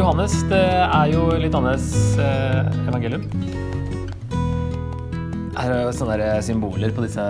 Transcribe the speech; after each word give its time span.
Johannes, 0.00 0.32
det 0.48 0.58
er 0.64 1.10
jo 1.12 1.26
litt 1.36 1.52
annerledes 1.52 2.14
eh, 2.16 2.68
evangelium. 2.88 3.24
Her 5.58 5.74
er 5.74 5.82
jo 5.82 5.90
sånne 5.92 6.28
symboler 6.46 6.94
på 6.96 7.04
disse 7.04 7.24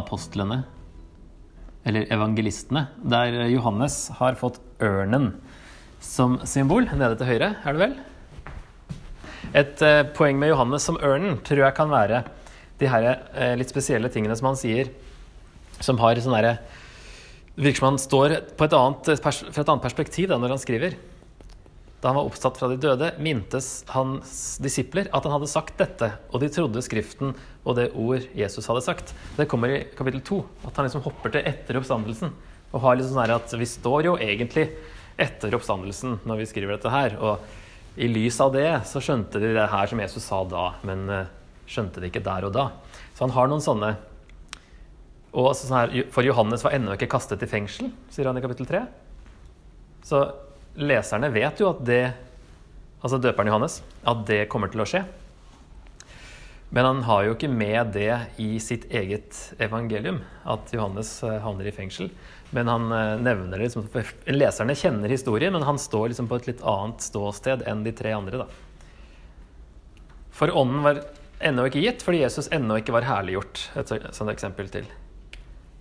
apostlene, 0.00 0.62
eller 1.84 2.08
evangelistene, 2.14 2.86
der 3.04 3.36
Johannes 3.52 3.98
har 4.16 4.38
fått 4.40 4.56
ørnen 4.80 5.34
som 6.00 6.38
symbol 6.48 6.88
nede 6.88 7.18
til 7.20 7.28
høyre, 7.34 7.50
er 7.60 7.76
det 7.76 7.82
vel? 7.84 7.98
Et 9.60 9.84
eh, 9.84 10.06
poeng 10.16 10.40
med 10.40 10.54
Johannes 10.54 10.88
som 10.88 10.96
ørnen 11.04 11.36
tror 11.44 11.66
jeg 11.66 11.76
kan 11.82 11.92
være 11.92 12.22
de 12.80 12.88
her 12.88 13.10
eh, 13.12 13.52
litt 13.60 13.76
spesielle 13.76 14.08
tingene 14.08 14.40
som 14.40 14.54
han 14.54 14.56
sier, 14.56 14.88
som 15.84 16.00
har 16.00 16.16
sånn 16.24 16.38
derre 16.38 16.56
det 17.54 17.62
virker 17.68 17.84
som 17.84 17.92
han 17.92 18.00
står 18.02 18.32
annet, 18.34 19.10
fra 19.22 19.32
et 19.32 19.68
annet 19.68 19.84
perspektiv 19.84 20.30
da, 20.30 20.38
når 20.42 20.56
han 20.56 20.62
skriver. 20.62 20.96
Da 22.02 22.10
han 22.10 22.18
var 22.18 22.26
oppsatt 22.28 22.58
fra 22.60 22.68
de 22.68 22.76
døde, 22.76 23.12
mintes 23.22 23.84
hans 23.94 24.58
disipler 24.60 25.06
at 25.14 25.24
han 25.24 25.32
hadde 25.36 25.48
sagt 25.48 25.78
dette, 25.80 26.10
og 26.34 26.42
de 26.42 26.50
trodde 26.52 26.82
Skriften 26.84 27.30
og 27.62 27.78
det 27.78 27.86
ord 27.94 28.26
Jesus 28.36 28.66
hadde 28.68 28.82
sagt. 28.84 29.14
Det 29.38 29.46
kommer 29.48 29.72
i 29.72 29.84
kapittel 29.96 30.20
to, 30.26 30.42
at 30.66 30.74
han 30.76 30.88
liksom 30.88 31.04
hopper 31.06 31.32
til 31.32 31.46
etter 31.48 31.78
oppstandelsen. 31.78 32.34
Og 32.74 32.82
har 32.82 32.98
liksom 32.98 33.14
sånn 33.16 33.32
at 33.36 33.54
vi 33.56 33.70
står 33.70 34.10
jo 34.10 34.16
egentlig 34.18 34.66
etter 35.16 35.54
oppstandelsen 35.54 36.18
når 36.26 36.42
vi 36.42 36.48
skriver 36.50 36.74
dette 36.74 36.92
her. 36.92 37.14
Og 37.22 38.02
i 38.02 38.10
lys 38.10 38.40
av 38.42 38.50
det 38.52 38.68
så 38.90 38.98
skjønte 38.98 39.38
de 39.38 39.52
det 39.54 39.70
her 39.70 39.88
som 39.88 40.02
Jesus 40.02 40.26
sa 40.26 40.42
da, 40.50 40.72
men 40.82 41.06
eh, 41.06 41.30
skjønte 41.70 42.02
det 42.02 42.10
ikke 42.10 42.24
der 42.26 42.48
og 42.48 42.52
da. 42.56 42.66
Så 43.14 43.24
han 43.24 43.34
har 43.36 43.48
noen 43.48 43.62
sånne 43.62 43.94
og 45.34 45.50
sånn 45.58 45.76
her, 45.76 45.94
For 46.14 46.26
Johannes 46.26 46.62
var 46.64 46.76
ennå 46.76 46.94
ikke 46.94 47.10
kastet 47.10 47.42
i 47.42 47.50
fengsel, 47.50 47.90
sier 48.12 48.30
han 48.30 48.38
i 48.38 48.44
kapittel 48.44 48.68
3. 48.70 48.84
Så 50.06 50.20
leserne 50.78 51.32
vet 51.34 51.60
jo 51.62 51.72
at 51.74 51.82
det 51.86 52.04
Altså 53.04 53.18
døperen 53.20 53.50
Johannes, 53.50 53.82
at 54.08 54.22
det 54.24 54.46
kommer 54.48 54.70
til 54.72 54.80
å 54.80 54.86
skje. 54.88 55.02
Men 56.72 56.86
han 56.88 57.02
har 57.04 57.26
jo 57.26 57.34
ikke 57.34 57.50
med 57.52 57.90
det 57.92 58.14
i 58.40 58.54
sitt 58.64 58.86
eget 58.88 59.36
evangelium, 59.60 60.22
at 60.48 60.72
Johannes 60.72 61.10
eh, 61.20 61.36
havner 61.44 61.68
i 61.68 61.74
fengsel. 61.76 62.08
Men 62.56 62.70
han 62.72 62.88
eh, 62.96 63.12
nevner 63.20 63.60
det 63.60 63.68
liksom, 63.68 63.90
Leserne 64.32 64.74
kjenner 64.78 65.12
historien, 65.12 65.52
men 65.52 65.68
han 65.68 65.78
står 65.78 66.14
liksom 66.14 66.30
på 66.32 66.40
et 66.40 66.48
litt 66.48 66.64
annet 66.64 67.04
ståsted 67.04 67.66
enn 67.68 67.84
de 67.84 67.92
tre 67.92 68.16
andre. 68.16 68.46
da. 68.46 68.48
For 70.34 70.50
ånden 70.50 70.82
var 70.88 71.04
ennå 71.44 71.68
ikke 71.68 71.84
gitt 71.84 72.02
fordi 72.02 72.24
Jesus 72.24 72.48
ennå 72.56 72.80
ikke 72.80 72.96
var 72.96 73.06
herliggjort. 73.06 73.68
Et 73.78 73.96
sånt 74.16 74.32
eksempel 74.32 74.72
til. 74.72 74.88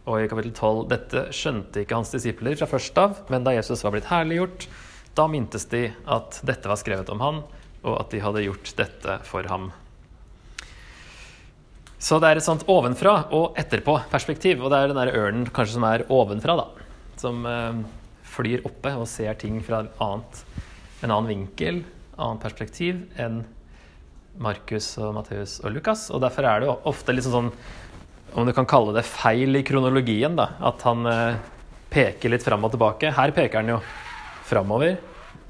Og 0.04 0.20
i 0.20 0.28
kapittel 0.28 0.52
12.: 0.52 0.88
Dette 0.92 1.28
skjønte 1.36 1.84
ikke 1.84 2.00
hans 2.00 2.12
disipler 2.12 2.58
fra 2.59 2.68
først 2.68 2.98
av, 3.00 3.22
men 3.32 3.46
da 3.46 3.56
Jesus 3.56 3.86
var 3.86 3.96
blitt 3.96 4.09
herliggjort, 4.12 4.68
da 5.16 5.30
mintes 5.32 5.68
de 5.72 5.86
at 6.09 6.42
dette 6.44 6.68
var 6.68 6.80
skrevet 6.82 7.12
om 7.14 7.23
han, 7.23 7.40
og 7.84 7.96
at 8.00 8.12
de 8.12 8.22
hadde 8.24 8.44
gjort 8.44 8.74
dette 8.80 9.18
for 9.28 9.48
ham. 9.48 9.72
Så 12.04 12.18
det 12.20 12.34
er 12.34 12.40
et 12.40 12.44
sånt 12.44 12.66
ovenfra 12.68 13.14
og 13.31 13.56
etterpå-perspektiv. 13.59 14.59
Og 14.59 14.74
det 14.74 14.80
er 14.80 14.92
den 14.92 15.00
der 15.00 15.16
ørnen 15.16 15.46
kanskje 15.48 15.78
som 15.78 15.86
er 15.88 16.04
ovenfra, 16.12 16.58
da. 16.59 16.88
Som 17.22 17.46
eh, 17.48 17.80
flyr 18.28 18.66
oppe 18.68 18.92
og 19.00 19.08
ser 19.08 19.38
ting 19.40 19.62
fra 19.64 19.86
annet, 20.04 20.42
en 21.00 21.14
annen 21.14 21.30
vinkel, 21.31 21.80
annet 22.18 22.44
perspektiv 22.44 23.06
enn 23.20 23.46
Markus 24.44 24.90
og 25.00 25.14
Matteus 25.16 25.59
og 25.64 25.78
Lukas. 25.78 26.09
Og 26.12 26.20
derfor 26.26 26.50
er 26.50 26.59
det 26.59 26.68
jo 26.68 26.76
ofte 26.92 27.16
litt 27.16 27.28
sånn 27.30 27.54
om 28.33 28.47
du 28.47 28.53
kan 28.55 28.67
kalle 28.69 28.94
det 28.95 29.05
feil 29.07 29.55
i 29.55 29.63
kronologien. 29.66 30.35
da, 30.35 30.49
At 30.59 30.81
han 30.88 31.05
eh, 31.09 31.39
peker 31.94 32.33
litt 32.33 32.45
fram 32.45 32.66
og 32.66 32.73
tilbake. 32.73 33.13
Her 33.13 33.33
peker 33.35 33.61
han 33.61 33.75
jo 33.75 33.79
framover, 34.47 34.97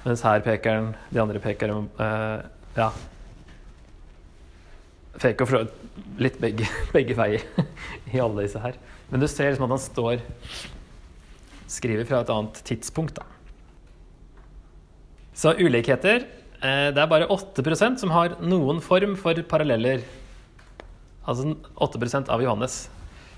mens 0.04 0.24
her 0.26 0.44
peker 0.46 0.78
han 0.78 0.94
De 1.10 1.22
andre 1.24 1.42
peker 1.42 1.72
eh, 1.74 2.46
ja, 2.78 2.90
peker 5.22 5.68
litt 6.22 6.40
begge, 6.42 6.68
begge, 6.96 7.18
veier 7.18 7.46
i 8.14 8.22
alle 8.22 8.48
disse 8.48 8.62
her. 8.62 8.80
Men 9.12 9.24
du 9.24 9.30
ser 9.30 9.52
liksom 9.52 9.70
at 9.70 9.78
han 9.78 9.86
står 9.90 10.26
Skriver 11.74 12.06
fra 12.06 12.20
et 12.22 12.30
annet 12.30 12.60
tidspunkt, 12.68 13.18
da. 13.18 13.24
Så 15.34 15.56
ulikheter 15.58 16.28
eh, 16.62 16.90
Det 16.94 17.02
er 17.02 17.10
bare 17.10 17.26
8% 17.34 18.04
som 18.04 18.12
har 18.14 18.36
noen 18.44 18.82
form 18.84 19.16
for 19.18 19.40
paralleller 19.50 20.04
Altså 21.24 21.56
8% 21.76 22.32
av 22.34 22.44
Johannes 22.44 22.88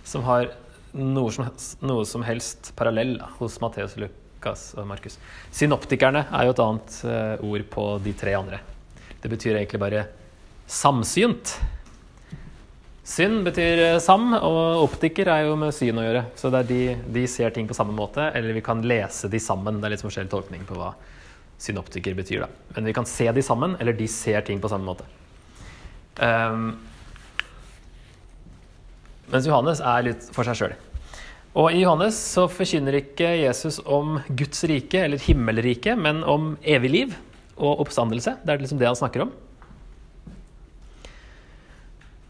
som 0.05 0.23
har 0.25 0.49
noe 0.95 1.31
som, 1.33 1.49
noe 1.85 2.05
som 2.07 2.23
helst 2.25 2.71
parallell 2.77 3.17
hos 3.39 3.59
Matteus, 3.61 3.97
Lukas 3.99 4.69
og 4.77 4.87
Markus. 4.89 5.19
Synoptikerne 5.53 6.25
er 6.29 6.47
jo 6.47 6.55
et 6.55 6.63
annet 6.63 6.99
uh, 7.05 7.45
ord 7.45 7.65
på 7.71 7.87
de 8.05 8.13
tre 8.17 8.35
andre. 8.37 8.61
Det 9.21 9.31
betyr 9.31 9.57
egentlig 9.57 9.81
bare 9.81 10.05
samsynt. 10.69 11.57
Syn 13.05 13.43
betyr 13.45 13.79
eh, 13.83 13.99
sam, 14.01 14.31
og 14.33 14.79
optiker 14.81 15.29
er 15.29 15.43
jo 15.45 15.57
med 15.61 15.75
syn 15.77 15.99
å 16.01 16.05
gjøre. 16.07 16.23
Så 16.39 16.49
det 16.53 16.63
de, 16.71 16.79
de, 17.13 17.27
ser 17.29 17.53
ting 17.53 17.67
på 17.69 17.77
samme 17.77 17.93
måte, 17.93 18.31
eller 18.33 18.55
vi 18.57 18.63
kan 18.65 18.81
lese 18.81 19.29
de 19.29 19.41
sammen. 19.41 19.77
Det 19.77 19.85
er 19.85 19.93
litt 19.93 20.05
forskjellig 20.05 20.31
tolkning 20.31 20.63
på 20.65 20.77
hva 20.79 20.95
synoptiker 21.61 22.17
betyr. 22.17 22.47
da. 22.47 22.49
Men 22.73 22.89
vi 22.89 22.95
kan 22.97 23.05
se 23.05 23.29
de 23.29 23.43
sammen, 23.45 23.77
eller 23.77 23.93
de 23.93 24.07
ser 24.09 24.41
ting 24.47 24.61
på 24.61 24.71
samme 24.73 24.89
måte. 24.89 25.05
Um, 26.17 26.71
mens 29.31 29.47
Johannes 29.49 29.81
er 29.81 30.05
litt 30.09 30.27
for 30.35 30.47
seg 30.47 30.59
sjøl. 30.59 30.75
Og 31.55 31.71
i 31.71 31.85
Johannes 31.85 32.17
så 32.19 32.49
forkynner 32.51 32.97
ikke 32.99 33.29
Jesus 33.39 33.79
om 33.87 34.17
Guds 34.27 34.65
rike 34.67 35.05
eller 35.05 35.21
himmelriket, 35.23 35.95
men 35.95 36.19
om 36.27 36.53
evig 36.67 36.91
liv 36.91 37.15
og 37.55 37.85
oppstandelse. 37.85 38.35
Det 38.43 38.51
er 38.51 38.63
liksom 38.63 38.81
det 38.81 38.89
han 38.89 38.97
snakker 38.99 39.23
om. 39.23 39.31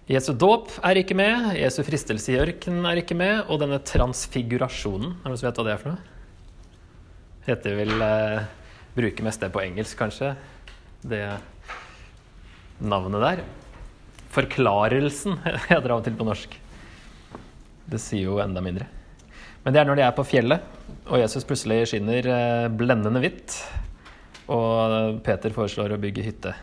Jesu 0.05 0.35
dåp 0.37 0.69
er 0.85 0.99
ikke 1.01 1.17
med, 1.17 1.55
Jesu 1.57 1.79
fristelse 1.87 2.35
i 2.35 2.37
ørkenen 2.37 2.85
er 2.85 3.01
ikke 3.01 3.17
med, 3.17 3.47
og 3.49 3.57
denne 3.63 3.79
transfigurasjonen 3.81 5.15
Er 5.15 5.23
det 5.23 5.31
noen 5.31 5.39
som 5.41 5.47
vet 5.47 5.57
hva 5.57 5.65
det 5.65 5.73
er 5.73 5.81
for 5.81 5.95
noe? 5.95 6.11
Heter 7.47 7.79
vel 7.79 8.05
eh, 8.05 8.43
bruke 8.93 9.25
mest 9.25 9.41
det 9.41 9.49
på 9.53 9.63
engelsk, 9.63 9.97
kanskje, 9.97 10.35
det 11.01 11.23
navnet 12.77 13.25
der. 13.25 13.41
Forklarelsen 14.35 15.39
heter 15.71 15.87
det 15.87 15.95
av 15.95 16.03
og 16.03 16.05
til 16.05 16.19
på 16.21 16.29
norsk. 16.29 16.53
Det 17.89 18.01
sier 18.01 18.29
jo 18.29 18.39
enda 18.41 18.63
mindre. 18.65 18.87
Men 19.65 19.73
det 19.73 19.81
er 19.81 19.89
når 19.89 19.99
de 19.99 20.05
er 20.05 20.15
på 20.17 20.25
fjellet, 20.27 20.65
og 21.05 21.19
Jesus 21.21 21.45
plutselig 21.47 21.87
skinner 21.89 22.27
eh, 22.29 22.67
blendende 22.69 23.21
hvitt. 23.23 23.57
Og 24.53 25.21
Peter 25.25 25.53
foreslår 25.53 25.95
å 25.95 26.01
bygge 26.01 26.25
hytte. 26.25 26.53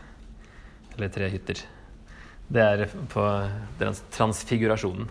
Eller 0.94 1.11
tre 1.11 1.31
hytter. 1.32 1.62
Det 2.53 2.62
er 2.62 2.84
på 3.11 3.25
transfigurasjonen. 4.12 5.09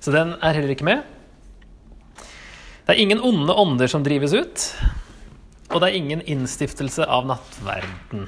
Så 0.00 0.12
den 0.12 0.34
er 0.40 0.56
heller 0.56 0.74
ikke 0.74 0.88
med. 0.88 1.04
Det 2.84 2.96
er 2.96 3.00
ingen 3.04 3.22
onde 3.24 3.54
ånder 3.54 3.88
som 3.88 4.04
drives 4.04 4.34
ut. 4.34 4.66
Og 5.70 5.80
det 5.80 5.90
er 5.90 5.98
ingen 6.00 6.24
innstiftelse 6.26 7.06
av 7.06 7.28
nattverden. 7.30 8.26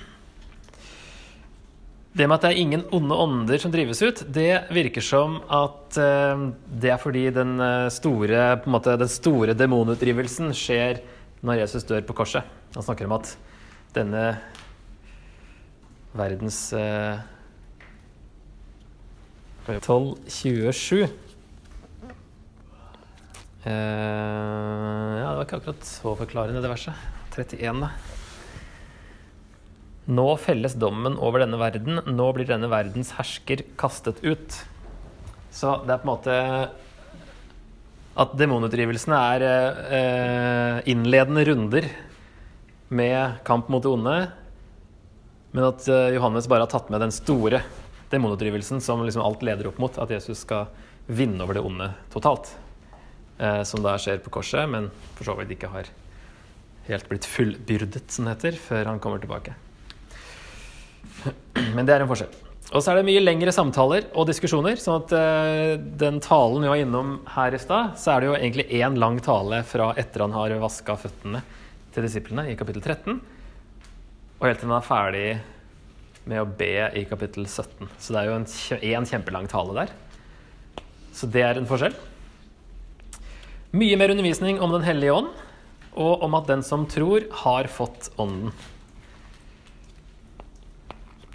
Det 2.13 2.27
med 2.29 2.37
at 2.37 2.45
det 2.45 2.51
er 2.53 2.61
ingen 2.61 2.83
onde 2.93 3.17
ånder 3.17 3.61
som 3.61 3.73
drives 3.73 4.03
ut, 4.05 4.19
det 4.29 4.69
virker 4.75 5.05
som 5.05 5.39
at 5.49 5.97
uh, 5.97 6.51
det 6.69 6.93
er 6.93 7.01
fordi 7.01 7.23
den 7.33 7.57
eh, 7.57 7.89
store, 7.93 8.43
måte, 8.69 8.99
den 9.01 9.09
store 9.09 9.55
demonutdrivelsen 9.57 10.53
skjer 10.57 11.01
når 11.41 11.63
Jesus 11.63 11.89
dør 11.89 12.05
på 12.05 12.17
korset. 12.21 12.45
Han 12.77 12.85
snakker 12.85 13.09
om 13.09 13.17
at 13.17 13.33
denne 13.97 14.27
verdens 16.13 16.61
uh, 16.77 17.17
1227 19.71 21.07
uh, 21.07 21.09
Ja, 23.65 25.31
det 25.31 25.37
var 25.39 25.47
ikke 25.47 25.63
akkurat 25.63 25.87
så 25.89 26.13
forklarende, 26.19 26.61
det 26.61 26.77
verset. 26.77 27.09
31, 27.33 27.87
da. 27.87 28.21
Nå 30.11 30.27
felles 30.43 30.75
dommen 30.75 31.15
over 31.23 31.45
denne 31.45 31.61
verden, 31.61 32.01
nå 32.11 32.29
blir 32.35 32.49
denne 32.49 32.71
verdens 32.71 33.13
hersker 33.15 33.63
kastet 33.79 34.19
ut. 34.25 34.57
Så 35.55 35.77
det 35.87 35.95
er 35.95 36.01
på 36.03 36.09
en 36.09 36.11
måte 36.11 36.39
at 38.13 38.35
demonutdrivelsene 38.37 39.19
er 39.37 39.45
eh, 39.47 40.81
innledende 40.91 41.45
runder 41.49 41.87
med 42.93 43.39
kamp 43.47 43.71
mot 43.73 43.85
det 43.85 43.93
onde, 43.93 44.17
men 45.55 45.69
at 45.69 45.87
eh, 45.89 46.11
Johannes 46.17 46.49
bare 46.51 46.67
har 46.67 46.73
tatt 46.73 46.91
med 46.93 47.01
den 47.05 47.15
store 47.15 47.63
demonutdrivelsen 48.13 48.83
som 48.85 49.07
liksom 49.07 49.25
alt 49.25 49.45
leder 49.47 49.71
opp 49.71 49.81
mot, 49.81 49.97
at 50.03 50.13
Jesus 50.13 50.43
skal 50.45 50.69
vinne 51.07 51.41
over 51.45 51.57
det 51.57 51.65
onde 51.65 51.93
totalt. 52.13 52.53
Eh, 53.39 53.63
som 53.65 53.81
da 53.85 53.97
skjer 54.01 54.21
på 54.25 54.35
korset, 54.35 54.69
men 54.69 54.91
for 55.17 55.31
så 55.31 55.39
vidt 55.39 55.55
ikke 55.55 55.73
har 55.73 55.89
helt 56.91 57.09
blitt 57.09 57.29
fullbyrdet, 57.29 58.11
som 58.13 58.27
det 58.27 58.37
heter, 58.37 58.59
før 58.61 58.93
han 58.93 59.01
kommer 59.03 59.23
tilbake. 59.23 59.55
Men 61.77 61.87
det 61.87 61.95
er 61.95 62.05
en 62.05 62.11
forskjell. 62.11 62.33
Og 62.73 62.81
så 62.81 62.93
er 62.93 62.99
det 62.99 63.09
mye 63.11 63.21
lengre 63.21 63.53
samtaler 63.53 64.07
og 64.17 64.29
diskusjoner. 64.31 64.79
sånn 64.81 65.03
at 65.03 65.13
uh, 65.13 65.75
den 65.77 66.23
talen 66.25 66.65
vi 66.65 66.71
var 66.71 66.81
innom 66.81 67.19
her 67.35 67.53
i 67.53 67.61
stad, 67.61 67.99
så 68.01 68.15
er 68.15 68.23
det 68.23 68.31
jo 68.31 68.37
egentlig 68.39 68.69
én 68.81 68.97
lang 69.01 69.19
tale 69.25 69.61
fra 69.69 69.91
etter 70.01 70.25
han 70.25 70.37
har 70.37 70.55
vaska 70.63 70.97
føttene 70.97 71.43
til 71.93 72.07
disiplene 72.07 72.47
i 72.49 72.57
kapittel 72.57 72.81
13, 72.81 73.19
og 74.39 74.47
helt 74.49 74.63
til 74.63 74.71
han 74.71 74.79
er 74.79 74.87
ferdig 74.87 75.27
med 76.25 76.41
å 76.41 76.49
be 76.49 76.89
i 76.97 77.05
kapittel 77.11 77.45
17. 77.45 77.91
Så 77.99 78.15
det 78.15 78.23
er 78.23 78.31
jo 78.31 78.39
en, 78.39 78.49
en 78.95 79.09
kjempelang 79.11 79.51
tale 79.51 79.77
der. 79.77 79.93
Så 81.13 81.29
det 81.29 81.45
er 81.45 81.61
en 81.61 81.69
forskjell. 81.69 81.95
Mye 83.77 83.97
mer 84.01 84.13
undervisning 84.15 84.61
om 84.61 84.73
Den 84.73 84.85
hellige 84.87 85.15
ånd, 85.17 85.33
og 85.93 86.25
om 86.25 86.35
at 86.39 86.49
den 86.49 86.63
som 86.65 86.87
tror, 86.89 87.27
har 87.45 87.69
fått 87.69 88.09
Ånden. 88.21 88.53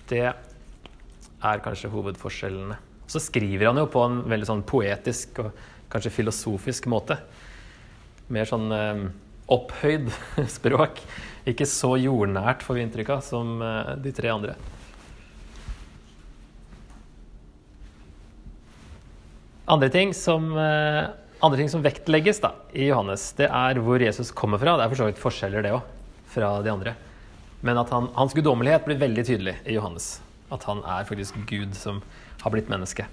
Det 0.08 0.24
er 0.28 1.64
kanskje 1.64 1.92
hovedforskjellene. 1.92 2.78
Så 3.08 3.22
skriver 3.24 3.70
han 3.70 3.80
jo 3.80 3.88
på 3.92 4.04
en 4.04 4.22
veldig 4.28 4.48
sånn 4.50 4.66
poetisk 4.68 5.40
og 5.44 5.52
kanskje 5.92 6.14
filosofisk 6.18 6.88
måte. 6.92 7.20
Mer 8.34 8.48
sånn 8.50 8.72
eh, 8.76 9.04
opphøyd 9.52 10.10
språk. 10.58 11.00
Ikke 11.48 11.68
så 11.70 11.94
jordnært, 12.02 12.66
får 12.66 12.78
vi 12.78 12.84
inntrykk 12.84 13.14
av, 13.16 13.24
som 13.24 13.62
eh, 13.64 13.94
de 14.04 14.12
tre 14.16 14.34
andre. 14.34 14.58
Andre 19.68 19.90
ting 19.92 20.14
som, 20.16 20.52
eh, 20.60 21.02
andre 21.44 21.60
ting 21.60 21.72
som 21.72 21.84
vektlegges 21.84 22.40
da, 22.44 22.54
i 22.72 22.88
Johannes, 22.88 23.34
det 23.40 23.50
er 23.52 23.80
hvor 23.84 24.04
Jesus 24.04 24.32
kommer 24.36 24.60
fra. 24.62 24.78
Det 24.80 24.88
er 24.88 24.94
for 24.94 25.04
så 25.04 25.10
vidt 25.10 25.24
forskjeller, 25.24 25.64
det 25.64 25.76
òg, 25.76 25.84
fra 26.32 26.54
de 26.64 26.72
andre. 26.72 26.96
Men 27.66 27.80
at 27.82 27.90
han, 27.94 28.10
hans 28.18 28.36
guddommelighet 28.38 28.86
blir 28.86 29.00
veldig 29.02 29.26
tydelig 29.26 29.56
i 29.66 29.78
Johannes. 29.78 30.18
At 30.54 30.68
han 30.70 30.84
er 30.86 31.08
faktisk 31.08 31.40
Gud 31.50 31.74
som 31.76 32.02
har 32.44 32.54
blitt 32.54 32.70
menneske. 32.72 33.08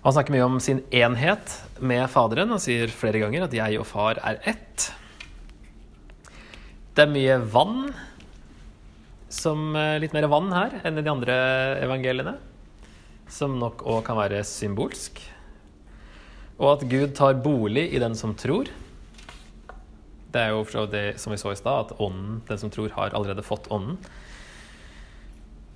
Han 0.00 0.14
snakker 0.16 0.32
mye 0.32 0.46
om 0.46 0.56
sin 0.64 0.80
enhet 0.96 1.58
med 1.84 2.06
Faderen 2.08 2.54
og 2.54 2.62
sier 2.64 2.88
flere 2.88 3.20
ganger 3.20 3.44
at 3.44 3.52
'jeg 3.52 3.78
og 3.78 3.86
far 3.86 4.16
er 4.24 4.40
ett'. 4.48 4.92
Det 6.94 7.02
er 7.04 7.12
mye 7.12 7.36
vann, 7.52 7.92
som 9.28 9.76
eh, 9.76 9.98
litt 10.00 10.12
mer 10.12 10.26
vann 10.26 10.50
her 10.52 10.80
enn 10.84 10.98
i 10.98 11.02
de 11.02 11.10
andre 11.10 11.34
evangeliene. 11.84 12.38
Som 13.28 13.58
nok 13.60 13.84
òg 13.84 14.02
kan 14.04 14.16
være 14.16 14.42
symbolsk. 14.42 15.20
Og 16.58 16.72
at 16.72 16.88
Gud 16.88 17.14
tar 17.14 17.34
bolig 17.34 17.92
i 17.94 17.98
den 17.98 18.14
som 18.14 18.34
tror. 18.34 18.66
Det 20.30 20.40
er 20.40 20.52
jo 20.54 20.62
for 20.66 20.90
det 20.90 21.04
som 21.18 21.32
vi 21.34 21.38
så 21.40 21.52
i 21.52 21.58
stad, 21.58 21.90
at 21.90 22.00
ånden, 22.02 22.40
den 22.46 22.60
som 22.60 22.70
tror, 22.70 22.92
har 22.94 23.14
allerede 23.16 23.42
fått 23.42 23.66
ånden. 23.72 23.98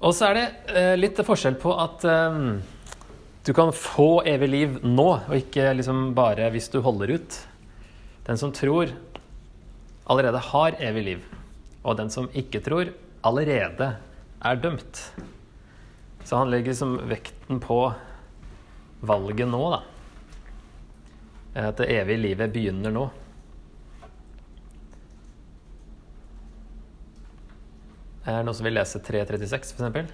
Og 0.04 0.12
så 0.14 0.28
er 0.28 0.38
det 0.38 0.46
eh, 0.76 0.94
litt 0.98 1.18
forskjell 1.26 1.56
på 1.58 1.72
at 1.80 2.04
eh, 2.06 2.38
du 3.44 3.52
kan 3.56 3.72
få 3.76 4.22
evig 4.28 4.48
liv 4.52 4.76
nå, 4.84 5.08
og 5.26 5.34
ikke 5.36 5.72
liksom 5.78 6.12
bare 6.16 6.50
hvis 6.54 6.70
du 6.72 6.78
holder 6.84 7.16
ut. 7.16 7.38
Den 8.28 8.40
som 8.40 8.52
tror, 8.56 8.92
allerede 10.08 10.42
har 10.52 10.78
evig 10.80 11.04
liv. 11.08 11.26
Og 11.84 11.98
den 11.98 12.12
som 12.12 12.30
ikke 12.36 12.62
tror, 12.64 12.92
allerede 13.24 13.90
er 14.44 14.60
dømt. 14.60 15.00
Så 16.24 16.38
han 16.40 16.52
legger 16.52 16.72
liksom 16.72 16.96
vekten 17.10 17.60
på 17.60 17.80
valget 19.04 19.50
nå, 19.50 19.64
da. 19.74 19.82
At 21.68 21.78
det 21.80 21.90
evige 21.92 22.22
livet 22.22 22.52
begynner 22.54 22.92
nå. 22.92 23.08
Er 28.24 28.38
det 28.38 28.44
noen 28.46 28.56
som 28.56 28.64
vil 28.64 28.72
lese 28.78 29.00
336, 29.04 29.74
f.eks.? 29.76 30.12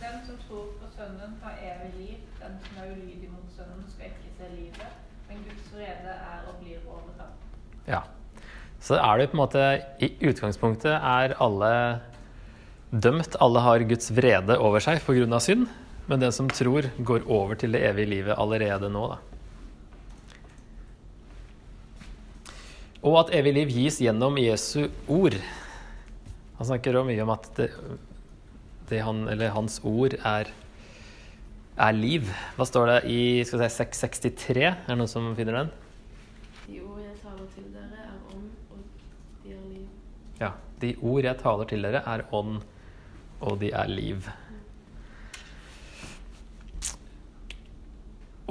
Den 0.00 0.20
som 0.24 0.38
tror 0.46 0.70
på 0.80 0.86
Sønnen, 0.94 1.34
har 1.42 1.58
evig 1.60 1.90
liv. 1.98 2.22
Den 2.40 2.54
som 2.64 2.78
er 2.80 2.94
ulydig 2.94 3.28
mot 3.28 3.44
Sønnen, 3.52 3.82
skal 3.92 4.08
ikke 4.08 4.32
se 4.38 4.48
livet. 4.54 4.94
Men 5.28 5.42
Guds 5.44 5.68
vrede 5.74 6.14
er 6.16 6.46
og 6.48 6.56
blir 6.62 6.80
over 6.88 7.12
ham. 7.18 7.34
Ja. 7.84 8.00
Så 8.80 8.96
er 8.96 9.20
det 9.20 9.28
på 9.28 9.36
en 9.36 9.42
måte 9.42 9.66
I 10.00 10.14
utgangspunktet 10.30 10.96
er 10.96 11.36
alle 11.44 11.72
dømt. 12.88 13.36
Alle 13.36 13.68
har 13.68 13.84
Guds 13.92 14.08
vrede 14.16 14.56
over 14.56 14.80
seg 14.80 15.04
pga. 15.04 15.40
synd. 15.44 15.68
Men 16.08 16.24
den 16.24 16.32
som 16.32 16.48
tror, 16.48 16.88
går 17.04 17.28
over 17.28 17.54
til 17.54 17.76
det 17.76 17.84
evige 17.84 18.16
livet 18.16 18.38
allerede 18.38 18.88
nå, 18.90 19.12
da. 19.12 19.18
Og 23.04 23.20
at 23.20 23.34
evig 23.36 23.52
liv 23.54 23.68
gis 23.76 24.00
gjennom 24.00 24.40
Jesu 24.40 24.88
ord. 25.06 25.36
Han 26.60 26.68
snakker 26.68 26.92
også 26.98 27.08
mye 27.08 27.22
om 27.24 27.30
at 27.32 27.46
det, 27.56 27.70
det 28.90 28.98
han, 29.00 29.22
hans 29.54 29.78
ord 29.80 30.12
er, 30.12 30.50
er, 31.72 31.94
liv. 31.96 32.28
Hva 32.58 32.66
står 32.68 32.90
det 32.90 32.96
i 33.08 33.20
skal 33.48 33.62
si, 33.62 33.68
663? 33.78 34.66
Er 34.68 34.90
det 34.90 34.96
noen 35.00 35.08
som 35.08 35.30
finner 35.38 35.56
den? 35.56 35.70
De 36.66 36.82
ord 36.84 37.00
jeg 37.00 37.16
taler 37.22 37.48
til 37.54 37.70
dere, 37.72 38.04
er 38.04 38.36
ånd, 38.36 38.50
og 38.76 38.84
de 39.40 39.54
er 39.56 39.64
liv. 39.70 39.88
Ja. 40.42 40.52
De 40.84 40.92
ord 41.00 41.30
jeg 41.30 41.40
taler 41.40 41.72
til 41.72 41.88
dere, 41.88 42.04
er 42.04 42.26
ånd, 42.28 42.60
og 43.40 43.56
de 43.64 43.72
er 43.80 43.96
liv. 43.96 44.28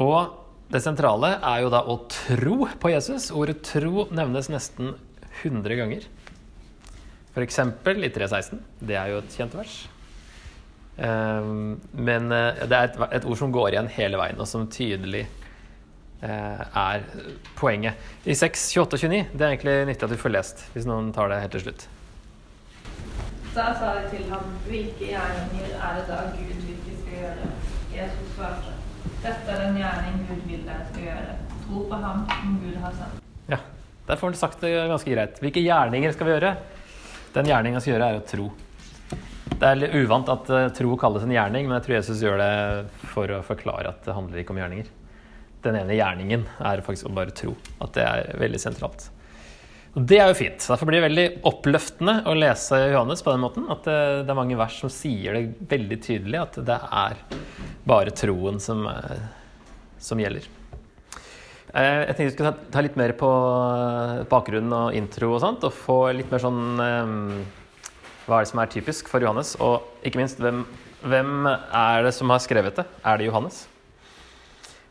Og 0.02 0.34
det 0.74 0.82
sentrale 0.82 1.36
er 1.38 1.62
jo 1.62 1.70
da 1.78 1.86
å 1.86 2.02
tro 2.10 2.64
på 2.82 2.90
Jesus. 2.90 3.30
Ordet 3.30 3.62
'tro' 3.70 4.10
nevnes 4.10 4.50
nesten 4.50 4.96
100 5.44 5.78
ganger. 5.78 6.10
F.eks. 7.40 7.60
i 7.60 8.12
3.16. 8.12 8.60
Det 8.80 8.96
er 9.00 9.14
jo 9.14 9.24
et 9.24 9.36
kjent 9.40 9.56
vers. 9.56 9.76
Um, 11.00 11.80
men 11.96 12.28
uh, 12.28 12.58
det 12.68 12.76
er 12.76 12.90
et, 12.90 12.98
et, 13.16 13.26
ord 13.26 13.38
som 13.40 13.54
går 13.56 13.72
igjen 13.72 13.88
hele 13.96 14.20
veien, 14.20 14.40
og 14.40 14.48
som 14.50 14.66
tydelig 14.68 15.22
uh, 16.20 16.64
er 16.82 17.06
poenget. 17.56 18.10
I 18.28 18.36
6, 18.36 18.66
28 18.76 18.98
og 18.98 19.06
29 19.06 19.22
det 19.32 19.46
er 19.46 19.54
egentlig 19.54 19.76
nyttig 19.88 20.10
at 20.10 20.12
du 20.12 20.20
får 20.20 20.34
lest, 20.36 20.66
hvis 20.74 20.88
noen 20.90 21.14
tar 21.16 21.32
det 21.32 21.40
helt 21.46 21.56
til 21.56 21.64
slutt. 21.70 21.86
Da 23.54 23.70
sa 23.80 23.94
de 23.96 24.10
til 24.12 24.26
ham, 24.30 24.52
hvilke 24.68 25.08
gjerninger 25.14 25.72
er 25.72 25.96
det 25.98 26.04
da 26.10 26.18
Gud 26.34 26.52
vil 26.66 26.82
vi 26.84 26.98
skal 27.00 27.16
gjøre? 27.22 27.48
Jesus 27.94 28.34
svarte, 28.36 28.76
dette 29.24 29.56
er 29.56 29.64
den 29.64 29.80
gjerning 29.80 30.20
Gud 30.28 30.44
vil 30.50 30.68
dere 30.68 30.90
skal 30.92 31.08
gjøre. 31.08 31.38
Tro 31.64 31.86
på 31.88 32.02
ham 32.04 32.28
som 32.34 32.60
Gud 32.66 32.76
har 32.84 33.00
sagt. 33.00 33.24
Ja, 33.50 33.62
der 34.10 34.20
får 34.20 34.34
han 34.34 34.38
sagt 34.42 34.68
det 34.68 34.76
ganske 34.92 35.16
greit. 35.16 35.40
Hvilke 35.40 35.64
gjerninger 35.64 36.12
skal 36.12 36.28
vi 36.28 36.36
gjøre? 36.36 36.54
Den 37.36 37.50
gjerninga 37.50 37.82
skal 37.82 37.94
gjøre, 37.94 38.10
er 38.10 38.20
å 38.22 38.26
tro. 38.26 38.48
Det 39.60 39.68
er 39.68 39.78
litt 39.78 39.96
uvant 40.00 40.30
at 40.32 40.50
uh, 40.54 40.66
tro 40.74 40.96
kalles 41.00 41.26
en 41.26 41.34
gjerning, 41.36 41.68
men 41.68 41.78
jeg 41.78 41.86
tror 41.86 41.96
Jesus 41.98 42.24
gjør 42.24 42.40
det 42.40 42.54
for 43.12 43.32
å 43.36 43.44
forklare 43.46 43.92
at 43.92 44.06
det 44.06 44.16
handler 44.16 44.42
ikke 44.42 44.56
om 44.56 44.62
gjerninger. 44.62 44.90
Den 45.66 45.78
ene 45.82 45.98
gjerningen 45.98 46.46
er 46.64 46.84
faktisk 46.86 47.10
å 47.10 47.16
bare 47.18 47.36
tro. 47.36 47.54
At 47.84 47.94
det 47.98 48.06
er 48.06 48.30
veldig 48.40 48.62
sentralt. 48.64 49.10
Og 49.98 50.06
Det 50.08 50.20
er 50.22 50.30
jo 50.32 50.38
fint. 50.38 50.62
Derfor 50.64 50.88
blir 50.88 51.02
det 51.02 51.08
veldig 51.10 51.28
oppløftende 51.50 52.16
å 52.30 52.36
lese 52.38 52.80
Johannes 52.94 53.26
på 53.26 53.34
den 53.34 53.44
måten. 53.44 53.66
At 53.74 53.84
det, 53.90 53.98
det 54.24 54.32
er 54.32 54.40
mange 54.40 54.60
vers 54.60 54.78
som 54.80 54.94
sier 54.94 55.36
det 55.36 55.68
veldig 55.74 56.00
tydelig, 56.06 56.40
at 56.40 56.62
det 56.70 56.80
er 57.04 57.20
bare 57.90 58.16
troen 58.16 58.62
som, 58.64 58.86
uh, 58.88 59.20
som 60.00 60.22
gjelder. 60.22 60.48
Eh, 61.70 62.08
jeg 62.08 62.16
tenkte 62.18 62.26
vi 62.26 62.34
skulle 62.34 62.52
ta 62.74 62.82
litt 62.82 62.96
mer 62.98 63.12
på 63.14 63.28
bakgrunnen 63.30 64.30
bakgrunn 64.32 64.72
og 64.74 64.96
intro 64.98 65.36
og 65.36 65.42
sånt, 65.44 65.66
og 65.68 65.76
få 65.76 65.98
litt 66.18 66.32
mer 66.34 66.42
sånn 66.42 66.62
um, 66.82 67.44
Hva 68.26 68.40
er 68.40 68.46
det 68.46 68.50
som 68.50 68.62
er 68.64 68.72
typisk 68.74 69.12
for 69.12 69.22
Johannes? 69.22 69.54
Og 69.62 69.86
ikke 70.06 70.22
minst, 70.22 70.42
hvem, 70.42 70.64
hvem, 71.06 71.46
er 71.46 72.08
det 72.08 72.16
som 72.18 72.34
har 72.34 72.42
skrevet 72.42 72.82
det? 72.82 72.88
Er 73.06 73.22
det 73.22 73.30
Johannes? 73.30 73.68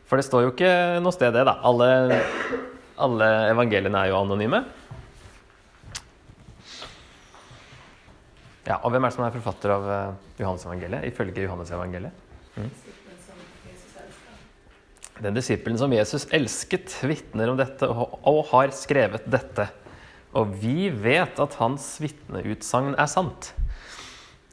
For 0.07 0.19
det 0.19 0.25
står 0.25 0.45
jo 0.45 0.53
ikke 0.53 0.71
noe 1.03 1.13
sted, 1.13 1.35
det, 1.35 1.43
da. 1.49 1.57
Alle, 1.67 2.21
alle 2.97 3.27
evangeliene 3.51 3.99
er 3.99 4.13
jo 4.13 4.21
anonyme. 4.23 4.63
Ja, 8.69 8.79
Og 8.83 8.93
hvem 8.93 9.03
er 9.03 9.11
det 9.11 9.17
som 9.17 9.27
er 9.27 9.35
forfatter 9.35 9.75
av 9.75 9.91
Johannes 10.39 10.65
evangeliet, 10.65 11.11
ifølge 11.11 11.43
Johannes 11.43 11.75
evangeliet? 11.75 12.27
Mm. 12.55 12.71
Den 15.19 15.35
disippelen 15.35 15.77
som 15.79 15.91
Jesus 15.93 16.27
elsket, 16.35 16.93
vitner 17.03 17.51
om 17.51 17.57
dette 17.59 17.87
og 17.89 18.41
har 18.53 18.71
skrevet 18.75 19.25
dette. 19.27 19.67
Og 20.37 20.53
vi 20.61 20.89
vet 20.93 21.39
at 21.41 21.57
hans 21.59 21.97
vitneutsagn 21.99 22.93
er 22.95 23.09
sant. 23.11 23.51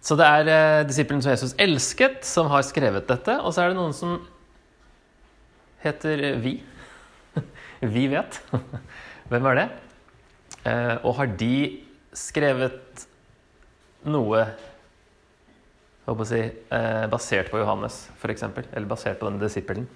Så 0.02 0.16
det 0.18 0.26
er 0.26 0.50
eh, 0.50 0.84
disippelen 0.86 1.22
som 1.22 1.32
Jesus 1.34 1.54
elsket, 1.58 2.22
som 2.26 2.50
har 2.52 2.64
skrevet 2.66 3.08
dette. 3.08 3.38
Og 3.42 3.54
så 3.54 3.64
er 3.64 3.72
det 3.72 3.78
noen 3.78 3.94
som 3.96 4.20
heter 5.82 6.22
vi. 6.42 6.60
vi 7.96 8.06
vet. 8.10 8.40
Hvem 9.30 9.50
er 9.50 9.60
det? 9.60 9.66
Eh, 10.66 10.94
og 11.02 11.18
har 11.20 11.34
de 11.38 11.56
skrevet 12.16 13.06
noe 14.06 14.46
jeg 16.06 16.14
å 16.14 16.26
si, 16.26 16.38
eh, 16.38 17.04
basert 17.10 17.50
på 17.50 17.58
Johannes, 17.58 18.04
f.eks., 18.14 18.44
eller 18.46 18.86
basert 18.86 19.18
på 19.18 19.26
den 19.26 19.40
disippelen? 19.42 19.88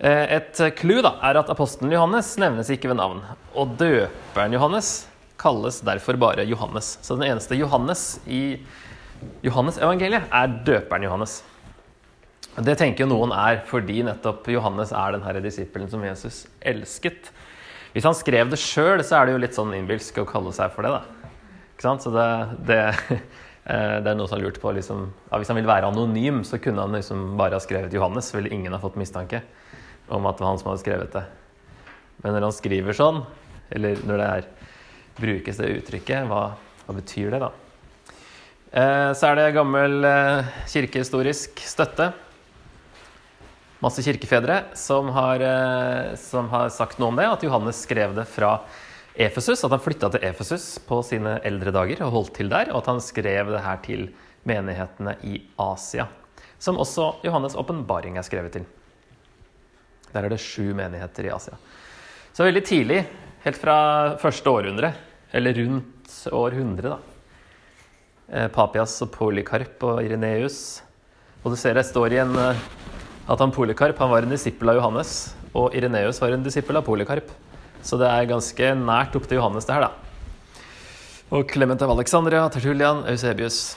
Eh, 0.00 0.38
et 0.38 0.60
clou 0.78 1.02
er 1.04 1.36
at 1.36 1.50
apostelen 1.52 1.92
Johannes 1.92 2.32
nevnes 2.40 2.70
ikke 2.72 2.88
ved 2.88 2.96
navn. 3.02 3.20
Og 3.52 3.74
døperen 3.76 4.54
Johannes 4.56 5.04
kalles 5.40 5.82
derfor 5.84 6.16
bare 6.20 6.46
Johannes. 6.48 6.94
Så 7.04 7.18
den 7.18 7.28
eneste 7.28 7.58
Johannes 7.58 8.14
i 8.24 8.60
Johannes-evangeliet 9.44 10.32
er 10.32 10.56
døperen 10.64 11.04
Johannes. 11.04 11.42
Det 12.56 12.78
tenker 12.80 13.08
noen 13.08 13.34
er 13.36 13.60
fordi 13.68 14.00
nettopp 14.06 14.48
Johannes 14.50 14.94
er 14.96 15.18
den 15.18 15.44
disippelen 15.44 15.92
som 15.92 16.02
Jesus 16.04 16.46
elsket. 16.60 17.28
Hvis 17.92 18.08
han 18.08 18.16
skrev 18.16 18.48
det 18.50 18.60
sjøl, 18.62 19.04
så 19.04 19.20
er 19.20 19.28
det 19.28 19.36
jo 19.36 19.44
litt 19.44 19.56
sånn 19.56 19.76
innbilsk 19.76 20.22
å 20.22 20.28
kalle 20.28 20.52
seg 20.56 20.72
for 20.72 20.86
det, 20.86 20.96
da. 20.96 21.30
Ikke 21.74 21.84
sant? 21.84 22.04
Så 22.06 22.12
det, 22.14 22.26
det, 22.68 22.82
eh, 23.68 23.96
det 24.00 24.14
er 24.14 24.16
noe 24.16 24.30
som 24.30 24.38
har 24.38 24.46
lurt 24.46 24.60
på 24.62 24.72
liksom, 24.72 25.10
ja, 25.28 25.36
Hvis 25.36 25.52
han 25.52 25.60
vil 25.60 25.68
være 25.68 25.92
anonym, 25.92 26.40
så 26.48 26.56
kunne 26.62 26.88
han 26.88 26.96
liksom 26.96 27.34
bare 27.40 27.60
ha 27.60 27.62
skrevet 27.62 27.92
Johannes. 27.92 28.32
Ville 28.32 28.52
ingen 28.56 28.72
ha 28.72 28.80
fått 28.80 28.96
mistanke 29.00 29.44
om 30.14 30.28
at 30.28 30.38
det 30.38 30.44
var 30.44 30.52
han 30.52 30.60
som 30.60 30.70
hadde 30.70 30.82
skrevet 30.84 31.14
det. 31.16 31.24
Men 32.20 32.36
når 32.36 32.48
han 32.48 32.56
skriver 32.56 32.96
sånn, 32.96 33.22
eller 33.72 34.00
når 34.06 34.20
det 34.20 34.30
er, 34.30 34.48
brukes 35.20 35.60
det 35.60 35.74
uttrykket, 35.78 36.28
hva, 36.30 36.42
hva 36.86 36.96
betyr 36.96 37.34
det, 37.34 37.42
da? 37.42 37.52
Eh, 38.70 39.10
så 39.18 39.30
er 39.30 39.38
det 39.38 39.52
gammel 39.56 40.04
eh, 40.06 40.50
kirkehistorisk 40.70 41.62
støtte 41.66 42.12
masse 43.80 44.04
kirkefedre 44.04 44.62
som 44.74 45.08
har, 45.08 45.40
eh, 45.40 46.14
som 46.16 46.48
har, 46.48 46.68
sagt 46.68 46.98
noe 46.98 47.08
om 47.08 47.16
det. 47.16 47.26
At 47.26 47.42
Johannes 47.42 47.82
skrev 47.82 48.14
det 48.14 48.26
fra 48.28 48.60
Efesus, 49.14 49.64
at 49.64 49.72
han 49.72 49.82
flytta 49.82 50.12
til 50.12 50.24
Efesus 50.24 50.78
på 50.86 51.00
sine 51.04 51.38
eldre 51.44 51.72
dager 51.74 52.04
og 52.04 52.12
holdt 52.16 52.34
til 52.36 52.52
der. 52.52 52.70
Og 52.72 52.82
at 52.82 52.92
han 52.92 53.00
skrev 53.00 53.52
det 53.52 53.64
her 53.64 53.80
til 53.84 54.10
menighetene 54.48 55.16
i 55.24 55.40
Asia. 55.58 56.08
Som 56.60 56.78
også 56.80 57.16
Johannes' 57.24 57.56
åpenbaring 57.56 58.18
er 58.18 58.24
skrevet 58.24 58.52
til. 58.52 58.68
Der 60.14 60.26
er 60.26 60.32
det 60.32 60.40
sju 60.42 60.72
menigheter 60.74 61.28
i 61.28 61.32
Asia. 61.34 61.56
Så 62.32 62.46
veldig 62.46 62.62
tidlig, 62.66 63.04
helt 63.44 63.58
fra 63.58 63.76
første 64.20 64.50
århundre, 64.50 64.92
eller 65.34 65.56
rundt 65.60 66.14
århundre, 66.34 66.94
da. 66.96 66.98
Eh, 68.30 68.48
Papias 68.54 68.94
og 69.02 69.10
Polykarp 69.14 69.82
og 69.86 70.04
Ireneus. 70.04 70.80
Og 71.42 71.54
du 71.54 71.58
ser 71.58 71.74
det 71.74 71.86
står 71.88 72.14
igjen 72.14 72.34
eh, 72.38 72.60
at 73.30 73.42
han 73.42 73.54
Polikarp 73.54 73.98
han 74.02 74.10
var 74.10 74.26
en 74.26 74.34
disippel 74.34 74.70
av 74.72 74.78
Johannes, 74.80 75.34
og 75.54 75.74
Ireneus 75.74 76.20
var 76.22 76.34
en 76.34 76.44
disippel 76.46 76.78
av 76.78 76.86
Polikarp. 76.86 77.30
Så 77.82 77.98
det 77.98 78.10
er 78.10 78.28
ganske 78.30 78.72
nært 78.78 79.14
opp 79.16 79.26
til 79.26 79.40
Johannes, 79.40 79.66
det 79.66 79.76
her, 79.76 79.88
da. 79.88 80.56
Og 81.30 81.46
Clement 81.50 81.82
av 81.82 81.92
Alexandria, 81.94 82.42
Tertulian, 82.50 83.04
Eusebius. 83.10 83.76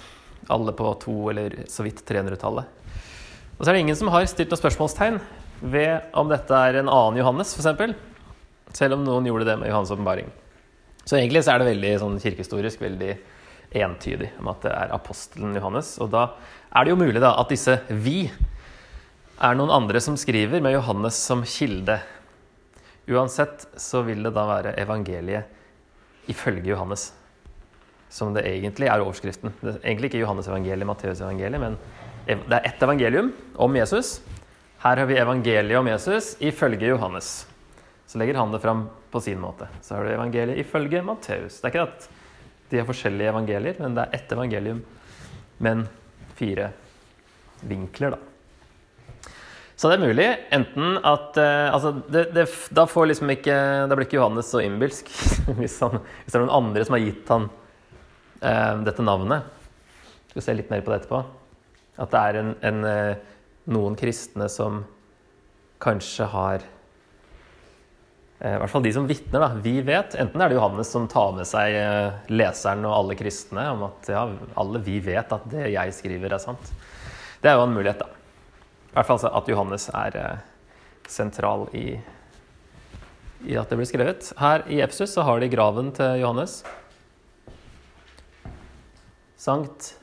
Alle 0.51 0.73
på 0.75 0.89
to- 0.99 1.29
eller 1.31 1.53
så 1.71 1.85
vidt 1.85 2.01
300-tallet. 2.05 2.65
Og 3.53 3.61
så 3.61 3.69
er 3.69 3.77
det 3.77 3.83
ingen 3.85 3.95
som 3.95 4.09
har 4.11 4.25
stilt 4.27 4.51
noe 4.51 4.59
spørsmålstegn 4.59 5.21
ved 5.61 6.15
om 6.17 6.31
dette 6.31 6.53
er 6.53 6.79
en 6.79 6.89
annen 6.91 7.19
Johannes, 7.21 7.53
f.eks. 7.55 7.93
Selv 8.73 8.97
om 8.97 9.03
noen 9.05 9.27
gjorde 9.29 9.47
det 9.47 9.59
med 9.61 9.69
Johannes' 9.69 9.93
åpenbaring. 9.93 10.31
Så 11.03 11.17
egentlig 11.19 11.43
så 11.43 11.53
er 11.53 11.61
det 11.61 11.69
veldig 11.73 11.93
sånn 12.01 12.19
kirkehistorisk 12.23 12.81
veldig 12.81 13.13
entydig 13.73 14.29
om 14.39 14.49
at 14.51 14.63
det 14.65 14.73
er 14.73 14.93
apostelen 14.95 15.55
Johannes. 15.57 15.95
Og 16.03 16.11
da 16.13 16.27
er 16.73 16.85
det 16.85 16.93
jo 16.93 16.99
mulig 16.99 17.21
da 17.23 17.33
at 17.41 17.51
disse 17.51 17.77
vi 17.89 18.27
er 19.43 19.57
noen 19.57 19.73
andre 19.73 20.01
som 20.03 20.17
skriver 20.19 20.63
med 20.63 20.75
Johannes 20.75 21.17
som 21.19 21.43
kilde. 21.47 21.97
Uansett 23.11 23.67
så 23.79 24.03
vil 24.07 24.23
det 24.23 24.31
da 24.35 24.45
være 24.47 24.75
evangeliet 24.79 26.29
ifølge 26.31 26.71
Johannes. 26.71 27.09
Som 28.13 28.31
det 28.35 28.45
egentlig 28.47 28.87
er 28.87 29.01
overskriften. 29.03 29.51
Det 29.59 29.73
er 29.73 29.89
egentlig 29.89 30.11
ikke 30.11 30.21
Johannes 30.21 30.47
evangeliet, 30.47 30.87
Matteus 30.87 31.23
evangeliet, 31.23 31.59
men 31.59 31.77
det 32.29 32.55
er 32.55 32.69
ett 32.69 32.83
evangelium 32.85 33.33
om 33.59 33.75
Jesus. 33.75 34.21
Her 34.83 34.97
har 34.97 35.05
vi 35.05 35.15
evangeliet 35.17 35.79
om 35.79 35.87
Jesus 35.87 36.33
ifølge 36.43 36.89
Johannes. 36.91 37.47
Så 38.05 38.17
legger 38.19 38.35
han 38.35 38.51
det 38.51 38.59
fram 38.59 38.89
på 39.11 39.21
sin 39.21 39.39
måte. 39.39 39.69
Så 39.81 39.95
har 39.95 40.03
du 40.03 40.11
evangeliet 40.11 40.59
ifølge 40.59 40.99
Matteus. 41.07 41.61
Det 41.61 41.69
er 41.69 41.71
ikke 41.71 41.85
at 41.87 42.07
de 42.67 42.81
har 42.81 42.89
forskjellige 42.89 43.31
evangelier, 43.31 43.79
men 43.79 43.95
det 43.95 44.03
er 44.03 44.17
ett 44.19 44.35
evangelium, 44.35 44.81
men 45.63 45.85
fire 46.35 46.67
vinkler, 47.63 48.17
da. 48.17 49.31
Så 49.79 49.87
det 49.87 49.95
er 50.01 50.03
mulig 50.03 50.27
enten 50.53 50.99
at 50.99 51.39
uh, 51.39 51.73
altså 51.73 51.95
det, 52.11 52.27
det, 52.35 52.43
Da 52.75 52.83
får 52.87 53.07
liksom 53.09 53.31
ikke 53.33 53.55
Da 53.89 53.95
blir 53.95 54.05
ikke 54.05 54.19
Johannes 54.19 54.51
så 54.53 54.61
innbilsk 54.61 55.09
hvis, 55.59 55.79
han, 55.81 55.97
hvis, 55.97 56.29
det 56.29 56.37
er 56.37 56.43
noen 56.43 56.57
andre 56.59 56.85
som 56.85 56.95
har 56.95 57.03
gitt 57.07 57.31
han 57.33 57.47
uh, 58.43 58.83
dette 58.83 59.05
navnet. 59.07 59.47
Vi 60.27 60.35
skal 60.35 60.51
se 60.51 60.59
litt 60.59 60.75
mer 60.75 60.83
på 60.83 60.91
det 60.91 61.01
etterpå. 61.01 61.23
At 62.03 62.11
det 62.11 62.21
er 62.27 62.41
en, 62.43 62.57
en, 62.67 62.83
uh, 62.83 63.32
noen 63.71 63.95
kristne 63.99 64.49
som 64.51 64.83
kanskje 65.83 66.27
har 66.31 66.63
i 68.43 68.57
hvert 68.59 68.71
fall 68.73 68.83
de 68.83 68.91
som 68.91 69.05
vitner, 69.07 69.39
da. 69.39 69.53
Vi 69.63 69.77
vet. 69.87 70.17
Enten 70.19 70.41
er 70.43 70.51
det 70.51 70.57
Johannes 70.57 70.89
som 70.91 71.05
tar 71.07 71.29
med 71.31 71.47
seg 71.47 71.77
leseren 72.27 72.83
og 72.83 72.95
alle 72.97 73.15
kristne 73.15 73.69
om 73.71 73.85
at 73.87 74.09
ja, 74.11 74.25
alle 74.59 74.81
vi 74.83 74.97
vet 75.05 75.31
at 75.31 75.45
det 75.47 75.69
jeg 75.71 75.93
skriver, 75.95 76.35
er 76.35 76.43
sant. 76.43 76.73
Det 77.39 77.47
er 77.47 77.55
jo 77.55 77.63
en 77.63 77.77
mulighet, 77.77 78.03
da. 78.03 78.09
I 78.93 78.97
hvert 78.97 79.07
fall 79.07 79.23
at 79.31 79.47
Johannes 79.49 79.87
er 79.95 80.15
eh, 80.19 80.43
sentral 81.09 81.63
i, 81.71 81.95
i 83.47 83.55
at 83.57 83.71
det 83.71 83.79
blir 83.79 83.87
skrevet. 83.87 84.33
Her 84.37 84.67
i 84.67 84.83
Epsus 84.83 85.15
så 85.15 85.23
har 85.23 85.39
de 85.39 85.49
graven 85.49 85.93
til 85.95 86.19
Johannes. 86.21 86.59
Sankt 89.39 89.93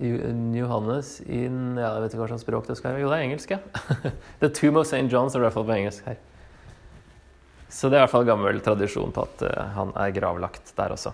Johannes 0.00 1.18
in 1.28 1.76
ja, 1.76 1.90
Jeg 1.96 2.04
vet 2.04 2.14
ikke 2.14 2.22
hva 2.22 2.28
slags 2.30 2.44
språk 2.46 2.68
det 2.70 2.76
skal 2.78 2.94
være. 2.94 3.02
Jo, 3.04 3.10
det 3.12 3.18
er 3.18 3.26
engelsk, 3.26 3.50
ja. 3.52 3.60
The 4.40 4.48
Tomb 4.48 4.80
of 4.80 4.88
St. 4.88 5.06
John's 5.12 5.36
er 5.36 5.42
i 5.42 5.44
hvert 5.44 5.56
fall 5.56 5.66
på 5.68 5.76
engelsk 5.76 6.06
her. 6.08 6.20
Så 7.70 7.90
det 7.90 7.98
er 7.98 8.00
i 8.00 8.04
hvert 8.06 8.14
fall 8.14 8.28
gammel 8.28 8.62
tradisjon 8.64 9.12
på 9.14 9.26
at 9.28 9.44
uh, 9.46 9.58
han 9.76 9.92
er 10.00 10.14
gravlagt 10.16 10.72
der 10.78 10.94
også. 10.96 11.12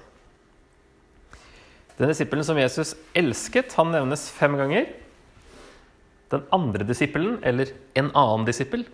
Den 1.99 2.13
disippelen 2.13 2.47
som 2.47 2.61
Jesus 2.61 2.95
elsket, 3.17 3.75
han 3.77 3.93
nevnes 3.93 4.29
fem 4.33 4.57
ganger. 4.59 4.89
Den 6.33 6.47
andre 6.55 6.87
disippelen, 6.87 7.39
eller 7.47 7.73
en 7.97 8.11
annen 8.13 8.47
disippel, 8.49 8.87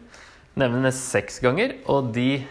nevnes 0.58 0.99
seks 1.12 1.40
ganger, 1.42 1.76
og 1.90 2.12
de 2.16 2.42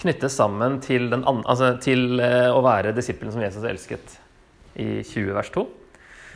knyttes 0.00 0.36
sammen 0.36 0.80
til, 0.84 1.08
an, 1.14 1.40
altså 1.46 1.74
til 1.82 2.20
eh, 2.22 2.50
å 2.52 2.60
være 2.64 2.92
disippelen 2.94 3.32
som 3.34 3.42
Jesus 3.42 3.64
elsket, 3.66 4.18
i 4.74 5.02
20 5.06 5.34
vers 5.38 5.50
2. 5.54 5.64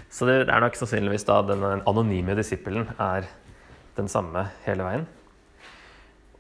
Så 0.09 0.25
det 0.29 0.41
er 0.47 0.63
nok 0.65 0.77
sannsynligvis 0.79 1.27
da 1.29 1.43
den 1.45 1.65
anonyme 1.65 2.37
disippelen 2.39 2.89
er 2.97 3.29
den 3.99 4.09
samme 4.09 4.47
hele 4.65 4.87
veien. 4.87 5.07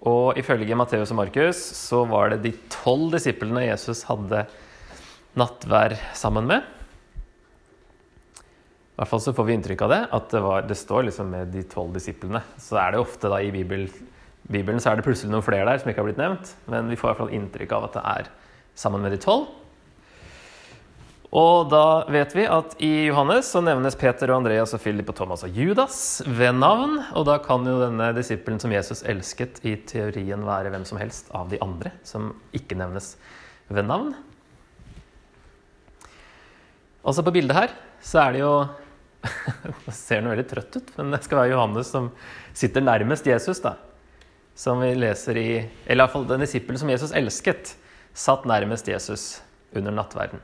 Og 0.08 0.38
ifølge 0.38 0.76
Matteus 0.78 1.10
og 1.12 1.18
Markus 1.18 1.58
så 1.74 2.04
var 2.08 2.32
det 2.32 2.42
de 2.44 2.54
tolv 2.70 3.12
disiplene 3.16 3.66
Jesus 3.66 4.04
hadde 4.08 4.44
nattvær 5.38 5.96
sammen 6.16 6.46
med. 6.48 6.62
I 8.38 8.98
hvert 8.98 9.10
fall 9.12 9.22
så 9.22 9.34
får 9.34 9.46
vi 9.46 9.54
inntrykk 9.54 9.82
av 9.86 9.92
det, 9.92 10.00
at 10.16 10.32
det, 10.34 10.40
var, 10.42 10.64
det 10.66 10.78
står 10.78 11.04
liksom 11.06 11.28
med 11.30 11.52
de 11.54 11.62
tolv 11.70 11.92
disiplene. 11.94 12.40
Så 12.58 12.78
er 12.80 12.94
det 12.94 13.02
ofte 13.02 13.30
da 13.30 13.38
i 13.42 13.52
Bibel, 13.54 13.86
Bibelen 14.48 14.82
så 14.82 14.90
er 14.90 14.98
det 14.98 15.06
plutselig 15.06 15.30
noen 15.30 15.46
flere 15.46 15.68
der 15.68 15.82
som 15.82 15.90
ikke 15.90 16.02
har 16.02 16.08
blitt 16.08 16.18
nevnt. 16.18 16.50
Men 16.70 16.90
vi 16.90 16.98
får 16.98 17.06
i 17.06 17.10
hvert 17.12 17.22
fall 17.22 17.36
inntrykk 17.38 17.74
av 17.76 17.86
at 17.86 17.98
det 17.98 18.04
er 18.14 18.30
sammen 18.78 19.04
med 19.04 19.14
de 19.14 19.20
tolv. 19.22 19.46
Og 21.28 21.68
da 21.68 22.06
vet 22.08 22.32
vi 22.32 22.46
at 22.48 22.72
i 22.80 23.08
Johannes 23.10 23.50
så 23.52 23.60
nevnes 23.60 23.98
Peter 24.00 24.30
og 24.32 24.38
Andreas 24.40 24.72
og 24.72 24.80
Philip 24.80 25.10
og 25.12 25.16
Thomas 25.18 25.44
og 25.44 25.52
Judas 25.52 26.22
ved 26.24 26.56
navn. 26.56 27.02
Og 27.12 27.26
da 27.28 27.36
kan 27.44 27.68
jo 27.68 27.76
denne 27.82 28.14
disippelen 28.16 28.60
som 28.62 28.72
Jesus 28.72 29.04
elsket, 29.04 29.60
i 29.68 29.76
teorien 29.76 30.46
være 30.46 30.72
hvem 30.72 30.86
som 30.88 31.00
helst 31.00 31.28
av 31.36 31.52
de 31.52 31.60
andre 31.64 31.92
som 32.08 32.32
ikke 32.56 32.78
nevnes 32.80 33.12
ved 33.68 33.84
navn. 33.90 34.14
Altså 37.04 37.24
på 37.24 37.36
bildet 37.36 37.56
her 37.56 37.76
så 38.04 38.24
er 38.24 38.34
det 38.34 38.44
jo 38.46 38.52
det 39.84 39.96
ser 39.98 40.22
nå 40.22 40.32
veldig 40.32 40.48
trøtt 40.48 40.76
ut, 40.78 40.92
men 40.96 41.12
det 41.12 41.24
skal 41.26 41.42
være 41.42 41.52
Johannes 41.52 41.90
som 41.92 42.12
sitter 42.56 42.84
nærmest 42.84 43.28
Jesus. 43.28 43.60
da. 43.60 43.76
Som 44.56 44.80
vi 44.80 44.94
leser 44.96 45.36
i 45.36 45.48
Eller 45.84 46.06
iallfall 46.06 46.24
den 46.30 46.40
disippelen 46.46 46.80
som 46.80 46.88
Jesus 46.88 47.12
elsket, 47.12 47.76
satt 48.16 48.48
nærmest 48.48 48.88
Jesus 48.88 49.42
under 49.76 49.92
nattverden. 49.92 50.40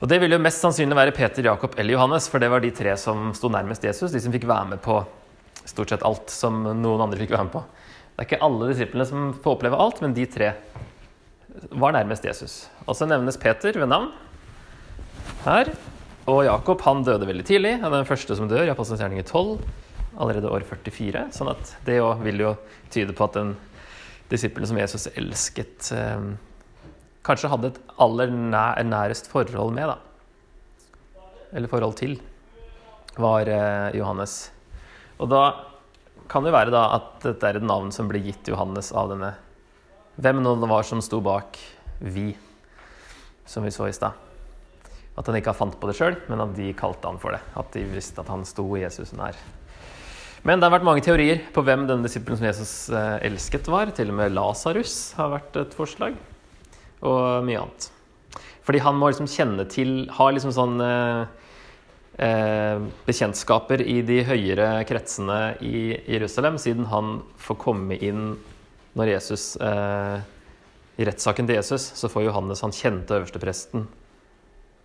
Og 0.00 0.08
Det 0.08 0.16
vil 0.22 0.32
jo 0.32 0.40
mest 0.40 0.62
sannsynlig 0.64 0.96
være 0.96 1.12
Peter, 1.12 1.44
Jakob 1.44 1.74
eller 1.76 1.92
Johannes, 1.92 2.28
for 2.32 2.40
det 2.40 2.48
var 2.48 2.62
de 2.64 2.70
tre 2.72 2.94
som 2.96 3.34
sto 3.36 3.50
nærmest 3.52 3.84
Jesus. 3.84 4.12
De 4.14 4.20
som 4.24 4.32
fikk 4.32 4.46
være 4.48 4.70
med 4.72 4.80
på 4.80 4.96
stort 5.68 5.92
sett 5.92 6.06
alt 6.08 6.32
som 6.32 6.62
noen 6.64 7.04
andre 7.04 7.20
fikk 7.20 7.34
være 7.34 7.48
med 7.50 7.52
på. 7.52 7.60
Det 8.16 8.24
er 8.24 8.28
ikke 8.30 8.46
alle 8.46 8.70
disiplene 8.70 9.06
som 9.08 9.28
får 9.44 9.58
oppleve 9.58 9.80
alt, 9.80 10.00
men 10.00 10.16
de 10.16 10.24
tre 10.24 10.54
var 11.76 11.92
nærmest 11.92 12.24
Jesus. 12.24 12.54
Og 12.86 12.96
så 12.96 13.08
nevnes 13.08 13.38
Peter 13.40 13.76
ved 13.76 13.90
navn 13.92 14.08
her. 15.44 15.72
Og 16.30 16.44
Jakob 16.46 16.80
han 16.86 17.04
døde 17.04 17.28
veldig 17.28 17.44
tidlig. 17.48 17.76
Han 17.82 17.92
er 17.92 18.00
den 18.00 18.08
første 18.08 18.36
som 18.38 18.48
dør 18.48 18.64
i 18.68 18.72
Apostelens 18.72 19.20
i 19.20 19.24
12, 19.24 19.58
allerede 20.20 20.52
år 20.52 20.64
44. 20.68 21.28
sånn 21.34 21.52
at 21.52 21.74
det 21.84 22.00
vil 22.24 22.44
jo 22.44 22.54
tyde 22.92 23.16
på 23.16 23.26
at 23.28 23.36
den 23.36 23.56
disippelen 24.30 24.68
som 24.68 24.78
Jesus 24.78 25.08
elsket, 25.12 25.92
eh, 25.92 26.30
kanskje 27.26 27.50
hadde 27.52 27.72
et 27.72 27.80
aller 28.00 28.32
nær, 28.32 28.80
nærest 28.86 29.28
forhold 29.30 29.74
med, 29.76 29.92
da. 29.92 29.98
Eller 31.52 31.70
forhold 31.70 31.96
til, 31.98 32.16
var 33.20 33.48
eh, 33.50 33.96
Johannes. 33.98 34.50
Og 35.20 35.28
da 35.32 35.42
kan 36.30 36.46
det 36.46 36.54
være 36.54 36.72
da 36.72 36.86
at 36.96 37.20
dette 37.24 37.46
er 37.48 37.58
et 37.58 37.66
navn 37.66 37.90
som 37.92 38.08
ble 38.08 38.22
gitt 38.22 38.48
Johannes 38.48 38.92
av 38.96 39.10
denne 39.12 39.34
Hvem 40.20 40.42
nå 40.44 40.52
det 40.60 40.68
var 40.68 40.84
som 40.84 41.00
sto 41.00 41.20
bak 41.24 41.56
vi, 42.00 42.34
som 43.48 43.64
vi 43.64 43.70
så 43.72 43.86
i 43.88 43.94
stad. 43.94 44.12
At 45.16 45.28
han 45.28 45.38
ikke 45.38 45.54
har 45.54 45.56
fant 45.56 45.78
på 45.80 45.88
det 45.88 45.94
sjøl, 45.96 46.18
men 46.28 46.42
at 46.44 46.52
de 46.58 46.74
kalte 46.76 47.08
han 47.08 47.20
for 47.22 47.32
det. 47.32 47.40
At 47.56 47.70
de 47.72 47.86
visste 47.88 48.20
at 48.20 48.28
han 48.28 48.44
sto 48.44 48.66
Jesus 48.76 49.14
nær. 49.16 49.38
Men 50.44 50.60
det 50.60 50.68
har 50.68 50.74
vært 50.74 50.86
mange 50.88 51.04
teorier 51.04 51.40
på 51.54 51.64
hvem 51.64 51.86
denne 51.88 52.04
disippelen 52.04 52.36
som 52.40 52.48
Jesus 52.50 52.74
eh, 52.92 53.16
elsket 53.30 53.70
var. 53.72 53.94
Til 53.96 54.12
og 54.12 54.18
med 54.20 54.36
Lasarus 54.36 54.98
har 55.16 55.32
vært 55.34 55.56
et 55.62 55.76
forslag, 55.76 56.18
og 57.06 57.44
mye 57.46 57.60
annet. 57.62 57.90
Fordi 58.66 58.82
han 58.84 58.98
må 59.00 59.10
liksom 59.10 59.28
kjenne 59.30 59.64
til 59.72 60.04
Ha 60.14 60.28
liksom 60.30 60.52
sånn 60.54 60.82
eh, 60.84 61.22
eh, 62.22 62.82
bekjentskaper 63.06 63.82
i 63.82 64.00
de 64.06 64.20
høyere 64.28 64.68
kretsene 64.88 65.56
i 65.64 65.96
Jerusalem, 66.06 66.58
siden 66.60 66.90
han 66.92 67.20
får 67.40 67.58
komme 67.64 67.98
inn 67.98 68.34
når 68.98 69.14
Jesus 69.14 69.54
eh, 69.62 70.20
I 71.00 71.06
rettssaken 71.08 71.48
til 71.48 71.58
Jesus 71.58 71.92
så 71.96 72.10
får 72.12 72.28
Johannes 72.28 72.62
han 72.64 72.74
kjente 72.74 73.16
øverstepresten, 73.16 73.86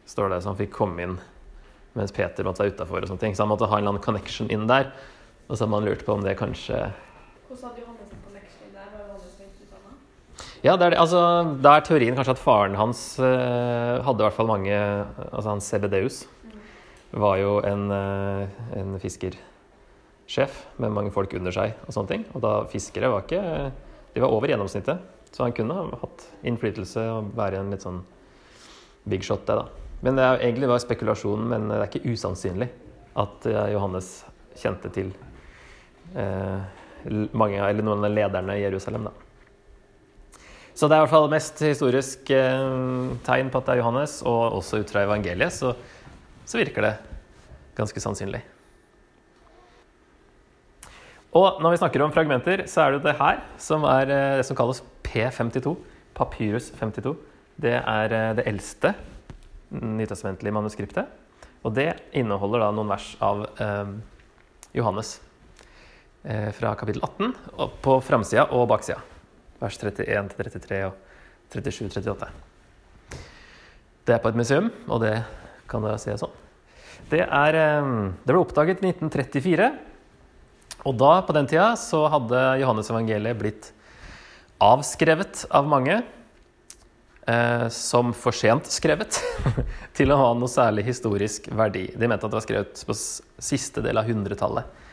står 0.08 0.32
det, 0.32 0.42
så 0.42 0.54
han 0.54 0.60
fikk 0.60 0.76
komme 0.78 1.04
inn 1.04 1.18
mens 1.96 2.12
Peter 2.12 2.44
måtte 2.44 2.64
være 2.64 2.76
utafor. 2.76 3.06
Så 3.08 3.16
han 3.16 3.48
måtte 3.48 3.70
ha 3.72 3.78
en 3.78 3.86
eller 3.86 3.94
annen 3.94 4.04
connection 4.04 4.50
inn 4.52 4.66
der. 4.68 4.90
Og 5.48 5.56
så 5.56 5.64
hadde 5.64 5.72
man 5.72 5.86
lurt 5.88 6.04
på 6.06 6.16
om 6.16 6.24
det 6.26 6.34
kanskje 6.40 6.90
Hvordan 7.48 7.70
hadde 7.70 7.84
Johannes 7.84 8.10
en 8.12 8.24
connection 8.26 8.72
der? 8.74 8.88
Var 8.92 9.04
Johannes 9.06 9.36
høyt 9.40 9.60
utdanna? 9.64 9.94
Ja, 10.66 10.74
det 10.80 10.88
er. 10.88 10.96
Altså, 10.98 11.20
det 11.62 11.70
er 11.70 11.84
teorien 11.86 12.16
kanskje 12.18 12.34
at 12.34 12.42
faren 12.42 12.78
hans 12.80 13.02
uh, 13.22 14.02
hadde 14.02 14.24
i 14.24 14.26
hvert 14.26 14.34
fall 14.34 14.50
mange 14.50 14.74
Altså 14.74 15.52
han 15.52 15.62
Sebedeus 15.62 16.24
var 17.16 17.38
jo 17.38 17.60
en, 17.64 17.84
uh, 17.94 18.64
en 18.74 18.96
fiskersjef 19.00 20.58
med 20.82 20.96
mange 20.96 21.14
folk 21.14 21.36
under 21.38 21.54
seg 21.54 21.76
og 21.86 21.94
sånne 21.94 22.12
ting. 22.12 22.26
Og 22.34 22.42
da 22.44 22.56
fiskere 22.72 23.14
var 23.14 23.28
ikke 23.28 23.44
De 24.16 24.24
var 24.24 24.34
over 24.34 24.50
gjennomsnittet. 24.50 25.04
Så 25.36 25.44
han 25.44 25.54
kunne 25.54 25.76
ha 25.76 26.00
hatt 26.02 26.30
innflytelse 26.48 27.02
og 27.12 27.34
være 27.36 27.60
en 27.60 27.74
litt 27.74 27.84
sånn 27.84 28.00
big 29.06 29.26
shot, 29.28 29.44
det, 29.46 29.58
da. 29.60 29.66
Men 30.06 30.16
det 30.16 30.24
er, 30.24 30.42
egentlig 30.48 30.70
var 30.72 30.80
spekulasjonen, 30.80 31.50
men 31.52 31.68
det 31.68 31.80
er 31.82 31.90
ikke 31.90 32.14
usannsynlig 32.14 32.70
at 33.20 33.48
eh, 33.52 33.74
Johannes 33.74 34.10
kjente 34.56 34.92
til 34.96 35.12
eh, 36.16 36.64
mange, 37.36 37.60
eller 37.60 37.84
noen 37.84 38.08
av 38.08 38.16
lederne 38.16 38.56
i 38.56 38.64
Jerusalem. 38.64 39.10
Da. 39.10 39.25
Så 40.76 40.90
det 40.92 40.96
er 40.96 41.00
i 41.00 41.06
hvert 41.06 41.14
fall 41.14 41.30
mest 41.32 41.62
historisk 41.64 42.32
eh, 42.36 42.66
tegn 43.24 43.52
på 43.52 43.62
at 43.62 43.70
det 43.70 43.76
er 43.78 43.80
Johannes, 43.80 44.18
og 44.28 44.58
også 44.60 44.82
ut 44.84 44.92
fra 44.92 45.06
evangeliet 45.06 45.56
så, 45.56 45.72
så 46.44 46.60
virker 46.60 46.84
det 46.84 46.94
ganske 47.78 48.04
sannsynlig. 48.04 48.42
Og 51.36 51.62
når 51.64 51.74
vi 51.74 51.80
snakker 51.80 52.04
om 52.04 52.12
fragmenter, 52.16 52.66
så 52.72 52.84
er 52.84 52.92
det 52.92 53.00
jo 53.00 53.06
det 53.08 53.16
her 53.20 53.40
som 53.60 53.88
er 53.88 54.12
eh, 54.12 54.38
det 54.42 54.48
som 54.48 54.60
kalles 54.60 54.84
P52. 55.08 55.76
Papyrus 56.16 56.70
52. 56.80 57.16
Det 57.60 57.76
er 57.80 58.16
eh, 58.16 58.34
det 58.36 58.48
eldste 58.52 58.94
nytestamentlige 59.72 60.56
manuskriptet. 60.56 61.08
Og 61.66 61.74
det 61.76 61.90
inneholder 62.16 62.62
da 62.66 62.70
noen 62.76 62.92
vers 62.92 63.10
av 63.24 63.48
eh, 63.64 63.96
Johannes 64.76 65.18
eh, 66.24 66.52
fra 66.56 66.76
kapittel 66.80 67.04
18 67.04 67.36
og 67.56 67.80
på 67.84 68.00
framsida 68.06 68.50
og 68.52 68.68
baksida. 68.72 69.15
Vers 69.66 69.82
31 69.82 70.32
33 70.38 70.82
og 70.88 70.96
37 71.54 71.90
38. 71.90 72.30
Det 74.06 74.14
er 74.14 74.22
på 74.22 74.30
et 74.30 74.38
museum, 74.38 74.70
og 74.86 75.02
det 75.02 75.16
kan 75.70 75.84
dere 75.86 76.02
se 76.02 76.14
sånn. 76.22 76.34
Det, 77.10 77.24
er, 77.26 77.58
eh, 77.58 77.92
det 78.22 78.34
ble 78.34 78.42
oppdaget 78.42 78.82
i 78.82 78.92
1934. 78.94 79.70
Og 80.86 80.98
da, 81.00 81.14
på 81.26 81.34
den 81.34 81.48
tida, 81.50 81.72
så 81.80 82.04
hadde 82.14 82.42
Johannes 82.62 82.92
evangeliet 82.94 83.40
blitt 83.40 83.72
avskrevet 84.62 85.46
av 85.50 85.68
mange 85.68 85.98
eh, 87.26 87.66
som 87.74 88.14
for 88.16 88.36
sent 88.38 88.70
skrevet 88.72 89.18
til 89.98 90.14
å 90.14 90.20
ha 90.22 90.32
noe 90.38 90.52
særlig 90.52 90.86
historisk 90.92 91.50
verdi. 91.50 91.88
De 91.94 92.10
mente 92.10 92.26
at 92.26 92.32
det 92.32 92.40
var 92.40 92.46
skrevet 92.46 92.86
på 92.88 92.96
siste 92.96 93.84
del 93.86 94.02
av 94.02 94.10
hundretallet. 94.10 94.85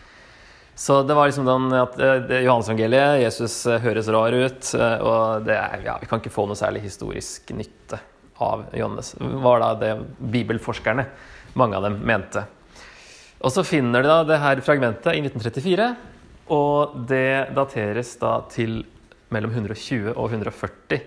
Så 0.74 1.02
det 1.02 1.14
var 1.14 1.28
liksom 1.28 1.44
den 1.46 1.74
at 1.76 1.98
eh, 2.00 2.38
Johannes-evangeliet, 2.46 3.20
Jesus 3.22 3.58
eh, 3.68 3.82
høres 3.82 4.08
rar 4.08 4.32
ut, 4.32 4.70
eh, 4.78 5.04
og 5.04 5.44
det 5.46 5.58
er, 5.58 5.84
ja, 5.84 5.98
vi 6.00 6.08
kan 6.08 6.22
ikke 6.22 6.32
få 6.32 6.46
noe 6.48 6.58
særlig 6.58 6.80
historisk 6.86 7.52
nytte 7.54 8.00
av 8.42 8.64
Johannes. 8.74 9.12
Var 9.20 9.62
da 9.62 9.70
det 9.78 9.92
bibelforskerne, 10.32 11.04
mange 11.60 11.76
av 11.76 11.86
dem, 11.86 12.00
mente. 12.08 12.46
Og 13.42 13.52
så 13.52 13.66
finner 13.66 14.02
de 14.02 14.10
da 14.10 14.22
det 14.24 14.40
her 14.40 14.64
fragmentet 14.64 15.12
i 15.12 15.20
1934, 15.20 15.90
og 16.56 16.96
det 17.08 17.52
dateres 17.56 18.16
da 18.20 18.38
til 18.50 18.80
mellom 19.32 19.52
120 19.52 20.14
og 20.14 20.24
140 20.30 21.02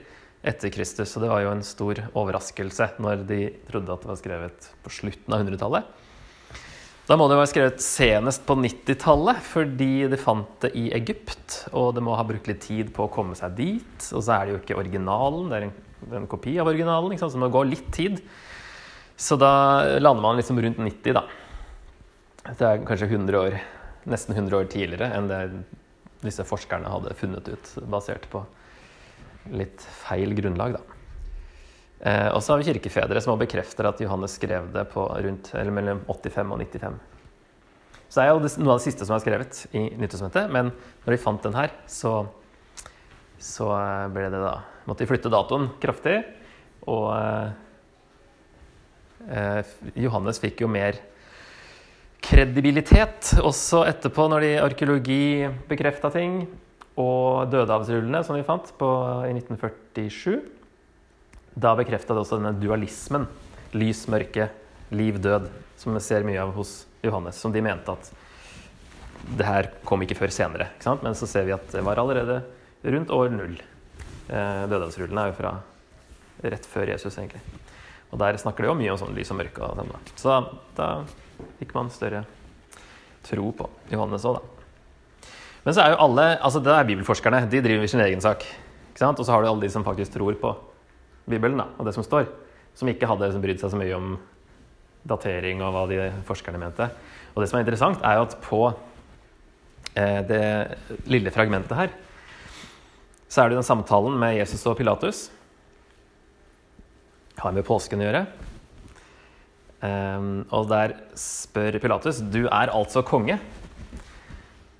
etter 0.46 0.72
Kristus. 0.74 1.10
Så 1.12 1.22
det 1.24 1.30
var 1.32 1.42
jo 1.42 1.54
en 1.54 1.66
stor 1.66 2.06
overraskelse 2.14 2.94
når 3.02 3.26
de 3.30 3.42
trodde 3.70 3.94
at 3.94 4.06
det 4.06 4.12
var 4.12 4.20
skrevet 4.22 4.70
på 4.86 4.94
slutten 4.94 5.36
av 5.36 5.46
100-tallet. 5.46 6.05
Da 7.06 7.14
må 7.22 7.28
det 7.30 7.36
være 7.38 7.50
skrevet 7.52 7.84
senest 7.86 8.42
på 8.48 8.56
90-tallet, 8.58 9.38
fordi 9.46 10.08
de 10.10 10.18
fant 10.18 10.50
det 10.64 10.72
i 10.74 10.88
Egypt. 10.98 11.60
Og 11.78 11.92
det 11.94 12.02
må 12.02 12.16
ha 12.18 12.26
brukt 12.26 12.50
litt 12.50 12.64
tid 12.66 12.90
på 12.96 13.06
å 13.06 13.12
komme 13.14 13.38
seg 13.38 13.54
dit. 13.60 14.08
Og 14.10 14.24
så 14.26 14.34
er 14.34 14.48
det 14.48 14.56
jo 14.56 14.62
ikke 14.64 14.80
originalen, 14.82 15.52
det 15.52 15.60
er 15.60 15.68
en, 15.68 15.76
en 16.22 16.26
kopi 16.32 16.56
av 16.62 16.72
originalen, 16.72 17.14
så 17.22 17.30
det 17.30 17.44
må 17.44 17.52
gå 17.54 17.62
litt 17.70 17.92
tid. 17.94 18.18
Så 19.22 19.38
da 19.38 19.52
lander 20.02 20.26
man 20.26 20.42
liksom 20.42 20.58
rundt 20.66 20.82
90, 20.82 21.14
da. 21.14 21.24
Det 22.48 22.72
er 22.72 22.82
kanskje 22.90 23.12
100 23.12 23.38
år, 23.38 23.60
nesten 24.10 24.34
100 24.34 24.58
år 24.58 24.68
tidligere 24.74 25.14
enn 25.14 25.30
det 25.30 25.40
disse 26.26 26.46
forskerne 26.46 26.90
hadde 26.90 27.14
funnet 27.18 27.54
ut, 27.54 27.72
basert 27.90 28.26
på 28.34 28.42
litt 29.54 29.86
feil 30.02 30.34
grunnlag, 30.38 30.80
da. 30.80 30.95
Eh, 32.06 32.30
og 32.30 32.44
så 32.44 32.54
har 32.54 32.62
vi 32.62 32.70
kirkefedre 32.70 33.22
som 33.24 33.40
bekrefter 33.40 33.88
at 33.90 34.02
Johannes 34.04 34.38
skrev 34.38 34.70
det 34.76 34.86
på 34.92 35.08
rundt, 35.10 35.50
eller 35.58 35.74
mellom 35.74 36.04
85 36.06 36.54
og 36.54 36.62
95. 36.62 37.00
Så 38.06 38.22
det 38.22 38.26
er 38.26 38.32
jo 38.32 38.62
noe 38.62 38.76
av 38.76 38.80
det 38.80 38.86
siste 38.86 39.08
som 39.08 39.16
er 39.18 39.24
skrevet 39.24 39.62
i 39.76 39.88
Nyttårsmøtet, 39.98 40.52
men 40.54 40.70
når 41.04 41.16
de 41.16 41.22
fant 41.24 41.48
den 41.48 41.58
her, 41.58 41.74
så, 41.90 42.14
så 43.42 43.72
eh, 43.80 44.08
ble 44.14 44.30
det 44.32 44.42
da 44.44 44.56
Måtte 44.86 45.02
de 45.02 45.10
flytte 45.10 45.32
datoen 45.34 45.64
kraftig, 45.82 46.20
og 46.94 47.08
eh, 47.16 47.48
eh, 49.34 49.72
Johannes 50.04 50.38
fikk 50.38 50.62
jo 50.62 50.70
mer 50.70 51.00
kredibilitet 52.22 53.32
også 53.42 53.82
etterpå, 53.90 54.28
når 54.30 54.46
de 54.46 54.52
arkeologi 54.62 55.26
bekrefta 55.66 56.14
ting, 56.14 56.44
og 57.02 57.50
dødehavsrullene 57.50 58.22
som 58.28 58.38
vi 58.38 58.46
fant 58.46 58.70
på, 58.78 58.92
i 59.26 59.34
1947. 59.34 60.38
Da 61.56 61.72
bekrefta 61.78 62.14
det 62.14 62.24
også 62.26 62.40
denne 62.40 62.56
dualismen. 62.60 63.28
Lys, 63.76 64.06
mørke, 64.12 64.50
liv, 64.92 65.20
død. 65.24 65.48
Som 65.80 65.96
vi 65.96 66.04
ser 66.04 66.26
mye 66.28 66.42
av 66.44 66.52
hos 66.56 66.82
Johannes. 67.04 67.40
Som 67.40 67.56
de 67.56 67.64
mente 67.64 67.96
at 67.96 68.12
det 69.40 69.48
her 69.48 69.70
kom 69.88 70.04
ikke 70.06 70.18
før 70.20 70.34
senere. 70.34 70.70
Ikke? 70.76 70.98
Men 71.02 71.16
så 71.18 71.28
ser 71.30 71.48
vi 71.48 71.56
at 71.56 71.72
det 71.72 71.84
var 71.86 72.02
allerede 72.02 72.42
rundt 72.84 73.14
år 73.16 73.32
null. 73.34 73.56
Eh, 74.28 74.66
Dødehavsrullene 74.70 75.24
er 75.24 75.32
jo 75.32 75.38
fra 75.40 75.54
rett 76.46 76.68
før 76.70 76.92
Jesus, 76.92 77.16
egentlig. 77.18 77.42
Og 78.12 78.20
der 78.22 78.38
snakker 78.38 78.66
de 78.66 78.70
jo 78.70 78.78
mye 78.78 78.92
om 78.94 79.00
sånn 79.00 79.16
lys 79.16 79.32
og 79.34 79.40
mørke. 79.40 79.64
Og 79.64 79.80
sånn, 79.80 79.96
da. 79.96 80.18
Så 80.20 80.30
da, 80.30 80.60
da 80.78 81.48
fikk 81.62 81.74
man 81.78 81.90
større 81.94 82.26
tro 83.26 83.50
på 83.58 83.72
Johannes 83.90 84.28
òg, 84.28 84.38
da. 84.38 84.52
Men 85.66 85.74
så 85.74 85.82
er 85.82 85.96
jo 85.96 86.04
alle 86.04 86.28
altså 86.46 86.62
det 86.62 86.76
er 86.76 86.88
bibelforskerne. 86.92 87.42
De 87.50 87.64
driver 87.66 87.90
sin 87.90 88.04
egen 88.06 88.22
sak. 88.22 88.46
Og 89.02 89.26
så 89.26 89.32
har 89.34 89.42
du 89.42 89.50
alle 89.50 89.66
de 89.66 89.72
som 89.74 89.84
faktisk 89.84 90.14
tror 90.14 90.38
på 90.40 90.54
Bibelen 91.26 91.60
da, 91.60 91.70
og 91.78 91.88
det 91.88 91.96
som 91.96 92.06
står. 92.06 92.28
Som 92.76 92.92
ikke 92.92 93.08
hadde 93.10 93.28
liksom 93.28 93.44
brydd 93.44 93.62
seg 93.62 93.72
så 93.74 93.80
mye 93.80 93.98
om 93.98 94.16
datering 95.06 95.62
og 95.64 95.74
hva 95.74 95.86
de 95.90 96.00
forskerne 96.28 96.60
mente. 96.62 96.90
Og 97.34 97.44
det 97.44 97.50
som 97.50 97.60
er 97.60 97.66
interessant, 97.66 98.02
er 98.04 98.18
jo 98.18 98.26
at 98.26 98.36
på 98.44 98.62
eh, 99.94 100.22
det 100.28 100.46
lille 101.12 101.34
fragmentet 101.34 101.78
her, 101.78 101.94
så 103.30 103.44
er 103.44 103.52
det 103.52 103.60
den 103.60 103.68
samtalen 103.68 104.18
med 104.20 104.38
Jesus 104.38 104.64
og 104.70 104.78
Pilatus. 104.80 105.26
Har 107.42 107.56
med 107.56 107.66
påsken 107.68 108.02
å 108.02 108.08
gjøre. 108.08 108.26
Um, 109.86 110.46
og 110.56 110.70
der 110.72 110.96
spør 111.20 111.76
Pilatus 111.84 112.22
Du 112.32 112.46
er 112.48 112.72
altså 112.74 113.04
konge, 113.06 113.36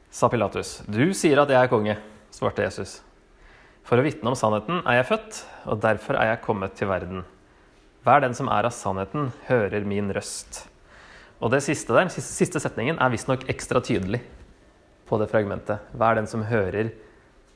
sa 0.10 0.30
Pilatus. 0.32 0.80
Du 0.88 1.12
sier 1.14 1.42
at 1.42 1.52
jeg 1.52 1.60
er 1.60 1.70
konge, 1.70 1.98
svarte 2.34 2.64
Jesus. 2.64 3.02
For 3.86 4.00
å 4.00 4.06
vitne 4.06 4.32
om 4.32 4.38
sannheten 4.40 4.80
er 4.88 5.02
jeg 5.02 5.10
født, 5.12 5.42
og 5.66 5.82
derfor 5.84 6.18
er 6.20 6.32
jeg 6.32 6.44
kommet 6.46 6.76
til 6.78 6.90
verden. 6.90 7.24
Hver 8.06 8.22
den 8.22 8.36
som 8.38 8.50
er 8.54 8.68
av 8.68 8.74
sannheten, 8.76 9.32
hører 9.48 9.86
min 9.88 10.12
røst. 10.14 10.66
Og 11.42 11.52
det 11.52 11.64
siste 11.66 11.94
der, 11.94 12.10
siste, 12.14 12.62
setningen 12.62 13.00
er 13.02 13.12
visstnok 13.12 13.48
ekstra 13.52 13.82
tydelig 13.84 14.22
på 15.10 15.18
det 15.22 15.28
fragmentet. 15.32 15.84
Hver 15.98 16.18
den 16.20 16.30
som 16.30 16.46
hører 16.48 16.94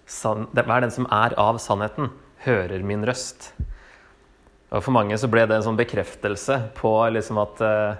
hver 0.09 0.81
den 0.81 0.89
som 0.89 1.05
er 1.13 1.35
av 1.37 1.59
sannheten, 1.61 2.09
hører 2.41 2.81
min 2.81 3.05
røst. 3.05 3.51
Og 4.73 4.81
For 4.81 4.93
mange 4.93 5.17
så 5.21 5.29
ble 5.29 5.43
det 5.45 5.59
en 5.59 5.65
sånn 5.67 5.77
bekreftelse 5.77 6.57
på 6.77 6.93
liksom 7.13 7.37
at 7.41 7.61
eh, 7.61 7.99